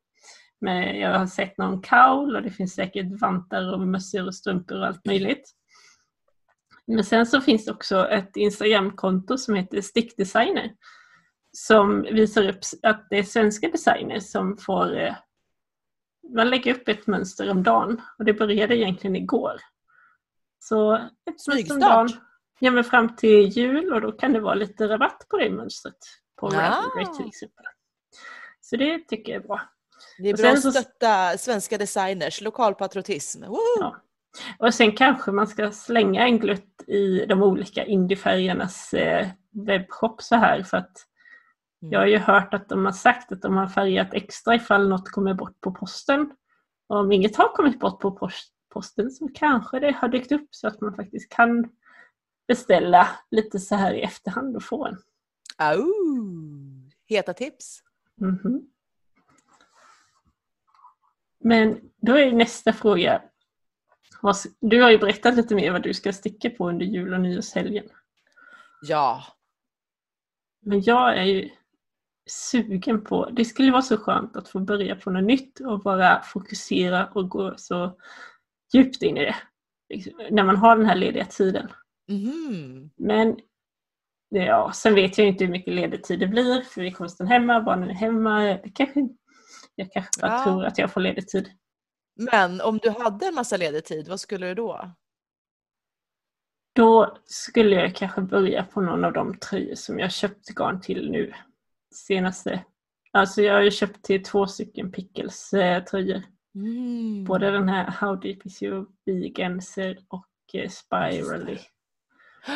Men 0.61 0.99
jag 0.99 1.19
har 1.19 1.27
sett 1.27 1.57
någon 1.57 1.81
kaul 1.81 2.35
och 2.35 2.41
det 2.41 2.49
finns 2.49 2.73
säkert 2.73 3.21
vantar 3.21 3.73
och 3.73 3.79
mössor 3.79 4.27
och 4.27 4.35
strumpor 4.35 4.79
och 4.79 4.87
allt 4.87 5.05
möjligt. 5.05 5.55
Men 6.87 7.03
sen 7.03 7.25
så 7.25 7.41
finns 7.41 7.65
det 7.65 7.71
också 7.71 8.07
ett 8.07 8.35
Instagramkonto 8.35 9.37
som 9.37 9.55
heter 9.55 9.81
Stickdesigner 9.81 10.71
som 11.51 12.01
visar 12.01 12.49
upp 12.49 12.59
att 12.83 13.07
det 13.09 13.17
är 13.17 13.23
svenska 13.23 13.69
designers 13.69 14.23
som 14.23 14.57
får 14.57 14.97
eh, 14.99 15.15
man 16.35 16.49
lägger 16.49 16.75
upp 16.75 16.87
ett 16.87 17.07
mönster 17.07 17.51
om 17.51 17.63
dagen 17.63 18.01
och 18.17 18.25
det 18.25 18.33
började 18.33 18.77
egentligen 18.77 19.15
igår. 19.15 19.61
Så 20.59 20.95
ett 20.95 21.47
mönster 21.47 21.73
om 21.73 21.79
dagen, 21.79 22.09
ja, 22.59 22.71
men 22.71 22.83
fram 22.83 23.15
till 23.15 23.47
jul 23.47 23.93
och 23.93 24.01
då 24.01 24.11
kan 24.11 24.33
det 24.33 24.39
vara 24.39 24.55
lite 24.55 24.87
rabatt 24.87 25.25
på 25.29 25.37
det 25.37 25.49
mönstret 25.49 25.97
på 26.39 26.47
ah. 26.47 26.51
Ravelry 26.51 27.17
till 27.17 27.27
exempel. 27.27 27.65
Så 28.61 28.75
det 28.75 29.07
tycker 29.07 29.31
jag 29.31 29.43
är 29.43 29.47
bra. 29.47 29.61
Det 30.17 30.29
är 30.29 30.37
bra 30.37 30.49
att 30.49 30.73
stötta 30.73 31.37
svenska 31.37 31.77
designers, 31.77 32.41
lokalpatriotism. 32.41 33.43
Ja. 33.79 33.95
Och 34.59 34.73
sen 34.73 34.91
kanske 34.91 35.31
man 35.31 35.47
ska 35.47 35.71
slänga 35.71 36.23
en 36.25 36.39
glutt 36.39 36.83
i 36.87 37.25
de 37.25 37.43
olika 37.43 37.85
indiefärgernas 37.85 38.93
eh, 38.93 39.27
webbshop 39.51 40.21
så 40.21 40.35
här 40.35 40.63
för 40.63 40.77
att. 40.77 41.05
Jag 41.79 41.99
har 41.99 42.07
ju 42.07 42.17
hört 42.17 42.53
att 42.53 42.69
de 42.69 42.85
har 42.85 42.91
sagt 42.91 43.31
att 43.31 43.41
de 43.41 43.57
har 43.57 43.67
färgat 43.67 44.13
extra 44.13 44.55
ifall 44.55 44.89
något 44.89 45.11
kommer 45.11 45.33
bort 45.33 45.61
på 45.61 45.71
posten. 45.71 46.31
Och 46.87 46.97
om 46.97 47.11
inget 47.11 47.35
har 47.35 47.55
kommit 47.55 47.79
bort 47.79 47.99
på 47.99 48.29
posten 48.73 49.11
så 49.11 49.29
kanske 49.33 49.79
det 49.79 49.91
har 49.91 50.07
dykt 50.07 50.31
upp 50.31 50.47
så 50.51 50.67
att 50.67 50.81
man 50.81 50.95
faktiskt 50.95 51.29
kan 51.29 51.69
beställa 52.47 53.07
lite 53.31 53.59
så 53.59 53.75
här 53.75 53.93
i 53.93 54.01
efterhand 54.01 54.55
och 54.55 54.63
få 54.63 54.85
en. 54.85 54.97
Oh, 55.77 56.89
heta 57.05 57.33
tips! 57.33 57.83
Mm 58.21 58.37
-hmm. 58.37 58.61
Men 61.39 61.79
då 62.01 62.17
är 62.17 62.31
nästa 62.31 62.73
fråga. 62.73 63.21
Du 64.59 64.81
har 64.81 64.91
ju 64.91 64.97
berättat 64.97 65.35
lite 65.35 65.55
mer 65.55 65.71
vad 65.71 65.83
du 65.83 65.93
ska 65.93 66.13
sticka 66.13 66.49
på 66.49 66.69
under 66.69 66.85
jul 66.85 67.13
och 67.13 67.21
nyårshelgen. 67.21 67.89
Ja. 68.81 69.23
Men 70.61 70.81
jag 70.81 71.17
är 71.17 71.23
ju 71.23 71.49
sugen 72.29 73.03
på, 73.03 73.29
det 73.29 73.45
skulle 73.45 73.71
vara 73.71 73.81
så 73.81 73.97
skönt 73.97 74.35
att 74.35 74.49
få 74.49 74.59
börja 74.59 74.95
på 74.95 75.11
något 75.11 75.23
nytt 75.23 75.59
och 75.59 75.79
bara 75.79 76.21
fokusera 76.21 77.07
och 77.07 77.29
gå 77.29 77.53
så 77.57 77.97
djupt 78.73 79.01
in 79.01 79.17
i 79.17 79.25
det. 79.25 79.35
Liksom, 79.89 80.13
när 80.31 80.43
man 80.43 80.55
har 80.55 80.77
den 80.77 80.85
här 80.85 80.95
lediga 80.95 81.25
tiden. 81.25 81.67
Mm. 82.09 82.89
Men 82.97 83.39
ja, 84.29 84.71
sen 84.75 84.95
vet 84.95 85.17
jag 85.17 85.27
inte 85.27 85.45
hur 85.45 85.51
mycket 85.51 85.73
ledig 85.73 86.03
tid 86.03 86.19
det 86.19 86.27
blir 86.27 86.61
för 86.61 86.81
vi 86.81 86.91
kommer 86.91 87.07
stanna 87.07 87.29
hemma, 87.29 87.61
barnen 87.61 87.89
är 87.89 87.93
hemma. 87.93 88.39
Det 88.39 88.69
kanske 88.73 89.09
jag 89.75 89.91
kanske 89.91 90.21
bara 90.21 90.31
ja. 90.31 90.43
tror 90.43 90.65
att 90.65 90.77
jag 90.77 90.91
får 90.91 91.01
ledig 91.01 91.27
tid. 91.27 91.49
Men 92.15 92.61
om 92.61 92.77
du 92.77 92.89
hade 92.89 93.25
en 93.25 93.35
massa 93.35 93.57
ledig 93.57 93.85
tid, 93.85 94.07
vad 94.07 94.19
skulle 94.19 94.47
du 94.47 94.55
då? 94.55 94.91
Då 96.73 97.17
skulle 97.25 97.75
jag 97.75 97.95
kanske 97.95 98.21
börja 98.21 98.63
på 98.63 98.81
någon 98.81 99.05
av 99.05 99.13
de 99.13 99.37
tröjor 99.37 99.75
som 99.75 99.99
jag 99.99 100.11
köpt 100.11 100.49
garn 100.49 100.81
till 100.81 101.11
nu. 101.11 101.33
Senaste. 101.91 102.63
Alltså 103.11 103.41
jag 103.41 103.53
har 103.53 103.61
ju 103.61 103.71
köpt 103.71 104.03
till 104.03 104.23
två 104.23 104.47
stycken 104.47 104.91
Pickles 104.91 105.53
eh, 105.53 105.83
tröjor. 105.83 106.23
Mm. 106.55 107.23
Både 107.23 107.51
den 107.51 107.69
här 107.69 107.91
How 107.91 108.15
Deep 108.15 108.45
Is 108.45 108.63
Your 108.63 108.87
Veganser 109.05 109.97
och 110.07 110.27
eh, 110.53 110.69
Spirally. 110.69 111.57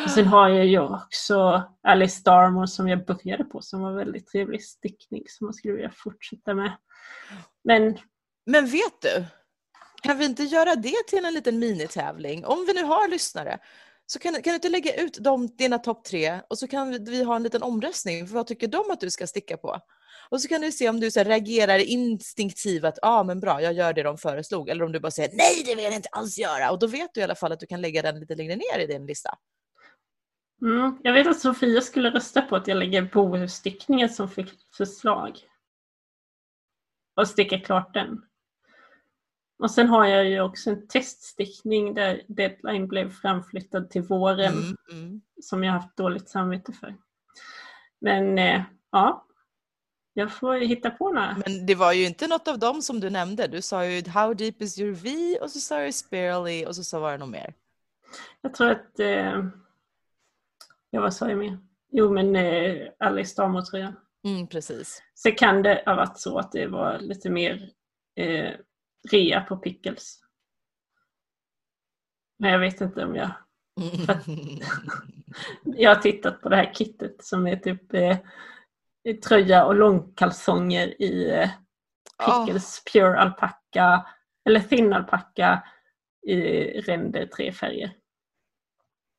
Och 0.04 0.10
sen 0.10 0.26
har 0.26 0.48
jag 0.48 0.66
ju 0.66 0.78
också 0.78 1.62
Alice 1.82 2.22
Darmore 2.24 2.66
som 2.66 2.88
jag 2.88 3.04
började 3.04 3.44
på 3.44 3.62
som 3.62 3.80
var 3.80 3.92
väldigt 3.92 4.26
trevlig 4.26 4.62
stickning 4.62 5.22
som 5.26 5.46
man 5.46 5.54
skulle 5.54 5.74
vilja 5.74 5.90
fortsätta 5.94 6.54
med. 6.54 6.76
Men, 7.64 7.98
Men 8.46 8.66
vet 8.66 9.02
du? 9.02 9.24
Kan 10.02 10.18
vi 10.18 10.24
inte 10.24 10.42
göra 10.42 10.74
det 10.74 11.08
till 11.08 11.24
en 11.24 11.34
liten 11.34 11.58
minitävling? 11.58 12.46
Om 12.46 12.64
vi 12.66 12.72
nu 12.72 12.84
har 12.84 13.08
lyssnare 13.08 13.58
så 14.06 14.18
kan, 14.18 14.34
kan 14.34 14.42
du 14.42 14.54
inte 14.54 14.68
lägga 14.68 14.94
ut 14.94 15.18
de, 15.20 15.46
dina 15.46 15.78
topp 15.78 16.04
tre 16.04 16.40
och 16.50 16.58
så 16.58 16.68
kan 16.68 17.04
vi 17.04 17.24
ha 17.24 17.36
en 17.36 17.42
liten 17.42 17.62
omröstning. 17.62 18.26
För 18.26 18.34
vad 18.34 18.46
tycker 18.46 18.68
de 18.68 18.90
att 18.90 19.00
du 19.00 19.10
ska 19.10 19.26
sticka 19.26 19.56
på? 19.56 19.80
Och 20.28 20.40
så 20.40 20.48
kan 20.48 20.60
du 20.60 20.72
se 20.72 20.88
om 20.88 21.00
du 21.00 21.10
så 21.10 21.20
här, 21.20 21.24
reagerar 21.24 21.78
instinktivt 21.78 22.84
att 22.84 22.98
ah, 23.02 23.24
men 23.24 23.40
bra, 23.40 23.62
jag 23.62 23.72
gör 23.72 23.92
det 23.92 24.02
de 24.02 24.18
föreslog. 24.18 24.68
Eller 24.68 24.84
om 24.84 24.92
du 24.92 25.00
bara 25.00 25.10
säger 25.10 25.30
nej, 25.36 25.62
det 25.66 25.74
vill 25.74 25.84
jag 25.84 25.94
inte 25.94 26.08
alls 26.12 26.38
göra. 26.38 26.70
Och 26.70 26.78
då 26.78 26.86
vet 26.86 27.10
du 27.14 27.20
i 27.20 27.24
alla 27.24 27.34
fall 27.34 27.52
att 27.52 27.60
du 27.60 27.66
kan 27.66 27.80
lägga 27.80 28.02
den 28.02 28.20
lite 28.20 28.34
längre 28.34 28.56
ner 28.56 28.78
i 28.78 28.86
din 28.86 29.06
lista. 29.06 29.30
Mm, 30.62 30.98
jag 31.02 31.12
vet 31.12 31.26
att 31.26 31.40
Sofia 31.40 31.80
skulle 31.80 32.10
rösta 32.10 32.42
på 32.42 32.56
att 32.56 32.68
jag 32.68 32.76
lägger 32.76 33.02
bohusstickningen 33.02 34.08
som 34.08 34.28
förslag. 34.76 35.38
Och 37.16 37.28
sticka 37.28 37.60
klart 37.60 37.94
den. 37.94 38.22
Och 39.58 39.70
sen 39.70 39.88
har 39.88 40.06
jag 40.06 40.28
ju 40.28 40.40
också 40.40 40.70
en 40.70 40.88
teststickning 40.88 41.94
där 41.94 42.22
deadline 42.28 42.88
blev 42.88 43.10
framflyttad 43.10 43.90
till 43.90 44.02
våren 44.02 44.52
mm, 44.52 44.76
mm. 44.90 45.20
som 45.42 45.64
jag 45.64 45.72
haft 45.72 45.96
dåligt 45.96 46.28
samvete 46.28 46.72
för. 46.72 46.96
Men 48.00 48.38
eh, 48.38 48.62
ja, 48.92 49.26
jag 50.14 50.32
får 50.32 50.54
hitta 50.54 50.90
på 50.90 51.12
några. 51.12 51.36
Men 51.46 51.66
det 51.66 51.74
var 51.74 51.92
ju 51.92 52.06
inte 52.06 52.26
något 52.26 52.48
av 52.48 52.58
dem 52.58 52.82
som 52.82 53.00
du 53.00 53.10
nämnde. 53.10 53.46
Du 53.46 53.62
sa 53.62 53.86
ju 53.86 54.08
How 54.08 54.34
deep 54.34 54.62
is 54.62 54.78
your 54.78 54.92
V 54.92 55.38
och 55.40 55.50
så 55.50 55.60
sa 55.60 55.80
du 55.80 55.92
Sparely 55.92 56.66
och 56.66 56.76
så 56.76 56.84
sa 56.84 57.00
var 57.00 57.12
det 57.12 57.18
något 57.18 57.28
mer. 57.28 57.54
Jag 58.42 58.54
tror 58.54 58.70
att 58.70 59.00
eh, 59.00 59.44
Ja, 60.94 61.00
vad 61.00 61.14
sa 61.14 61.28
jag 61.28 61.38
mer? 61.38 61.58
Jo, 61.90 62.12
men 62.12 62.36
eh, 62.36 62.88
Alice 62.98 63.42
Damer-tröjan. 63.42 63.96
Mm, 64.24 64.46
precis. 64.46 65.02
Så 65.14 65.30
kan 65.30 65.62
det 65.62 65.82
ha 65.86 65.94
varit 65.94 66.18
så 66.18 66.38
att 66.38 66.52
det 66.52 66.66
var 66.66 66.98
lite 66.98 67.30
mer 67.30 67.70
eh, 68.16 68.52
rea 69.10 69.40
på 69.40 69.56
Pickles. 69.56 70.20
Men 72.38 72.50
jag 72.50 72.58
vet 72.58 72.80
inte 72.80 73.04
om 73.04 73.16
jag... 73.16 73.30
jag 75.64 75.94
har 75.94 76.02
tittat 76.02 76.40
på 76.40 76.48
det 76.48 76.56
här 76.56 76.74
kittet 76.74 77.24
som 77.24 77.46
är 77.46 77.56
typ 77.56 77.94
eh, 77.94 78.18
tröja 79.28 79.64
och 79.64 79.74
långkalsonger 79.74 81.02
i 81.02 81.30
eh, 81.30 81.50
Pickles 82.18 82.82
oh. 82.86 82.92
Pure 82.92 83.20
Alpaca 83.20 84.06
eller 84.44 84.60
Thin 84.60 84.92
Alpaca 84.92 85.62
i 86.26 86.40
ränder 86.80 87.26
tre 87.26 87.52
färger. 87.52 87.96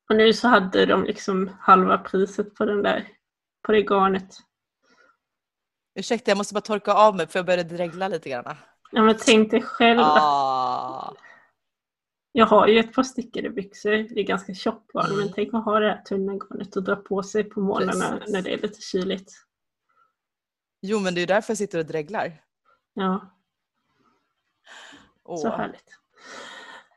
Och 0.08 0.16
nu 0.16 0.32
så 0.32 0.48
hade 0.48 0.86
de 0.86 1.04
liksom 1.04 1.50
halva 1.60 1.98
priset 1.98 2.54
på 2.54 2.64
den 2.64 2.82
där, 2.82 3.08
på 3.62 3.72
det 3.72 3.82
garnet. 3.82 4.38
Ursäkta, 5.94 6.30
jag 6.30 6.38
måste 6.38 6.54
bara 6.54 6.60
torka 6.60 6.92
av 6.92 7.16
mig 7.16 7.26
för 7.26 7.38
jag 7.38 7.46
började 7.46 7.76
dregla 7.76 8.08
lite 8.08 8.30
grann. 8.30 8.56
Ja 8.92 9.02
men 9.02 9.16
tänk 9.18 9.50
dig 9.50 9.62
själv. 9.62 10.00
Ah. 10.00 11.14
Jag 12.32 12.46
har 12.46 12.66
ju 12.66 12.78
ett 12.78 12.92
par 12.92 13.02
stickade 13.02 13.50
byxor, 13.50 13.90
det 13.90 14.20
är 14.20 14.24
ganska 14.24 14.54
tjockt 14.54 14.94
mm. 14.94 15.16
men 15.16 15.32
tänk 15.32 15.54
att 15.54 15.64
ha 15.64 15.80
det 15.80 15.88
här 15.88 16.02
tunna 16.02 16.32
garnet 16.32 16.76
och 16.76 16.82
dra 16.82 16.96
på 16.96 17.22
sig 17.22 17.44
på 17.44 17.60
morgnarna 17.60 18.20
när 18.28 18.42
det 18.42 18.52
är 18.52 18.58
lite 18.58 18.80
kyligt. 18.80 19.32
Jo 20.82 21.00
men 21.00 21.14
det 21.14 21.20
är 21.20 21.26
därför 21.26 21.50
jag 21.50 21.58
sitter 21.58 21.78
och 21.78 21.86
dreglar. 21.86 22.42
Ja. 22.94 23.32
Oh. 25.24 25.36
Så 25.36 25.48
härligt. 25.48 25.98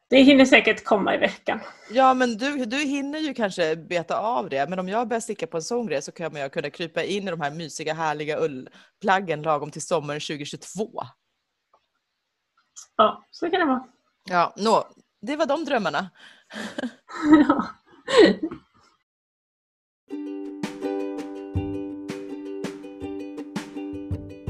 Det 0.09 0.21
hinner 0.21 0.45
säkert 0.45 0.83
komma 0.83 1.15
i 1.15 1.17
veckan. 1.17 1.59
Ja, 1.91 2.13
men 2.13 2.37
du, 2.37 2.65
du 2.65 2.77
hinner 2.77 3.19
ju 3.19 3.33
kanske 3.33 3.75
beta 3.75 4.19
av 4.19 4.49
det. 4.49 4.69
Men 4.69 4.79
om 4.79 4.89
jag 4.89 5.07
börjar 5.07 5.21
sticka 5.21 5.47
på 5.47 5.57
en 5.57 5.63
sån 5.63 5.87
grej 5.87 6.01
så 6.01 6.11
kommer 6.11 6.39
jag 6.39 6.53
kunna 6.53 6.69
krypa 6.69 7.03
in 7.03 7.27
i 7.27 7.31
de 7.31 7.41
här 7.41 7.51
mysiga, 7.51 7.93
härliga 7.93 8.39
ullplaggen 8.39 9.41
lagom 9.41 9.71
till 9.71 9.81
sommaren 9.81 10.19
2022. 10.19 11.01
Ja, 12.95 13.23
så 13.31 13.49
kan 13.49 13.59
det 13.59 13.65
vara. 13.65 13.83
Ja, 14.29 14.53
nå, 14.57 14.87
det 15.21 15.35
var 15.35 15.45
de 15.45 15.65
drömmarna. 15.65 16.09
ja. 17.47 17.65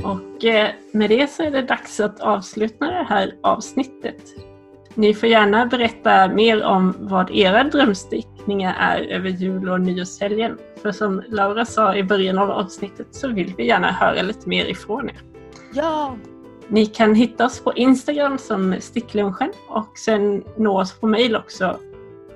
Och 0.04 0.46
eh, 0.46 0.72
med 0.92 1.10
det 1.10 1.32
så 1.32 1.44
är 1.44 1.52
det 1.52 1.62
dags 1.62 2.00
att 2.00 2.20
avsluta 2.20 2.86
det 2.86 3.06
här 3.10 3.36
avsnittet. 3.44 4.22
Ni 4.96 5.14
får 5.14 5.30
gärna 5.30 5.66
berätta 5.66 6.28
mer 6.28 6.64
om 6.64 6.96
vad 7.00 7.32
era 7.32 7.64
drömstickningar 7.64 8.76
är 8.80 9.02
över 9.02 9.30
jul 9.30 9.70
och 9.70 9.82
nyårshelgen. 9.82 10.58
För 10.82 10.92
som 10.92 11.24
Laura 11.28 11.66
sa 11.66 11.96
i 11.96 12.04
början 12.04 12.38
av 12.38 12.52
avsnittet 12.52 13.16
så 13.16 13.28
vill 13.28 13.54
vi 13.58 13.68
gärna 13.68 13.92
höra 13.92 14.22
lite 14.22 14.50
mer 14.50 14.66
ifrån 14.66 15.10
er. 15.10 15.22
Ja! 15.74 16.18
Ni 16.70 16.86
kan 16.86 17.16
hitta 17.16 17.46
oss 17.46 17.60
på 17.60 17.74
Instagram 17.74 18.38
som 18.38 18.76
sticklunchen 18.80 19.52
och 19.68 19.98
sen 19.98 20.44
nå 20.58 20.80
oss 20.80 21.00
på 21.00 21.08
mail 21.08 21.36
också, 21.36 21.80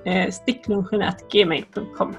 eh, 0.06 0.32
sticklunchen.gmail.com. 0.32 2.16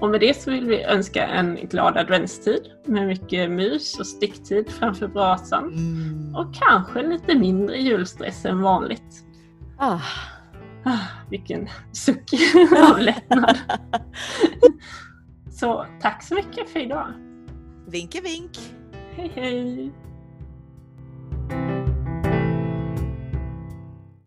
Och 0.00 0.08
med 0.08 0.20
det 0.20 0.40
så 0.40 0.50
vill 0.50 0.66
vi 0.66 0.82
önska 0.82 1.26
en 1.26 1.54
glad 1.54 1.96
adventstid 1.96 2.70
med 2.84 3.06
mycket 3.06 3.50
mys 3.50 3.98
och 3.98 4.06
sticktid 4.06 4.70
framför 4.70 5.08
brasan. 5.08 5.64
Mm. 5.64 6.34
Och 6.36 6.54
kanske 6.54 7.02
lite 7.02 7.34
mindre 7.34 7.76
julstress 7.76 8.44
än 8.44 8.62
vanligt. 8.62 9.24
Ah. 9.78 10.00
Ah, 10.84 11.06
vilken 11.30 11.68
suck 11.92 12.30
av 12.90 12.98
lättnad. 12.98 13.58
så 15.50 15.86
tack 16.00 16.22
så 16.22 16.34
mycket 16.34 16.68
för 16.68 16.80
idag. 16.80 17.06
Vinke 17.86 18.20
vink. 18.20 18.58
Hej 19.16 19.32
hej. 19.34 19.92